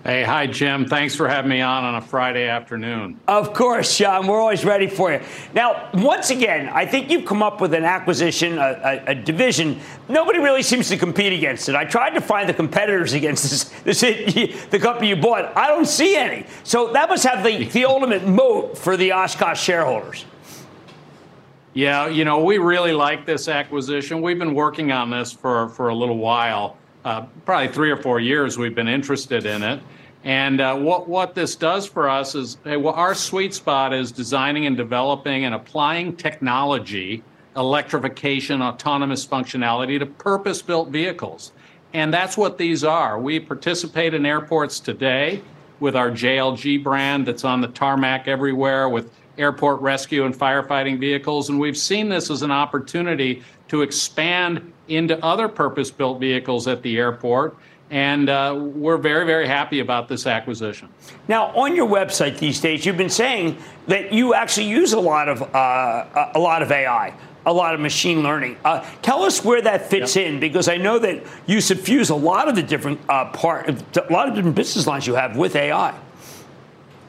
Hey, 0.04 0.24
hi, 0.24 0.48
Jim. 0.48 0.86
Thanks 0.86 1.16
for 1.16 1.30
having 1.30 1.50
me 1.50 1.62
on 1.62 1.86
on 1.86 1.96
a 1.96 2.02
Friday 2.02 2.50
afternoon. 2.50 3.18
Of 3.26 3.54
course, 3.54 3.90
Sean. 3.90 4.28
We're 4.28 4.42
always 4.42 4.66
ready 4.66 4.88
for 4.88 5.14
you. 5.14 5.22
Now, 5.54 5.90
once 5.94 6.30
again, 6.30 6.68
I 6.68 6.86
think 6.86 7.10
you've 7.10 7.24
come 7.24 7.42
up 7.42 7.62
with 7.62 7.74
an 7.74 7.86
acquisition, 7.86 8.58
a, 8.58 9.02
a, 9.08 9.12
a 9.12 9.16
division. 9.16 9.80
Nobody 10.10 10.40
really 10.40 10.62
seems 10.62 10.90
to 10.90 10.98
compete 10.98 11.32
against 11.32 11.70
it. 11.70 11.76
I 11.76 11.86
tried 11.86 12.10
to 12.16 12.22
find 12.22 12.50
the 12.50 12.54
competitors 12.54 13.14
against 13.14 13.50
this, 13.50 14.02
this 14.02 14.02
the 14.72 14.80
company 14.80 15.08
you 15.08 15.16
bought. 15.16 15.56
I 15.56 15.70
don't 15.70 15.86
see 15.86 16.18
any. 16.18 16.48
So 16.66 16.92
that 16.92 17.08
must 17.08 17.24
have 17.24 17.42
the, 17.42 17.64
the 17.64 17.86
ultimate 17.86 18.28
moat 18.28 18.78
for 18.78 18.98
the 18.98 19.14
Oshkosh 19.14 19.62
shareholders. 19.62 20.26
Yeah, 21.74 22.08
you 22.08 22.26
know, 22.26 22.44
we 22.44 22.58
really 22.58 22.92
like 22.92 23.26
this 23.26 23.48
acquisition. 23.48 24.22
We've 24.22 24.38
been 24.38 24.54
working 24.54 24.92
on 24.92 25.10
this 25.10 25.32
for, 25.32 25.70
for 25.70 25.88
a 25.88 25.96
little 25.96 26.18
while. 26.18 26.76
Uh, 27.04 27.26
probably 27.46 27.68
three 27.68 27.92
or 27.92 27.98
four 27.98 28.20
years 28.20 28.58
we've 28.58 28.76
been 28.76 28.88
interested 28.88 29.46
in 29.46 29.62
it. 29.62 29.82
And 30.24 30.62
uh, 30.62 30.76
what 30.78 31.10
what 31.10 31.36
this 31.36 31.56
does 31.56 31.86
for 31.86 32.10
us 32.10 32.34
is 32.34 32.58
hey, 32.64 32.78
well, 32.78 32.94
our 32.94 33.14
sweet 33.14 33.54
spot 33.54 33.94
is 33.94 34.12
designing 34.12 34.66
and 34.66 34.78
developing 34.78 35.44
and 35.44 35.54
applying 35.54 36.16
technology, 36.16 37.22
electrification, 37.58 38.62
autonomous 38.62 39.28
functionality 39.28 40.00
to 40.00 40.06
purpose-built 40.06 40.90
vehicles, 40.90 41.52
and 41.94 42.14
that's 42.14 42.38
what 42.38 42.58
these 42.58 42.86
are. 42.86 43.20
We 43.20 43.38
participate 43.38 44.14
in 44.14 44.26
airports 44.26 44.80
today 44.80 45.42
with 45.82 45.98
our 45.98 46.10
JLG 46.10 46.82
brand 46.82 47.26
that's 47.26 47.44
on 47.44 47.60
the 47.60 47.68
tarmac 47.68 48.30
everywhere 48.30 48.88
with 48.88 49.12
airport 49.38 49.82
rescue 49.82 50.26
and 50.26 50.36
firefighting 50.36 51.00
vehicles, 51.00 51.50
and 51.50 51.60
we've 51.60 51.78
seen 51.78 52.10
this 52.10 52.30
as 52.30 52.42
an 52.42 52.52
opportunity 52.52 53.44
to 53.70 53.82
expand 53.82 54.72
into 54.88 55.24
other 55.24 55.48
purpose-built 55.48 56.20
vehicles 56.20 56.68
at 56.68 56.82
the 56.82 56.98
airport 56.98 57.58
and 57.94 58.28
uh, 58.28 58.56
we're 58.58 58.98
very, 58.98 59.24
very 59.24 59.48
happy 59.48 59.80
about 59.80 60.08
this 60.08 60.26
acquisition. 60.26 60.90
Now, 61.28 61.56
on 61.56 61.76
your 61.76 61.88
website 61.88 62.40
these 62.40 62.60
days, 62.60 62.88
you've 62.88 62.98
been 62.98 63.08
saying 63.08 63.58
that 63.86 64.12
you 64.12 64.34
actually 64.34 64.68
use 64.68 64.94
a 64.94 65.00
lot 65.00 65.30
of 65.30 65.44
uh, 65.54 66.32
a 66.34 66.40
lot 66.40 66.64
of 66.64 66.72
AI, 66.72 67.14
a 67.46 67.54
lot 67.54 67.76
of 67.76 67.80
machine 67.80 68.24
learning. 68.24 68.58
Uh, 68.66 68.84
tell 69.04 69.22
us 69.22 69.46
where 69.46 69.62
that 69.62 69.92
fits 69.92 70.16
yep. 70.16 70.26
in, 70.26 70.40
because 70.40 70.68
I 70.68 70.78
know 70.78 70.98
that 70.98 71.24
you 71.46 71.62
suffuse 71.62 72.10
a 72.10 72.16
lot 72.16 72.48
of 72.48 72.56
the 72.56 72.64
different 72.64 73.00
uh, 73.08 73.32
part, 73.32 73.70
a 73.70 74.12
lot 74.12 74.28
of 74.28 74.34
different 74.34 74.56
business 74.56 74.88
lines 74.88 75.06
you 75.06 75.14
have 75.14 75.38
with 75.38 75.56
AI. 75.56 75.94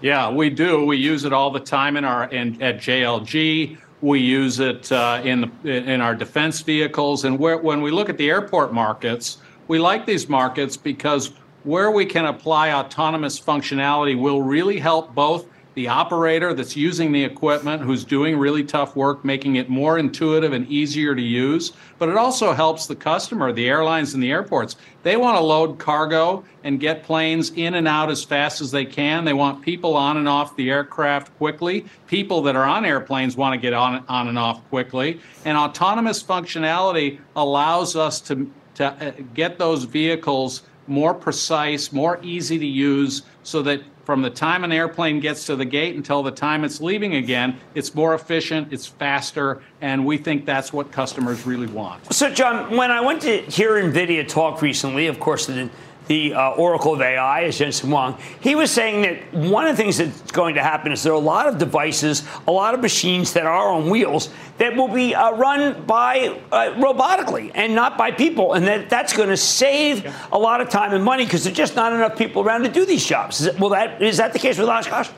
Yeah, 0.04 0.30
we 0.30 0.50
do. 0.50 0.84
We 0.84 0.98
use 0.98 1.24
it 1.24 1.32
all 1.32 1.50
the 1.50 1.60
time 1.60 1.96
in 1.96 2.04
our 2.04 2.24
in, 2.24 2.60
at 2.60 2.76
JLG. 2.76 3.78
We 4.02 4.20
use 4.20 4.60
it 4.60 4.92
uh, 4.92 5.22
in 5.24 5.50
in 5.64 6.02
our 6.02 6.14
defense 6.14 6.60
vehicles, 6.60 7.24
and 7.24 7.38
where, 7.38 7.56
when 7.56 7.80
we 7.80 7.90
look 7.90 8.10
at 8.10 8.18
the 8.18 8.28
airport 8.28 8.74
markets 8.74 9.38
we 9.68 9.78
like 9.78 10.06
these 10.06 10.28
markets 10.28 10.76
because 10.76 11.32
where 11.64 11.90
we 11.90 12.04
can 12.04 12.26
apply 12.26 12.72
autonomous 12.72 13.40
functionality 13.40 14.18
will 14.18 14.42
really 14.42 14.78
help 14.78 15.14
both 15.14 15.46
the 15.74 15.88
operator 15.88 16.54
that's 16.54 16.76
using 16.76 17.12
the 17.12 17.24
equipment, 17.24 17.82
who's 17.82 18.04
doing 18.04 18.38
really 18.38 18.64
tough 18.64 18.94
work, 18.94 19.24
making 19.24 19.56
it 19.56 19.68
more 19.68 19.98
intuitive 19.98 20.52
and 20.52 20.68
easier 20.68 21.14
to 21.14 21.22
use. 21.22 21.72
But 21.98 22.08
it 22.08 22.16
also 22.16 22.52
helps 22.52 22.86
the 22.86 22.94
customer, 22.94 23.52
the 23.52 23.68
airlines 23.68 24.14
and 24.14 24.22
the 24.22 24.30
airports. 24.30 24.76
They 25.02 25.16
want 25.16 25.36
to 25.36 25.42
load 25.42 25.78
cargo 25.78 26.44
and 26.62 26.80
get 26.80 27.02
planes 27.02 27.50
in 27.50 27.74
and 27.74 27.88
out 27.88 28.10
as 28.10 28.22
fast 28.22 28.60
as 28.60 28.70
they 28.70 28.84
can. 28.84 29.24
They 29.24 29.32
want 29.32 29.62
people 29.62 29.94
on 29.96 30.16
and 30.16 30.28
off 30.28 30.56
the 30.56 30.70
aircraft 30.70 31.36
quickly. 31.38 31.86
People 32.06 32.40
that 32.42 32.56
are 32.56 32.64
on 32.64 32.84
airplanes 32.84 33.36
want 33.36 33.54
to 33.54 33.60
get 33.60 33.72
on, 33.72 34.04
on 34.08 34.28
and 34.28 34.38
off 34.38 34.66
quickly. 34.68 35.20
And 35.44 35.58
autonomous 35.58 36.22
functionality 36.22 37.18
allows 37.36 37.96
us 37.96 38.20
to 38.22 38.50
to 38.74 38.86
uh, 38.86 39.12
get 39.34 39.58
those 39.58 39.84
vehicles 39.84 40.62
more 40.86 41.14
precise, 41.14 41.92
more 41.92 42.18
easy 42.22 42.58
to 42.58 42.66
use, 42.66 43.22
so 43.42 43.62
that 43.62 43.82
from 44.04 44.22
the 44.22 44.30
time 44.30 44.64
an 44.64 44.72
airplane 44.72 45.20
gets 45.20 45.46
to 45.46 45.56
the 45.56 45.64
gate 45.64 45.96
until 45.96 46.22
the 46.22 46.30
time 46.30 46.64
it's 46.64 46.80
leaving 46.80 47.14
again, 47.14 47.58
it's 47.74 47.94
more 47.94 48.14
efficient, 48.14 48.72
it's 48.72 48.86
faster, 48.86 49.62
and 49.80 50.04
we 50.04 50.18
think 50.18 50.44
that's 50.44 50.72
what 50.72 50.92
customers 50.92 51.46
really 51.46 51.66
want. 51.66 52.12
So, 52.12 52.30
John, 52.32 52.76
when 52.76 52.90
I 52.90 53.00
went 53.00 53.22
to 53.22 53.38
hear 53.42 53.72
NVIDIA 53.82 54.26
talk 54.28 54.62
recently, 54.62 55.06
of 55.06 55.18
course, 55.18 55.46
the 55.46 55.70
the 56.06 56.34
uh, 56.34 56.50
Oracle 56.50 56.94
of 56.94 57.00
AI, 57.00 57.42
is 57.42 57.58
Jensen 57.58 57.90
Huang, 57.90 58.18
he 58.40 58.54
was 58.54 58.70
saying 58.70 59.02
that 59.02 59.34
one 59.34 59.66
of 59.66 59.76
the 59.76 59.82
things 59.82 59.96
that's 59.98 60.30
going 60.32 60.54
to 60.56 60.62
happen 60.62 60.92
is 60.92 61.02
there 61.02 61.12
are 61.12 61.16
a 61.16 61.18
lot 61.18 61.46
of 61.46 61.58
devices, 61.58 62.24
a 62.46 62.52
lot 62.52 62.74
of 62.74 62.80
machines 62.80 63.32
that 63.32 63.46
are 63.46 63.68
on 63.68 63.88
wheels 63.88 64.28
that 64.58 64.76
will 64.76 64.88
be 64.88 65.14
uh, 65.14 65.32
run 65.32 65.82
by 65.84 66.40
uh, 66.52 66.74
robotically 66.74 67.50
and 67.54 67.74
not 67.74 67.96
by 67.96 68.10
people, 68.10 68.52
and 68.52 68.66
that 68.66 68.90
that's 68.90 69.16
going 69.16 69.28
to 69.28 69.36
save 69.36 70.04
yeah. 70.04 70.26
a 70.32 70.38
lot 70.38 70.60
of 70.60 70.68
time 70.68 70.92
and 70.92 71.02
money 71.02 71.24
because 71.24 71.44
there's 71.44 71.56
just 71.56 71.74
not 71.74 71.92
enough 71.92 72.16
people 72.16 72.42
around 72.42 72.62
to 72.62 72.68
do 72.68 72.84
these 72.84 73.04
jobs. 73.04 73.40
Is, 73.40 73.46
it, 73.46 73.58
well, 73.58 73.70
that 73.70 74.02
is 74.02 74.18
that 74.18 74.32
the 74.32 74.38
case 74.38 74.58
with 74.58 74.68
Oshkosh? 74.68 75.08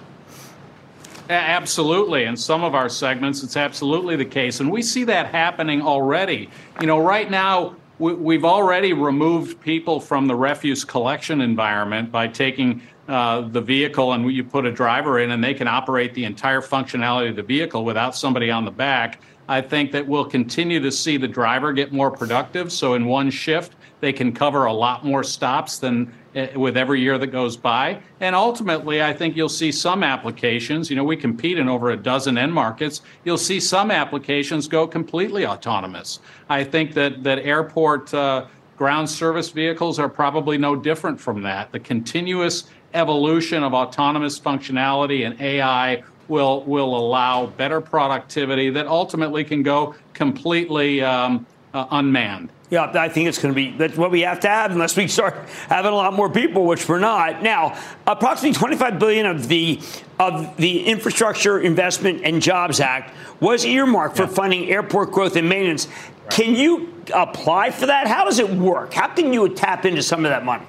Absolutely. 1.29 2.25
In 2.25 2.37
some 2.37 2.63
of 2.63 2.75
our 2.75 2.89
segments, 2.89 3.43
it's 3.43 3.57
absolutely 3.57 4.17
the 4.17 4.25
case. 4.25 4.61
And 4.61 4.71
we 4.71 4.83
see 4.83 5.05
that 5.05 5.27
happening 5.27 5.83
already. 5.83 6.49
You 6.81 6.87
know, 6.87 7.01
right 7.01 7.29
now, 7.29 7.75
we've 7.99 8.45
already 8.45 8.93
removed 8.93 9.61
people 9.61 10.01
from 10.01 10.27
the 10.27 10.35
refuse 10.35 10.85
collection 10.85 11.41
environment 11.41 12.13
by 12.13 12.29
taking 12.29 12.83
uh, 13.09 13.43
the 13.43 13.61
vehicle 13.61 14.13
and 14.13 14.31
you 14.33 14.45
put 14.45 14.67
a 14.67 14.73
driver 14.73 15.21
in 15.21 15.31
and 15.31 15.43
they 15.43 15.55
can 15.55 15.69
operate 15.69 16.13
the 16.15 16.25
entire 16.25 16.61
functionality 16.61 17.31
of 17.31 17.37
the 17.37 17.43
vehicle 17.43 17.85
without 17.85 18.17
somebody 18.17 18.51
on 18.51 18.65
the 18.65 18.71
back. 18.71 19.21
I 19.49 19.61
think 19.61 19.93
that 19.93 20.07
we'll 20.07 20.25
continue 20.25 20.81
to 20.81 20.91
see 20.91 21.17
the 21.17 21.29
driver 21.29 21.73
get 21.73 21.93
more 21.93 22.11
productive. 22.11 22.73
So 22.73 22.95
in 22.95 23.07
one 23.07 23.31
shift, 23.31 23.75
they 24.01 24.13
can 24.13 24.33
cover 24.33 24.67
a 24.67 24.73
lot 24.73 25.05
more 25.05 25.23
stops 25.23 25.79
than 25.79 26.13
with 26.55 26.77
every 26.77 27.01
year 27.01 27.17
that 27.19 27.29
goes 27.29 27.57
by. 27.57 28.01
And 28.21 28.35
ultimately, 28.35 29.03
I 29.03 29.13
think 29.13 29.37
you'll 29.37 29.49
see 29.49 29.73
some 29.73 30.03
applications. 30.03 30.91
You 30.91 30.97
know, 30.97 31.05
we 31.05 31.17
compete 31.17 31.59
in 31.59 31.69
over 31.69 31.91
a 31.91 31.97
dozen 31.97 32.37
end 32.37 32.53
markets. 32.53 33.01
You'll 33.25 33.39
see 33.39 33.59
some 33.59 33.91
applications 33.91 34.69
go 34.69 34.87
completely 34.87 35.47
autonomous. 35.47 36.21
I 36.49 36.65
think 36.65 36.93
that 36.95 37.23
that 37.23 37.39
airport 37.39 38.13
uh, 38.13 38.47
ground 38.77 39.09
service 39.09 39.49
vehicles 39.51 39.99
are 39.99 40.09
probably 40.09 40.59
no 40.59 40.77
different 40.77 41.19
from 41.19 41.43
that. 41.43 41.73
The 41.73 41.81
continuous 41.81 42.65
evolution 42.93 43.63
of 43.63 43.73
autonomous 43.73 44.39
functionality 44.39 45.27
and 45.27 45.41
AI 45.41 46.03
will 46.29 46.65
will 46.65 46.97
allow 46.97 47.47
better 47.47 47.81
productivity 47.81 48.69
that 48.71 48.87
ultimately 48.87 49.45
can 49.45 49.63
go 49.63 49.95
completely 50.13 51.01
um, 51.03 51.47
uh, 51.77 51.87
unmanned. 51.91 52.51
Yeah, 52.71 52.91
I 52.95 53.09
think 53.09 53.29
it's 53.29 53.39
going 53.39 53.55
to 53.55 53.55
be 53.55 53.71
that's 53.77 53.97
what 53.97 54.11
we 54.11 54.23
have 54.23 54.41
to 54.41 54.49
have 54.49 54.73
unless 54.73 54.97
we 54.97 55.07
start 55.07 55.35
having 55.69 55.93
a 55.93 55.95
lot 55.95 56.15
more 56.15 56.29
people, 56.29 56.65
which 56.65 56.89
we're 56.89 56.99
not. 56.99 57.43
Now, 57.43 57.79
approximately 58.07 58.59
25 58.59 58.99
billion 58.99 59.27
of 59.27 59.47
the 59.47 59.81
of 60.19 60.57
the 60.57 60.85
Infrastructure 60.87 61.61
Investment 61.61 62.23
and 62.25 62.43
Jobs 62.43 62.81
Act 62.81 63.15
was 63.41 63.65
earmarked 63.65 64.19
yeah. 64.19 64.27
for 64.27 64.35
funding 64.35 64.69
airport 64.71 65.13
growth 65.13 65.37
and 65.37 65.49
maintenance. 65.49 65.87
Right. 65.87 66.31
Can 66.31 66.57
you 66.57 66.93
apply 67.15 67.71
for 67.71 67.87
that? 67.87 68.09
How 68.09 68.25
does 68.25 68.41
it 68.41 68.51
work? 68.51 68.95
How 68.95 69.09
can 69.09 69.33
you 69.33 69.49
tap 69.51 69.85
into 69.85 70.03
some 70.03 70.25
of 70.25 70.31
that 70.31 70.45
money? 70.45 70.67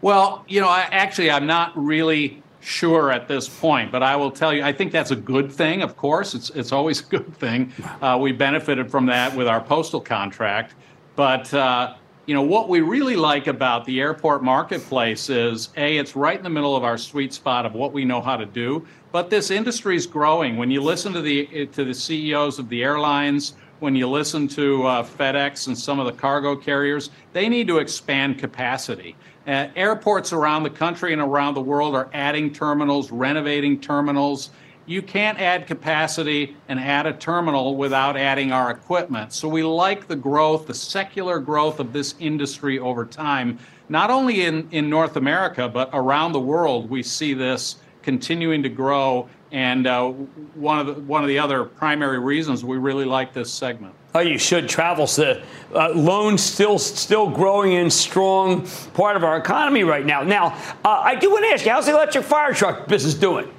Well, 0.00 0.44
you 0.48 0.60
know, 0.60 0.68
I, 0.68 0.88
actually, 0.90 1.30
I'm 1.30 1.46
not 1.46 1.72
really 1.76 2.42
sure 2.68 3.10
at 3.10 3.26
this 3.26 3.48
point, 3.48 3.90
but 3.90 4.02
I 4.02 4.14
will 4.14 4.30
tell 4.30 4.52
you, 4.52 4.62
I 4.62 4.72
think 4.72 4.92
that's 4.92 5.10
a 5.10 5.16
good 5.16 5.50
thing. 5.50 5.82
Of 5.82 5.96
course, 5.96 6.34
it's 6.34 6.50
it's 6.50 6.70
always 6.70 7.00
a 7.04 7.04
good 7.04 7.34
thing. 7.36 7.72
Uh, 8.00 8.18
we 8.20 8.32
benefited 8.32 8.90
from 8.90 9.06
that 9.06 9.34
with 9.34 9.48
our 9.48 9.60
postal 9.60 10.00
contract, 10.00 10.74
but 11.16 11.52
uh, 11.54 11.94
you 12.26 12.34
know 12.34 12.42
what 12.42 12.68
we 12.68 12.80
really 12.80 13.16
like 13.16 13.46
about 13.46 13.84
the 13.86 14.00
airport 14.00 14.44
marketplace 14.44 15.30
is 15.30 15.70
a 15.76 15.96
it's 15.96 16.14
right 16.14 16.36
in 16.36 16.44
the 16.44 16.50
middle 16.50 16.76
of 16.76 16.84
our 16.84 16.98
sweet 16.98 17.32
spot 17.32 17.64
of 17.64 17.72
what 17.74 17.92
we 17.92 18.04
know 18.04 18.20
how 18.20 18.36
to 18.36 18.46
do. 18.46 18.86
But 19.10 19.30
this 19.30 19.50
industry 19.50 19.96
is 19.96 20.06
growing. 20.06 20.58
When 20.58 20.70
you 20.70 20.82
listen 20.82 21.12
to 21.14 21.22
the 21.22 21.66
to 21.68 21.84
the 21.84 21.94
CEOs 21.94 22.58
of 22.58 22.68
the 22.68 22.84
airlines, 22.84 23.54
when 23.80 23.96
you 23.96 24.08
listen 24.08 24.46
to 24.48 24.86
uh, 24.86 25.02
FedEx 25.02 25.68
and 25.68 25.78
some 25.78 25.98
of 25.98 26.06
the 26.06 26.12
cargo 26.12 26.54
carriers, 26.54 27.10
they 27.32 27.48
need 27.48 27.66
to 27.68 27.78
expand 27.78 28.38
capacity. 28.38 29.16
Uh, 29.48 29.70
airports 29.76 30.34
around 30.34 30.62
the 30.62 30.68
country 30.68 31.14
and 31.14 31.22
around 31.22 31.54
the 31.54 31.60
world 31.60 31.94
are 31.94 32.10
adding 32.12 32.52
terminals, 32.52 33.10
renovating 33.10 33.80
terminals. 33.80 34.50
You 34.84 35.00
can't 35.00 35.40
add 35.40 35.66
capacity 35.66 36.54
and 36.68 36.78
add 36.78 37.06
a 37.06 37.14
terminal 37.14 37.74
without 37.74 38.14
adding 38.14 38.52
our 38.52 38.70
equipment. 38.70 39.32
So 39.32 39.48
we 39.48 39.62
like 39.62 40.06
the 40.06 40.16
growth, 40.16 40.66
the 40.66 40.74
secular 40.74 41.38
growth 41.38 41.80
of 41.80 41.94
this 41.94 42.14
industry 42.18 42.78
over 42.78 43.06
time, 43.06 43.58
not 43.88 44.10
only 44.10 44.44
in, 44.44 44.68
in 44.70 44.90
North 44.90 45.16
America, 45.16 45.66
but 45.66 45.88
around 45.94 46.32
the 46.32 46.40
world. 46.40 46.90
We 46.90 47.02
see 47.02 47.32
this 47.32 47.76
continuing 48.02 48.62
to 48.62 48.68
grow, 48.68 49.30
and 49.50 49.86
uh, 49.86 50.10
one 50.56 50.78
of 50.78 50.86
the 50.86 50.94
one 51.02 51.22
of 51.22 51.28
the 51.28 51.38
other 51.38 51.64
primary 51.64 52.18
reasons 52.18 52.66
we 52.66 52.76
really 52.76 53.06
like 53.06 53.32
this 53.32 53.50
segment. 53.50 53.94
Oh, 54.14 54.20
you 54.20 54.38
should. 54.38 54.68
Travel's 54.68 55.16
the 55.16 55.42
uh, 55.74 55.90
loan 55.90 56.38
still 56.38 56.78
still 56.78 57.28
growing 57.28 57.74
and 57.74 57.92
strong 57.92 58.66
part 58.94 59.16
of 59.16 59.24
our 59.24 59.36
economy 59.36 59.84
right 59.84 60.04
now. 60.04 60.22
Now, 60.22 60.56
uh, 60.84 60.88
I 60.88 61.14
do 61.14 61.30
want 61.30 61.44
to 61.44 61.50
ask 61.50 61.66
you, 61.66 61.72
how's 61.72 61.86
the 61.86 61.92
electric 61.92 62.24
fire 62.24 62.54
truck 62.54 62.88
business 62.88 63.14
doing? 63.14 63.52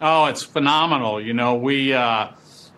Oh, 0.00 0.26
it's 0.26 0.42
phenomenal. 0.42 1.20
You 1.20 1.32
know, 1.32 1.56
we 1.56 1.92
uh, 1.92 2.28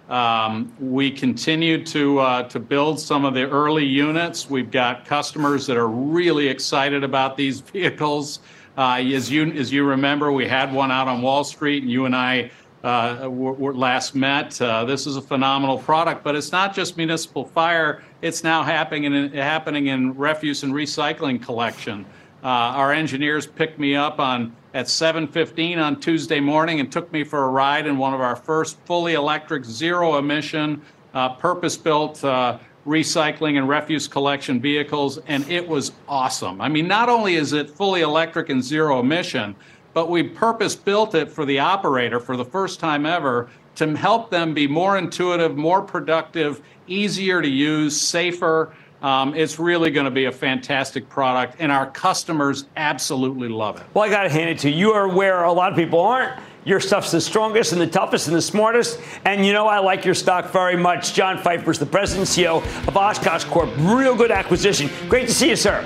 um, 0.08 0.72
we 0.80 1.10
continue 1.10 1.84
to 1.84 2.18
uh, 2.20 2.42
to 2.44 2.58
build 2.58 2.98
some 2.98 3.26
of 3.26 3.34
the 3.34 3.48
early 3.48 3.84
units. 3.84 4.48
We've 4.48 4.70
got 4.70 5.04
customers 5.04 5.66
that 5.66 5.76
are 5.76 5.88
really 5.88 6.48
excited 6.48 7.04
about 7.04 7.36
these 7.36 7.60
vehicles. 7.72 8.40
Uh, 8.78 9.02
as 9.02 9.30
you 9.30 9.52
as 9.52 9.70
you 9.70 9.84
remember, 9.84 10.32
we 10.32 10.48
had 10.48 10.72
one 10.72 10.90
out 10.90 11.08
on 11.08 11.20
Wall 11.20 11.44
Street, 11.44 11.82
and 11.82 11.92
you 11.92 12.06
and 12.06 12.16
I 12.16 12.50
uh, 12.84 13.28
were, 13.28 13.74
last 13.74 14.14
met. 14.14 14.60
Uh, 14.60 14.84
this 14.84 15.06
is 15.06 15.16
a 15.16 15.22
phenomenal 15.22 15.78
product, 15.78 16.22
but 16.22 16.36
it's 16.36 16.52
not 16.52 16.74
just 16.74 16.96
municipal 16.96 17.44
fire. 17.44 18.02
It's 18.22 18.44
now 18.44 18.62
happening 18.62 19.04
in 19.04 19.32
happening 19.32 19.88
in 19.88 20.16
refuse 20.16 20.62
and 20.62 20.72
recycling 20.72 21.42
collection. 21.42 22.06
Uh, 22.42 22.46
our 22.46 22.92
engineers 22.92 23.46
picked 23.46 23.78
me 23.78 23.96
up 23.96 24.20
on 24.20 24.54
at 24.74 24.86
7:15 24.86 25.78
on 25.78 25.98
Tuesday 25.98 26.40
morning 26.40 26.78
and 26.78 26.90
took 26.92 27.12
me 27.12 27.24
for 27.24 27.44
a 27.44 27.48
ride 27.48 27.86
in 27.86 27.98
one 27.98 28.14
of 28.14 28.20
our 28.20 28.36
first 28.36 28.78
fully 28.84 29.14
electric, 29.14 29.64
zero 29.64 30.18
emission, 30.18 30.80
uh, 31.14 31.30
purpose-built 31.30 32.22
uh, 32.22 32.58
recycling 32.86 33.58
and 33.58 33.68
refuse 33.68 34.08
collection 34.08 34.60
vehicles, 34.60 35.18
and 35.26 35.48
it 35.50 35.66
was 35.66 35.92
awesome. 36.08 36.60
I 36.60 36.68
mean, 36.68 36.88
not 36.88 37.08
only 37.08 37.34
is 37.34 37.52
it 37.52 37.68
fully 37.68 38.00
electric 38.00 38.48
and 38.48 38.62
zero 38.62 39.00
emission, 39.00 39.56
but 39.98 40.08
we 40.08 40.22
purpose-built 40.22 41.16
it 41.16 41.28
for 41.28 41.44
the 41.44 41.58
operator 41.58 42.20
for 42.20 42.36
the 42.36 42.44
first 42.44 42.78
time 42.78 43.04
ever 43.04 43.48
to 43.74 43.96
help 43.96 44.30
them 44.30 44.54
be 44.54 44.64
more 44.64 44.96
intuitive, 44.96 45.56
more 45.56 45.82
productive, 45.82 46.62
easier 46.86 47.42
to 47.42 47.48
use, 47.48 48.00
safer. 48.00 48.72
Um, 49.02 49.34
it's 49.34 49.58
really 49.58 49.90
going 49.90 50.04
to 50.04 50.12
be 50.12 50.26
a 50.26 50.30
fantastic 50.30 51.08
product, 51.08 51.56
and 51.58 51.72
our 51.72 51.90
customers 51.90 52.66
absolutely 52.76 53.48
love 53.48 53.80
it. 53.80 53.86
Well, 53.92 54.04
I 54.04 54.08
got 54.08 54.22
to 54.22 54.28
hand 54.28 54.50
it 54.50 54.60
to 54.60 54.70
you. 54.70 54.76
You 54.76 54.92
are 54.92 55.08
where 55.08 55.42
a 55.42 55.52
lot 55.52 55.72
of 55.72 55.76
people 55.76 55.98
aren't. 55.98 56.40
Your 56.64 56.78
stuff's 56.78 57.10
the 57.10 57.20
strongest 57.20 57.72
and 57.72 57.80
the 57.80 57.86
toughest 57.88 58.28
and 58.28 58.36
the 58.36 58.42
smartest. 58.42 59.00
And 59.24 59.44
you 59.44 59.52
know, 59.52 59.66
I 59.66 59.80
like 59.80 60.04
your 60.04 60.14
stock 60.14 60.52
very 60.52 60.76
much. 60.76 61.12
John 61.12 61.38
Pfeifer's 61.38 61.80
the 61.80 61.86
president 61.86 62.28
and 62.28 62.46
CEO 62.46 62.58
of 62.86 62.96
Oshkosh 62.96 63.42
Corp. 63.46 63.68
Real 63.78 64.14
good 64.14 64.30
acquisition. 64.30 64.90
Great 65.08 65.26
to 65.26 65.34
see 65.34 65.48
you, 65.48 65.56
sir. 65.56 65.84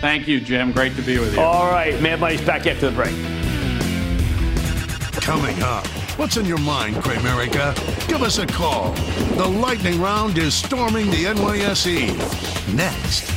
Thank 0.00 0.28
you, 0.28 0.40
Jim. 0.40 0.70
Great 0.72 0.94
to 0.94 1.02
be 1.02 1.18
with 1.18 1.34
you. 1.34 1.40
All 1.40 1.70
right, 1.70 2.00
Mad 2.00 2.20
Money's 2.20 2.40
back 2.40 2.66
after 2.66 2.90
the 2.90 2.94
break. 2.94 3.14
Coming 5.20 5.60
up, 5.62 5.86
what's 6.16 6.36
in 6.36 6.46
your 6.46 6.58
mind, 6.58 6.96
Cramerica? 6.96 7.74
Give 8.08 8.22
us 8.22 8.38
a 8.38 8.46
call. 8.46 8.92
The 9.36 9.46
lightning 9.46 10.00
round 10.00 10.38
is 10.38 10.54
storming 10.54 11.10
the 11.10 11.24
NYSE. 11.24 12.14
Next. 12.74 13.34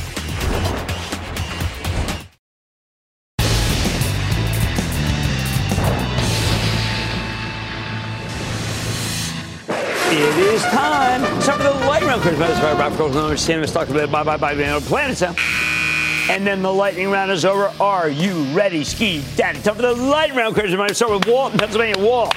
It 10.14 10.38
is 10.38 10.62
time. 10.62 11.22
Time 11.40 11.58
for 11.58 11.64
the 11.64 11.86
lightning 11.86 12.08
round. 12.08 12.22
Chris 12.22 12.38
Meadows, 12.38 12.60
Rob 12.62 12.92
Colton, 12.94 13.18
understand 13.18 13.64
this 13.64 13.72
talking 13.72 13.96
about 13.96 14.12
bye 14.12 14.22
bye 14.22 14.36
bye 14.36 14.54
bye 14.54 14.80
planets. 14.80 15.22
And 16.30 16.46
then 16.46 16.62
the 16.62 16.72
lightning 16.72 17.10
round 17.10 17.32
is 17.32 17.44
over. 17.44 17.72
Are 17.82 18.08
you 18.08 18.44
ready, 18.54 18.84
Ski 18.84 19.24
Daddy? 19.36 19.60
Time 19.60 19.74
for 19.74 19.82
the 19.82 19.94
lightning 19.94 20.38
round. 20.38 20.54
Chris 20.54 20.70
Meadows, 20.70 20.96
start 20.96 21.12
with 21.12 21.26
Walt 21.26 21.52
in 21.52 21.58
Pennsylvania. 21.58 21.98
Walt. 21.98 22.32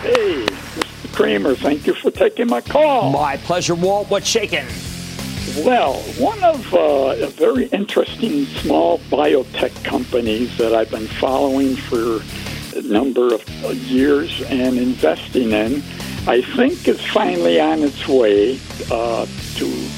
Hey, 0.00 0.46
Mr. 0.46 1.12
Cramer, 1.12 1.54
thank 1.54 1.86
you 1.86 1.94
for 1.94 2.10
taking 2.10 2.48
my 2.48 2.62
call. 2.62 3.12
My 3.12 3.36
pleasure, 3.36 3.74
Walt. 3.74 4.08
What's 4.08 4.26
shaking? 4.26 4.64
Well, 5.58 5.94
one 6.18 6.42
of 6.42 6.72
uh, 6.72 7.16
a 7.18 7.26
very 7.26 7.66
interesting 7.66 8.46
small 8.46 8.98
biotech 9.10 9.84
companies 9.84 10.56
that 10.56 10.74
I've 10.74 10.90
been 10.90 11.08
following 11.08 11.76
for 11.76 12.22
a 12.76 12.82
number 12.82 13.34
of 13.34 13.74
years 13.74 14.40
and 14.42 14.78
investing 14.78 15.50
in, 15.50 15.82
I 16.26 16.40
think 16.56 16.88
is 16.88 17.04
finally 17.04 17.60
on 17.60 17.82
its 17.82 18.08
way 18.08 18.58
uh, 18.90 19.26
to 19.56 19.88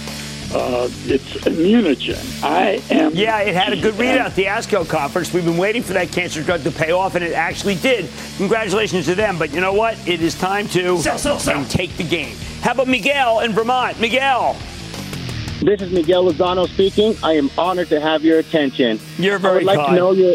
uh, 0.55 0.89
it's 1.07 1.33
Immunogen. 1.45 2.43
I 2.43 2.83
am. 2.91 3.15
Yeah, 3.15 3.41
it 3.41 3.55
had 3.55 3.73
a 3.73 3.81
good 3.81 3.95
readout 3.95 4.27
at 4.27 4.35
the 4.35 4.45
ASCO 4.45 4.89
conference. 4.89 5.33
We've 5.33 5.45
been 5.45 5.57
waiting 5.57 5.83
for 5.83 5.93
that 5.95 6.13
cancer 6.13 6.43
drug 6.43 6.63
to 6.65 6.71
pay 6.71 6.93
off, 6.93 7.15
and 7.15 7.25
it 7.25 7.33
actually 7.33 7.77
did. 7.77 8.11
Congratulations 8.37 9.07
to 9.07 9.15
them. 9.15 9.39
But 9.39 9.53
you 9.53 9.61
know 9.61 9.73
what? 9.73 9.97
It 10.07 10.21
is 10.21 10.35
time 10.35 10.69
to 10.69 10.99
sell, 10.99 11.19
sell, 11.19 11.39
sell. 11.39 11.59
and 11.59 11.71
take 11.71 11.97
the 11.97 12.05
game. 12.05 12.37
How 12.61 12.73
about 12.73 12.89
Miguel 12.89 13.41
in 13.41 13.53
Vermont? 13.53 13.99
Miguel. 14.01 14.57
This 15.63 15.81
is 15.81 15.93
Miguel 15.93 16.31
Lozano 16.31 16.69
speaking. 16.69 17.17
I 17.23 17.33
am 17.35 17.51
honored 17.57 17.89
to 17.89 18.01
have 18.01 18.25
your 18.25 18.39
attention. 18.39 18.99
You're 19.19 19.39
very 19.39 19.53
I 19.53 19.57
would 19.57 19.65
like 19.65 19.79
kind. 19.79 19.91
to 19.91 19.97
know 19.97 20.13
your. 20.13 20.35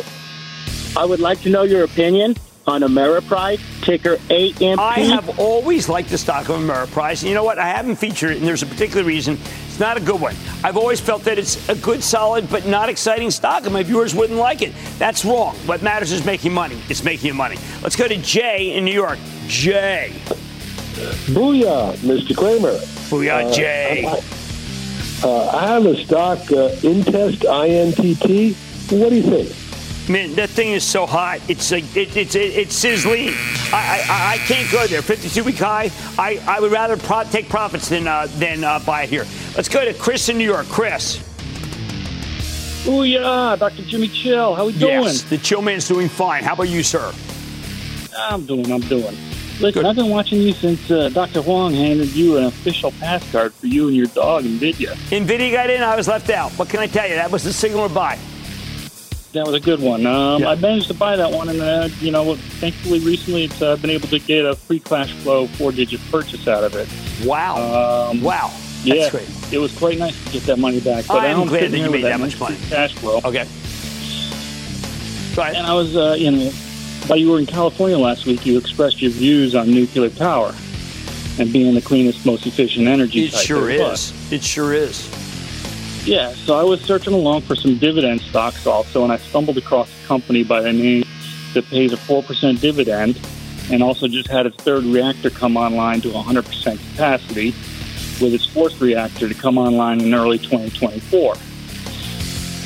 I 0.95 1.05
would 1.05 1.19
like 1.19 1.41
to 1.41 1.49
know 1.49 1.63
your 1.63 1.83
opinion 1.83 2.35
on 2.67 2.81
Ameriprise, 2.81 3.59
ticker 3.81 4.17
AMP. 4.29 4.79
I 4.79 4.99
have 4.99 5.39
always 5.39 5.87
liked 5.87 6.09
the 6.09 6.17
stock 6.17 6.49
of 6.49 6.57
Ameriprise. 6.59 7.21
And 7.21 7.29
you 7.29 7.33
know 7.33 7.45
what? 7.45 7.57
I 7.57 7.67
haven't 7.69 7.95
featured 7.95 8.31
it, 8.31 8.37
and 8.39 8.47
there's 8.47 8.61
a 8.61 8.65
particular 8.65 9.05
reason. 9.05 9.37
It's 9.67 9.79
not 9.79 9.95
a 9.95 10.01
good 10.01 10.19
one. 10.19 10.35
I've 10.65 10.75
always 10.75 10.99
felt 10.99 11.23
that 11.23 11.39
it's 11.39 11.67
a 11.69 11.75
good, 11.75 12.03
solid, 12.03 12.49
but 12.49 12.65
not 12.67 12.89
exciting 12.89 13.31
stock, 13.31 13.63
and 13.63 13.73
my 13.73 13.83
viewers 13.83 14.13
wouldn't 14.13 14.37
like 14.37 14.61
it. 14.61 14.73
That's 14.99 15.23
wrong. 15.23 15.55
What 15.65 15.81
matters 15.81 16.11
is 16.11 16.25
making 16.25 16.53
money. 16.53 16.77
It's 16.89 17.03
making 17.05 17.27
you 17.27 17.33
money. 17.33 17.57
Let's 17.81 17.95
go 17.95 18.07
to 18.07 18.17
Jay 18.17 18.75
in 18.75 18.83
New 18.83 18.93
York. 18.93 19.17
Jay. 19.47 20.11
Booyah, 21.31 21.95
Mr. 21.97 22.35
Cramer. 22.35 22.73
Booyah, 23.09 23.45
Uh, 23.49 23.53
Jay. 23.53 24.05
I, 24.05 25.27
uh, 25.27 25.57
I 25.57 25.67
have 25.67 25.85
a 25.85 25.95
stock, 26.03 26.51
uh, 26.51 26.69
Intest, 26.83 27.45
INTT. 27.45 28.55
What 28.91 29.09
do 29.09 29.15
you 29.15 29.23
think? 29.23 29.66
Man, 30.09 30.35
that 30.35 30.49
thing 30.49 30.71
is 30.71 30.85
so 30.85 31.05
hot. 31.05 31.41
It's 31.49 31.69
like 31.69 31.83
it, 31.95 32.15
it's 32.15 32.33
it, 32.33 32.55
it's 32.55 32.73
sizzling. 32.75 33.29
I, 33.73 34.05
I 34.09 34.33
I 34.33 34.37
can't 34.47 34.71
go 34.71 34.87
there. 34.87 35.01
52 35.01 35.43
week 35.43 35.57
high. 35.57 35.91
I, 36.17 36.41
I 36.47 36.61
would 36.61 36.71
rather 36.71 36.95
pro- 36.95 37.25
take 37.25 37.49
profits 37.49 37.89
than 37.89 38.07
uh, 38.07 38.27
than 38.37 38.63
uh, 38.63 38.79
buy 38.79 39.05
here. 39.05 39.25
Let's 39.57 39.67
go 39.67 39.83
to 39.83 39.93
Chris 39.93 40.29
in 40.29 40.37
New 40.37 40.45
York. 40.45 40.67
Chris. 40.67 41.21
Oh 42.87 43.03
yeah, 43.03 43.57
Dr. 43.59 43.83
Jimmy 43.83 44.07
Chill. 44.07 44.55
How 44.55 44.67
we 44.67 44.71
doing? 44.79 45.03
Yes, 45.03 45.23
the 45.23 45.37
chill 45.37 45.61
man's 45.61 45.85
doing 45.89 46.07
fine. 46.07 46.43
How 46.45 46.53
about 46.53 46.69
you, 46.69 46.83
sir? 46.83 47.13
I'm 48.17 48.45
doing. 48.45 48.71
I'm 48.71 48.81
doing. 48.81 49.15
Listen, 49.59 49.85
I've 49.85 49.95
been 49.95 50.09
watching 50.09 50.39
you 50.39 50.53
since 50.53 50.89
uh, 50.89 51.09
Dr. 51.09 51.41
Huang 51.41 51.73
handed 51.73 52.15
you 52.15 52.37
an 52.37 52.45
official 52.45 52.91
pass 52.91 53.29
card 53.31 53.53
for 53.53 53.65
you 53.65 53.87
and 53.87 53.97
your 53.97 54.05
dog, 54.05 54.43
Nvidia. 54.43 54.93
Nvidia 55.09 55.51
got 55.51 55.69
in. 55.69 55.81
I 55.81 55.95
was 55.97 56.07
left 56.07 56.29
out. 56.29 56.51
What 56.53 56.69
can 56.69 56.79
I 56.79 56.87
tell 56.87 57.09
you? 57.09 57.15
That 57.15 57.31
was 57.31 57.43
the 57.43 57.51
signal 57.51 57.87
to 57.89 57.93
buy. 57.93 58.17
That 59.37 59.45
was 59.45 59.55
a 59.55 59.59
good 59.59 59.79
one. 59.79 60.05
Um, 60.07 60.45
I 60.45 60.55
managed 60.55 60.87
to 60.87 60.95
buy 60.95 61.15
that 61.15 61.31
one, 61.31 61.49
and 61.49 61.61
uh, 61.61 61.89
you 61.99 62.11
know, 62.11 62.35
thankfully, 62.35 62.99
recently, 62.99 63.43
it's 63.43 63.61
uh, 63.61 63.75
been 63.75 63.91
able 63.91 64.07
to 64.07 64.17
get 64.17 64.45
a 64.45 64.55
free 64.55 64.79
cash 64.79 65.13
flow 65.13 65.45
four-digit 65.45 66.01
purchase 66.09 66.47
out 66.47 66.63
of 66.63 66.75
it. 66.75 66.89
Wow! 67.23 68.09
Um, 68.09 68.21
wow! 68.21 68.51
yeah, 68.83 69.09
great. 69.11 69.29
It 69.51 69.59
was 69.59 69.77
quite 69.77 69.99
nice 69.99 70.23
to 70.25 70.31
get 70.31 70.43
that 70.43 70.57
money 70.57 70.79
back. 70.79 71.05
But 71.07 71.19
I'm 71.19 71.47
glad 71.47 71.71
that 71.71 71.77
you 71.77 71.83
made 71.83 71.91
with 71.91 72.01
that 72.01 72.19
much 72.19 72.39
money. 72.39 72.57
Cash 72.69 72.95
flow. 72.95 73.21
Okay. 73.23 73.47
And 75.37 75.67
I 75.67 75.73
was, 75.73 75.95
uh, 75.95 76.15
you 76.17 76.31
know, 76.31 76.49
while 77.05 77.19
you 77.19 77.29
were 77.29 77.37
in 77.37 77.45
California 77.45 77.97
last 77.97 78.25
week, 78.25 78.43
you 78.43 78.57
expressed 78.57 79.03
your 79.03 79.11
views 79.11 79.53
on 79.53 79.69
nuclear 79.69 80.09
power 80.09 80.55
and 81.37 81.53
being 81.53 81.75
the 81.75 81.81
cleanest, 81.81 82.25
most 82.25 82.47
efficient 82.47 82.87
energy. 82.87 83.25
It 83.25 83.33
sure 83.33 83.69
is. 83.69 84.31
It 84.31 84.43
sure 84.43 84.73
is. 84.73 85.07
Yeah, 86.07 86.33
so 86.33 86.57
I 86.57 86.63
was 86.63 86.81
searching 86.81 87.13
along 87.13 87.41
for 87.41 87.55
some 87.55 87.77
dividend 87.77 88.16
stocks 88.29 88.65
also, 88.67 89.03
and 89.03 89.11
I 89.11 89.17
stumbled 89.17 89.57
across 89.57 89.89
a 90.03 90.07
company 90.07 90.43
by 90.43 90.61
the 90.61 90.73
name 90.73 91.03
that 91.53 91.65
pays 91.69 91.93
a 91.93 91.97
4% 91.97 92.59
dividend 92.59 93.19
and 93.71 93.83
also 93.83 94.07
just 94.07 94.29
had 94.29 94.45
its 94.45 94.55
third 94.63 94.83
reactor 94.83 95.29
come 95.29 95.57
online 95.57 96.01
to 96.01 96.09
100% 96.09 96.91
capacity 96.91 97.47
with 98.21 98.33
its 98.33 98.45
fourth 98.45 98.79
reactor 98.81 99.27
to 99.27 99.35
come 99.35 99.57
online 99.57 100.01
in 100.01 100.13
early 100.13 100.37
2024. 100.37 101.35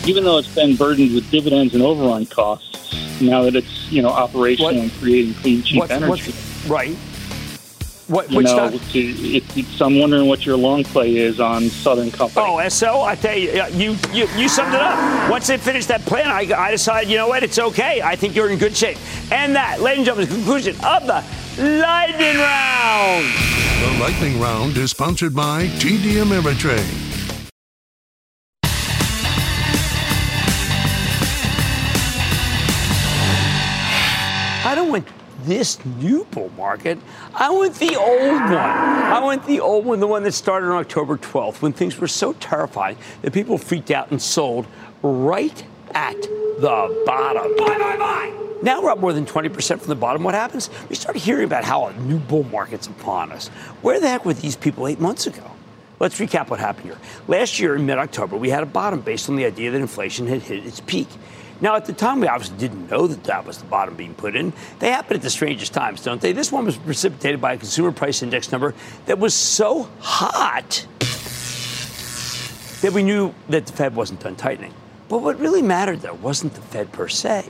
Even 0.07 0.23
though 0.23 0.37
it's 0.37 0.53
been 0.53 0.75
burdened 0.75 1.13
with 1.13 1.29
dividends 1.31 1.73
and 1.73 1.83
overrun 1.83 2.25
costs, 2.25 3.21
now 3.21 3.43
that 3.43 3.55
it's, 3.55 3.91
you 3.91 4.01
know, 4.01 4.09
operational 4.09 4.69
and 4.79 4.91
creating 4.93 5.33
clean, 5.35 5.63
cheap 5.63 5.79
What- 5.79 5.91
energy. 5.91 6.33
right. 6.67 6.95
What, 8.07 8.29
You 8.29 8.37
which 8.37 8.47
know, 8.47 8.69
stock? 8.69 8.73
it's, 8.73 8.95
it's, 8.95 9.57
it's, 9.57 9.81
I'm 9.81 9.97
wondering 9.99 10.27
what 10.27 10.45
your 10.45 10.57
long 10.57 10.83
play 10.83 11.15
is 11.15 11.39
on 11.39 11.69
Southern 11.69 12.11
Company. 12.11 12.45
Oh, 12.45 12.67
SO, 12.69 13.01
I 13.01 13.15
tell 13.15 13.37
you, 13.37 13.61
uh, 13.61 13.67
you, 13.67 13.95
you, 14.11 14.27
you 14.35 14.49
summed 14.49 14.73
it 14.73 14.81
up. 14.81 15.29
Once 15.29 15.47
they 15.47 15.57
finished 15.57 15.87
that 15.87 16.01
plan, 16.01 16.27
I, 16.27 16.41
I 16.57 16.71
decided, 16.71 17.09
you 17.09 17.17
know 17.17 17.27
what, 17.27 17.43
it's 17.43 17.59
okay. 17.59 18.01
I 18.01 18.15
think 18.15 18.35
you're 18.35 18.49
in 18.49 18.57
good 18.59 18.75
shape. 18.75 18.97
And 19.31 19.55
that, 19.55 19.79
ladies 19.81 19.99
and 19.99 20.05
gentlemen, 20.07 20.27
is 20.27 20.29
the 20.29 20.35
conclusion 20.35 20.75
of 20.83 21.05
the 21.07 21.23
lightning 21.61 22.37
round. 22.37 23.25
The 23.81 23.99
lightning 23.99 24.39
round 24.39 24.77
is 24.77 24.91
sponsored 24.91 25.33
by 25.35 25.67
TD 25.79 26.21
Ameritrade. 26.23 27.10
This 35.45 35.83
new 35.85 36.25
bull 36.31 36.51
market. 36.57 36.99
I 37.33 37.49
want 37.51 37.75
the 37.75 37.95
old 37.95 38.41
one. 38.41 38.53
I 38.53 39.19
want 39.19 39.45
the 39.45 39.59
old 39.59 39.85
one, 39.85 39.99
the 39.99 40.07
one 40.07 40.23
that 40.23 40.33
started 40.33 40.67
on 40.67 40.77
October 40.77 41.17
12th 41.17 41.61
when 41.61 41.73
things 41.73 41.97
were 41.97 42.07
so 42.07 42.33
terrifying 42.33 42.97
that 43.21 43.33
people 43.33 43.57
freaked 43.57 43.91
out 43.91 44.11
and 44.11 44.21
sold 44.21 44.67
right 45.01 45.63
at 45.93 46.21
the 46.21 47.03
bottom. 47.05 47.55
Buy, 47.57 47.77
buy, 47.77 47.97
buy. 47.97 48.41
Now 48.61 48.81
we're 48.81 48.91
up 48.91 48.99
more 48.99 49.11
than 49.11 49.25
20% 49.25 49.79
from 49.79 49.87
the 49.87 49.95
bottom. 49.95 50.23
What 50.23 50.35
happens? 50.35 50.69
We 50.87 50.95
start 50.95 51.15
hearing 51.15 51.45
about 51.45 51.63
how 51.63 51.87
a 51.87 51.93
new 52.01 52.19
bull 52.19 52.43
market's 52.43 52.87
upon 52.87 53.31
us. 53.31 53.47
Where 53.81 53.99
the 53.99 54.07
heck 54.07 54.23
were 54.23 54.35
these 54.35 54.55
people 54.55 54.87
eight 54.87 54.99
months 54.99 55.25
ago? 55.25 55.51
Let's 55.99 56.19
recap 56.19 56.49
what 56.49 56.59
happened 56.59 56.85
here. 56.85 56.97
Last 57.27 57.59
year 57.59 57.75
in 57.75 57.85
mid 57.85 57.97
October, 57.97 58.35
we 58.35 58.49
had 58.49 58.63
a 58.63 58.67
bottom 58.67 59.01
based 59.01 59.29
on 59.29 59.35
the 59.35 59.45
idea 59.45 59.71
that 59.71 59.81
inflation 59.81 60.27
had 60.27 60.41
hit 60.41 60.65
its 60.65 60.79
peak. 60.79 61.07
Now, 61.61 61.75
at 61.75 61.85
the 61.85 61.93
time, 61.93 62.19
we 62.19 62.27
obviously 62.27 62.57
didn't 62.57 62.89
know 62.89 63.05
that 63.05 63.23
that 63.25 63.45
was 63.45 63.59
the 63.59 63.65
bottom 63.65 63.95
being 63.95 64.15
put 64.15 64.35
in. 64.35 64.51
They 64.79 64.89
happen 64.89 65.15
at 65.15 65.21
the 65.21 65.29
strangest 65.29 65.73
times, 65.73 66.01
don't 66.01 66.19
they? 66.19 66.33
This 66.33 66.51
one 66.51 66.65
was 66.65 66.75
precipitated 66.75 67.39
by 67.39 67.53
a 67.53 67.57
consumer 67.57 67.91
price 67.91 68.23
index 68.23 68.51
number 68.51 68.73
that 69.05 69.19
was 69.19 69.35
so 69.35 69.87
hot 69.99 70.87
that 72.81 72.93
we 72.93 73.03
knew 73.03 73.35
that 73.49 73.67
the 73.67 73.73
Fed 73.73 73.95
wasn't 73.95 74.21
done 74.21 74.35
tightening. 74.35 74.73
But 75.07 75.19
what 75.19 75.39
really 75.39 75.61
mattered, 75.61 76.01
though, 76.01 76.15
wasn't 76.15 76.55
the 76.55 76.61
Fed 76.61 76.91
per 76.91 77.07
se. 77.07 77.47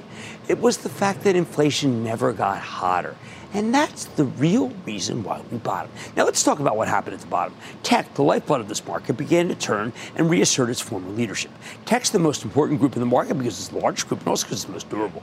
It 0.49 0.59
was 0.59 0.79
the 0.79 0.89
fact 0.89 1.23
that 1.23 1.37
inflation 1.37 2.03
never 2.03 2.33
got 2.33 2.59
hotter. 2.59 3.15
And 3.53 3.73
that's 3.73 4.05
the 4.05 4.23
real 4.25 4.69
reason 4.85 5.23
why 5.23 5.41
we 5.51 5.57
bottomed. 5.57 5.93
Now 6.15 6.23
let's 6.23 6.41
talk 6.41 6.59
about 6.59 6.77
what 6.77 6.87
happened 6.87 7.15
at 7.15 7.19
the 7.19 7.27
bottom. 7.27 7.53
Tech, 7.83 8.13
the 8.13 8.23
lifeblood 8.23 8.61
of 8.61 8.69
this 8.69 8.85
market, 8.85 9.17
began 9.17 9.49
to 9.49 9.55
turn 9.55 9.91
and 10.15 10.29
reassert 10.29 10.69
its 10.69 10.79
former 10.79 11.09
leadership. 11.09 11.51
Tech's 11.85 12.09
the 12.11 12.19
most 12.19 12.43
important 12.43 12.79
group 12.79 12.95
in 12.95 13.01
the 13.01 13.05
market 13.05 13.37
because 13.37 13.59
it's 13.59 13.67
the 13.67 13.79
largest 13.79 14.07
group 14.07 14.21
and 14.21 14.29
also 14.29 14.45
because 14.45 14.59
it's 14.59 14.65
the 14.65 14.71
most 14.71 14.89
durable. 14.89 15.21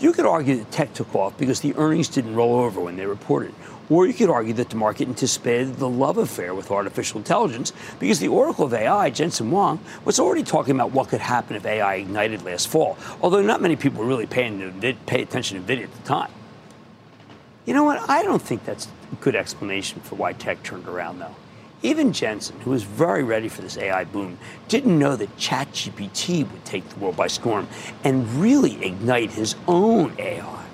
You 0.00 0.12
could 0.12 0.26
argue 0.26 0.56
that 0.56 0.72
tech 0.72 0.92
took 0.92 1.14
off 1.14 1.38
because 1.38 1.60
the 1.60 1.74
earnings 1.76 2.08
didn't 2.08 2.34
roll 2.34 2.56
over 2.60 2.80
when 2.80 2.96
they 2.96 3.06
reported. 3.06 3.54
Or 3.90 4.06
you 4.06 4.12
could 4.12 4.28
argue 4.28 4.52
that 4.54 4.70
the 4.70 4.76
market 4.76 5.08
anticipated 5.08 5.76
the 5.76 5.88
love 5.88 6.18
affair 6.18 6.54
with 6.54 6.70
artificial 6.70 7.18
intelligence 7.18 7.72
because 7.98 8.18
the 8.18 8.28
oracle 8.28 8.66
of 8.66 8.74
AI, 8.74 9.08
Jensen 9.10 9.48
Huang, 9.48 9.80
was 10.04 10.20
already 10.20 10.42
talking 10.42 10.74
about 10.74 10.92
what 10.92 11.08
could 11.08 11.20
happen 11.20 11.56
if 11.56 11.64
AI 11.64 11.94
ignited 11.94 12.44
last 12.44 12.68
fall, 12.68 12.98
although 13.22 13.40
not 13.40 13.62
many 13.62 13.76
people 13.76 14.00
were 14.00 14.08
really 14.08 14.26
paying 14.26 14.96
pay 15.06 15.22
attention 15.22 15.64
to 15.64 15.72
NVIDIA 15.72 15.84
at 15.84 15.94
the 15.94 16.02
time. 16.02 16.30
You 17.68 17.74
know 17.74 17.84
what? 17.84 18.08
I 18.08 18.22
don't 18.22 18.40
think 18.40 18.64
that's 18.64 18.88
a 19.12 19.16
good 19.16 19.36
explanation 19.36 20.00
for 20.00 20.14
why 20.14 20.32
tech 20.32 20.62
turned 20.62 20.88
around, 20.88 21.18
though. 21.18 21.36
Even 21.82 22.14
Jensen, 22.14 22.58
who 22.60 22.70
was 22.70 22.82
very 22.82 23.22
ready 23.22 23.50
for 23.50 23.60
this 23.60 23.76
AI 23.76 24.04
boom, 24.04 24.38
didn't 24.68 24.98
know 24.98 25.16
that 25.16 25.36
ChatGPT 25.36 26.50
would 26.50 26.64
take 26.64 26.88
the 26.88 26.98
world 26.98 27.16
by 27.16 27.26
storm 27.26 27.68
and 28.04 28.26
really 28.36 28.82
ignite 28.82 29.32
his 29.32 29.54
own 29.66 30.14
AI. 30.18 30.64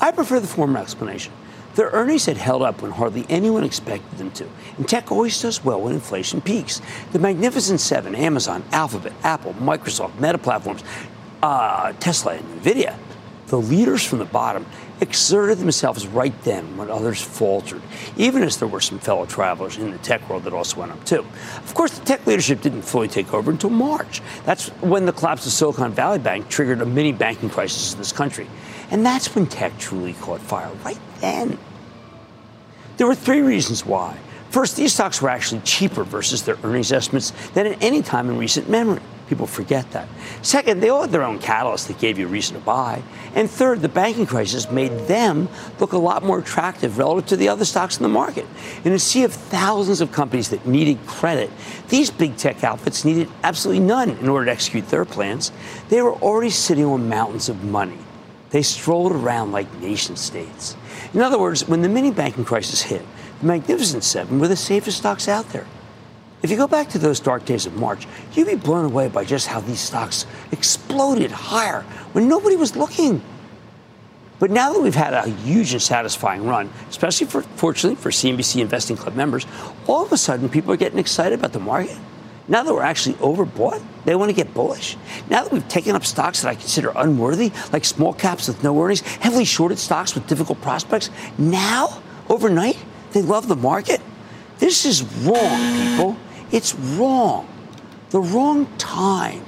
I 0.00 0.12
prefer 0.12 0.38
the 0.38 0.46
former 0.46 0.78
explanation. 0.78 1.32
Their 1.74 1.90
earnings 1.90 2.26
had 2.26 2.36
held 2.36 2.62
up 2.62 2.80
when 2.80 2.92
hardly 2.92 3.26
anyone 3.28 3.64
expected 3.64 4.16
them 4.16 4.30
to, 4.30 4.48
and 4.78 4.88
tech 4.88 5.10
always 5.10 5.42
does 5.42 5.64
well 5.64 5.80
when 5.80 5.94
inflation 5.94 6.40
peaks. 6.40 6.80
The 7.10 7.18
Magnificent 7.18 7.80
Seven, 7.80 8.14
Amazon, 8.14 8.62
Alphabet, 8.70 9.12
Apple, 9.24 9.54
Microsoft, 9.54 10.20
Meta 10.20 10.38
Platforms, 10.38 10.84
uh, 11.42 11.92
Tesla, 11.94 12.34
and 12.34 12.62
NVIDIA, 12.62 12.96
the 13.48 13.58
leaders 13.58 14.04
from 14.04 14.18
the 14.20 14.24
bottom 14.24 14.64
exerted 15.00 15.58
themselves 15.58 16.06
right 16.06 16.34
then 16.42 16.76
when 16.76 16.90
others 16.90 17.20
faltered, 17.20 17.82
even 18.16 18.42
as 18.42 18.58
there 18.58 18.68
were 18.68 18.80
some 18.80 18.98
fellow 18.98 19.26
travelers 19.26 19.76
in 19.76 19.90
the 19.90 19.98
tech 19.98 20.28
world 20.28 20.44
that 20.44 20.52
also 20.52 20.80
went 20.80 20.92
up 20.92 21.04
too. 21.04 21.26
Of 21.58 21.74
course, 21.74 21.98
the 21.98 22.04
tech 22.04 22.26
leadership 22.26 22.60
didn't 22.60 22.82
fully 22.82 23.08
take 23.08 23.32
over 23.34 23.50
until 23.50 23.70
March. 23.70 24.22
That's 24.44 24.68
when 24.80 25.06
the 25.06 25.12
collapse 25.12 25.46
of 25.46 25.52
Silicon 25.52 25.92
Valley 25.92 26.18
Bank 26.18 26.48
triggered 26.48 26.80
a 26.80 26.86
mini 26.86 27.12
banking 27.12 27.50
crisis 27.50 27.92
in 27.92 27.98
this 27.98 28.12
country. 28.12 28.46
And 28.90 29.04
that's 29.04 29.34
when 29.34 29.46
tech 29.46 29.76
truly 29.78 30.12
caught 30.14 30.40
fire, 30.40 30.70
right 30.84 30.98
then. 31.20 31.58
There 32.96 33.06
were 33.06 33.14
three 33.14 33.40
reasons 33.40 33.84
why. 33.84 34.16
First, 34.50 34.76
these 34.76 34.92
stocks 34.92 35.20
were 35.20 35.30
actually 35.30 35.62
cheaper 35.62 36.04
versus 36.04 36.44
their 36.44 36.56
earnings 36.62 36.92
estimates 36.92 37.32
than 37.54 37.66
at 37.66 37.82
any 37.82 38.02
time 38.02 38.30
in 38.30 38.38
recent 38.38 38.68
memory. 38.68 39.00
People 39.28 39.46
forget 39.46 39.90
that. 39.92 40.06
Second, 40.42 40.80
they 40.80 40.90
all 40.90 41.02
had 41.02 41.10
their 41.10 41.22
own 41.22 41.38
catalyst 41.38 41.88
that 41.88 41.98
gave 41.98 42.18
you 42.18 42.26
a 42.26 42.28
reason 42.28 42.56
to 42.56 42.60
buy. 42.60 43.02
And 43.34 43.48
third, 43.48 43.80
the 43.80 43.88
banking 43.88 44.26
crisis 44.26 44.70
made 44.70 44.92
them 45.06 45.48
look 45.80 45.92
a 45.92 45.98
lot 45.98 46.22
more 46.22 46.40
attractive 46.40 46.98
relative 46.98 47.28
to 47.30 47.36
the 47.36 47.48
other 47.48 47.64
stocks 47.64 47.96
in 47.96 48.02
the 48.02 48.08
market. 48.08 48.46
In 48.84 48.92
a 48.92 48.98
sea 48.98 49.24
of 49.24 49.32
thousands 49.32 50.02
of 50.02 50.12
companies 50.12 50.50
that 50.50 50.66
needed 50.66 50.98
credit, 51.06 51.50
these 51.88 52.10
big 52.10 52.36
tech 52.36 52.62
outfits 52.62 53.04
needed 53.04 53.28
absolutely 53.42 53.84
none 53.84 54.10
in 54.10 54.28
order 54.28 54.46
to 54.46 54.52
execute 54.52 54.88
their 54.88 55.06
plans. 55.06 55.52
They 55.88 56.02
were 56.02 56.14
already 56.14 56.50
sitting 56.50 56.84
on 56.84 57.08
mountains 57.08 57.48
of 57.48 57.64
money. 57.64 57.98
They 58.50 58.62
strolled 58.62 59.12
around 59.12 59.52
like 59.52 59.72
nation 59.80 60.16
states. 60.16 60.76
In 61.14 61.20
other 61.20 61.38
words, 61.38 61.66
when 61.66 61.82
the 61.82 61.88
mini 61.88 62.10
banking 62.10 62.44
crisis 62.44 62.82
hit, 62.82 63.02
the 63.40 63.46
Magnificent 63.46 64.04
Seven 64.04 64.38
were 64.38 64.48
the 64.48 64.56
safest 64.56 64.98
stocks 64.98 65.28
out 65.28 65.48
there. 65.50 65.66
If 66.44 66.50
you 66.50 66.58
go 66.58 66.66
back 66.66 66.90
to 66.90 66.98
those 66.98 67.20
dark 67.20 67.46
days 67.46 67.64
of 67.64 67.74
March, 67.76 68.06
you'd 68.34 68.46
be 68.46 68.54
blown 68.54 68.84
away 68.84 69.08
by 69.08 69.24
just 69.24 69.46
how 69.46 69.60
these 69.60 69.80
stocks 69.80 70.26
exploded 70.52 71.30
higher 71.30 71.80
when 72.12 72.28
nobody 72.28 72.54
was 72.54 72.76
looking. 72.76 73.22
But 74.38 74.50
now 74.50 74.70
that 74.74 74.82
we've 74.82 74.94
had 74.94 75.14
a 75.14 75.26
huge 75.26 75.72
and 75.72 75.80
satisfying 75.80 76.44
run, 76.44 76.70
especially 76.90 77.28
for, 77.28 77.40
fortunately 77.40 77.96
for 77.96 78.10
CNBC 78.10 78.60
Investing 78.60 78.94
Club 78.94 79.14
members, 79.14 79.46
all 79.86 80.04
of 80.04 80.12
a 80.12 80.18
sudden 80.18 80.50
people 80.50 80.70
are 80.70 80.76
getting 80.76 80.98
excited 80.98 81.38
about 81.38 81.54
the 81.54 81.60
market. 81.60 81.96
Now 82.46 82.62
that 82.62 82.74
we're 82.74 82.82
actually 82.82 83.14
overbought, 83.14 83.82
they 84.04 84.14
want 84.14 84.28
to 84.28 84.36
get 84.36 84.52
bullish. 84.52 84.98
Now 85.30 85.44
that 85.44 85.50
we've 85.50 85.66
taken 85.68 85.96
up 85.96 86.04
stocks 86.04 86.42
that 86.42 86.50
I 86.50 86.56
consider 86.56 86.92
unworthy, 86.94 87.52
like 87.72 87.86
small 87.86 88.12
caps 88.12 88.48
with 88.48 88.62
no 88.62 88.78
earnings, 88.82 89.00
heavily 89.00 89.46
shorted 89.46 89.78
stocks 89.78 90.14
with 90.14 90.26
difficult 90.26 90.60
prospects, 90.60 91.08
now, 91.38 92.02
overnight, 92.28 92.76
they 93.12 93.22
love 93.22 93.48
the 93.48 93.56
market. 93.56 94.02
This 94.58 94.84
is 94.84 95.02
wrong, 95.24 95.88
people. 95.88 96.18
It's 96.52 96.74
wrong. 96.74 97.48
The 98.10 98.20
wrong 98.20 98.66
time. 98.78 99.44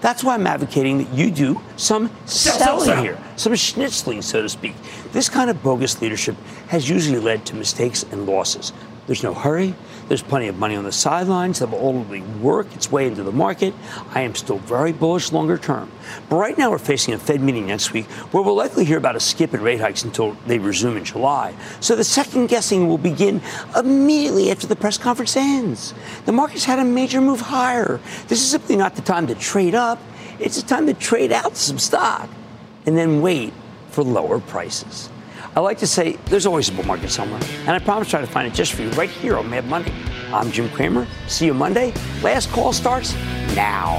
That's 0.00 0.24
why 0.24 0.34
I'm 0.34 0.46
advocating 0.46 0.98
that 0.98 1.12
you 1.14 1.30
do 1.30 1.60
some 1.76 2.10
selling 2.24 3.04
here, 3.04 3.18
some 3.36 3.52
schnitzling, 3.52 4.22
so 4.22 4.40
to 4.40 4.48
speak. 4.48 4.74
This 5.12 5.28
kind 5.28 5.50
of 5.50 5.62
bogus 5.62 6.00
leadership 6.00 6.36
has 6.68 6.88
usually 6.88 7.18
led 7.18 7.44
to 7.46 7.56
mistakes 7.56 8.04
and 8.10 8.26
losses. 8.26 8.72
There's 9.06 9.22
no 9.22 9.34
hurry. 9.34 9.74
There's 10.10 10.22
plenty 10.22 10.48
of 10.48 10.58
money 10.58 10.74
on 10.74 10.82
the 10.82 10.90
sidelines 10.90 11.60
that 11.60 11.70
will 11.70 11.78
ultimately 11.78 12.22
work 12.42 12.74
its 12.74 12.90
way 12.90 13.06
into 13.06 13.22
the 13.22 13.30
market. 13.30 13.72
I 14.12 14.22
am 14.22 14.34
still 14.34 14.58
very 14.58 14.90
bullish 14.90 15.30
longer 15.30 15.56
term. 15.56 15.88
But 16.28 16.34
right 16.34 16.58
now, 16.58 16.72
we're 16.72 16.78
facing 16.78 17.14
a 17.14 17.18
Fed 17.18 17.40
meeting 17.40 17.68
next 17.68 17.92
week 17.92 18.06
where 18.32 18.42
we'll 18.42 18.56
likely 18.56 18.84
hear 18.84 18.98
about 18.98 19.14
a 19.14 19.20
skip 19.20 19.54
in 19.54 19.62
rate 19.62 19.78
hikes 19.78 20.02
until 20.02 20.32
they 20.48 20.58
resume 20.58 20.96
in 20.96 21.04
July. 21.04 21.54
So 21.78 21.94
the 21.94 22.02
second 22.02 22.48
guessing 22.48 22.88
will 22.88 22.98
begin 22.98 23.40
immediately 23.76 24.50
after 24.50 24.66
the 24.66 24.74
press 24.74 24.98
conference 24.98 25.36
ends. 25.36 25.94
The 26.24 26.32
market's 26.32 26.64
had 26.64 26.80
a 26.80 26.84
major 26.84 27.20
move 27.20 27.42
higher. 27.42 28.00
This 28.26 28.42
is 28.42 28.50
simply 28.50 28.74
not 28.74 28.96
the 28.96 29.02
time 29.02 29.28
to 29.28 29.36
trade 29.36 29.76
up, 29.76 30.00
it's 30.40 30.60
the 30.60 30.66
time 30.66 30.86
to 30.86 30.94
trade 30.94 31.30
out 31.30 31.54
some 31.54 31.78
stock 31.78 32.28
and 32.84 32.98
then 32.98 33.22
wait 33.22 33.52
for 33.90 34.02
lower 34.02 34.40
prices. 34.40 35.08
I 35.56 35.60
like 35.60 35.78
to 35.78 35.86
say 35.86 36.12
there's 36.26 36.46
always 36.46 36.68
a 36.68 36.72
bull 36.72 36.84
market 36.84 37.10
somewhere, 37.10 37.40
and 37.60 37.70
I 37.70 37.80
promise 37.80 38.06
to 38.06 38.10
try 38.12 38.20
to 38.20 38.26
find 38.26 38.46
it 38.46 38.54
just 38.54 38.72
for 38.72 38.82
you 38.82 38.90
right 38.90 39.10
here 39.10 39.36
on 39.36 39.50
Mad 39.50 39.66
Money. 39.66 39.92
I'm 40.32 40.52
Jim 40.52 40.68
Cramer. 40.70 41.08
See 41.26 41.46
you 41.46 41.54
Monday. 41.54 41.92
Last 42.22 42.50
call 42.50 42.72
starts 42.72 43.14
now. 43.56 43.98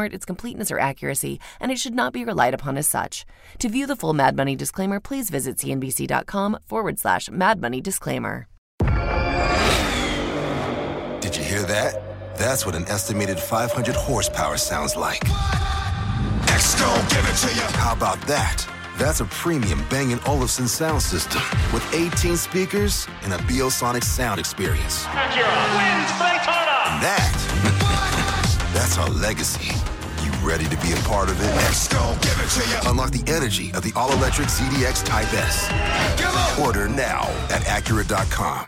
its 0.05 0.25
completeness 0.25 0.71
or 0.71 0.79
accuracy, 0.79 1.39
and 1.59 1.71
it 1.71 1.79
should 1.79 1.93
not 1.93 2.13
be 2.13 2.25
relied 2.25 2.53
upon 2.53 2.77
as 2.77 2.87
such. 2.87 3.25
To 3.59 3.69
view 3.69 3.85
the 3.87 3.95
full 3.95 4.13
Mad 4.13 4.35
Money 4.35 4.55
disclaimer, 4.55 4.99
please 4.99 5.29
visit 5.29 5.57
cnbc.com 5.57 6.57
forward 6.65 6.99
slash 6.99 7.29
Mad 7.29 7.61
Money 7.61 7.81
disclaimer. 7.81 8.47
Did 11.21 11.37
you 11.37 11.43
hear 11.43 11.63
that? 11.63 12.37
That's 12.37 12.65
what 12.65 12.75
an 12.75 12.85
estimated 12.87 13.39
500 13.39 13.95
horsepower 13.95 14.57
sounds 14.57 14.95
like. 14.95 15.21
X 16.49 16.79
gon' 16.79 17.07
give 17.09 17.25
it 17.29 17.37
to 17.47 17.55
you. 17.55 17.61
How 17.77 17.93
about 17.93 18.19
that? 18.27 18.67
That's 18.97 19.19
a 19.19 19.25
premium 19.25 19.83
Bang 19.89 20.19
& 20.23 20.27
Olufsen 20.27 20.67
sound 20.67 21.01
system 21.01 21.41
with 21.73 21.83
18 21.93 22.37
speakers 22.37 23.07
and 23.23 23.33
a 23.33 23.37
Biosonic 23.37 24.03
sound 24.03 24.39
experience. 24.39 25.05
Acura 25.05 25.57
wins 25.77 26.11
Daytona. 26.19 26.71
And 26.85 27.01
that, 27.01 28.71
that's 28.73 28.97
our 28.97 29.09
legacy. 29.09 29.71
Ready 30.41 30.65
to 30.65 30.77
be 30.77 30.91
a 30.91 30.95
part 31.07 31.29
of 31.29 31.39
it? 31.39 31.45
Let's 31.45 31.87
go, 31.87 32.17
give 32.21 32.37
it 32.39 32.49
to 32.49 32.69
you. 32.69 32.89
Unlock 32.89 33.11
the 33.11 33.31
energy 33.31 33.71
of 33.73 33.83
the 33.83 33.93
all-electric 33.95 34.47
ZDX 34.47 35.05
Type 35.05 35.31
S. 35.33 35.69
Order 36.59 36.89
now 36.89 37.21
at 37.51 37.61
Acura.com. 37.63 38.65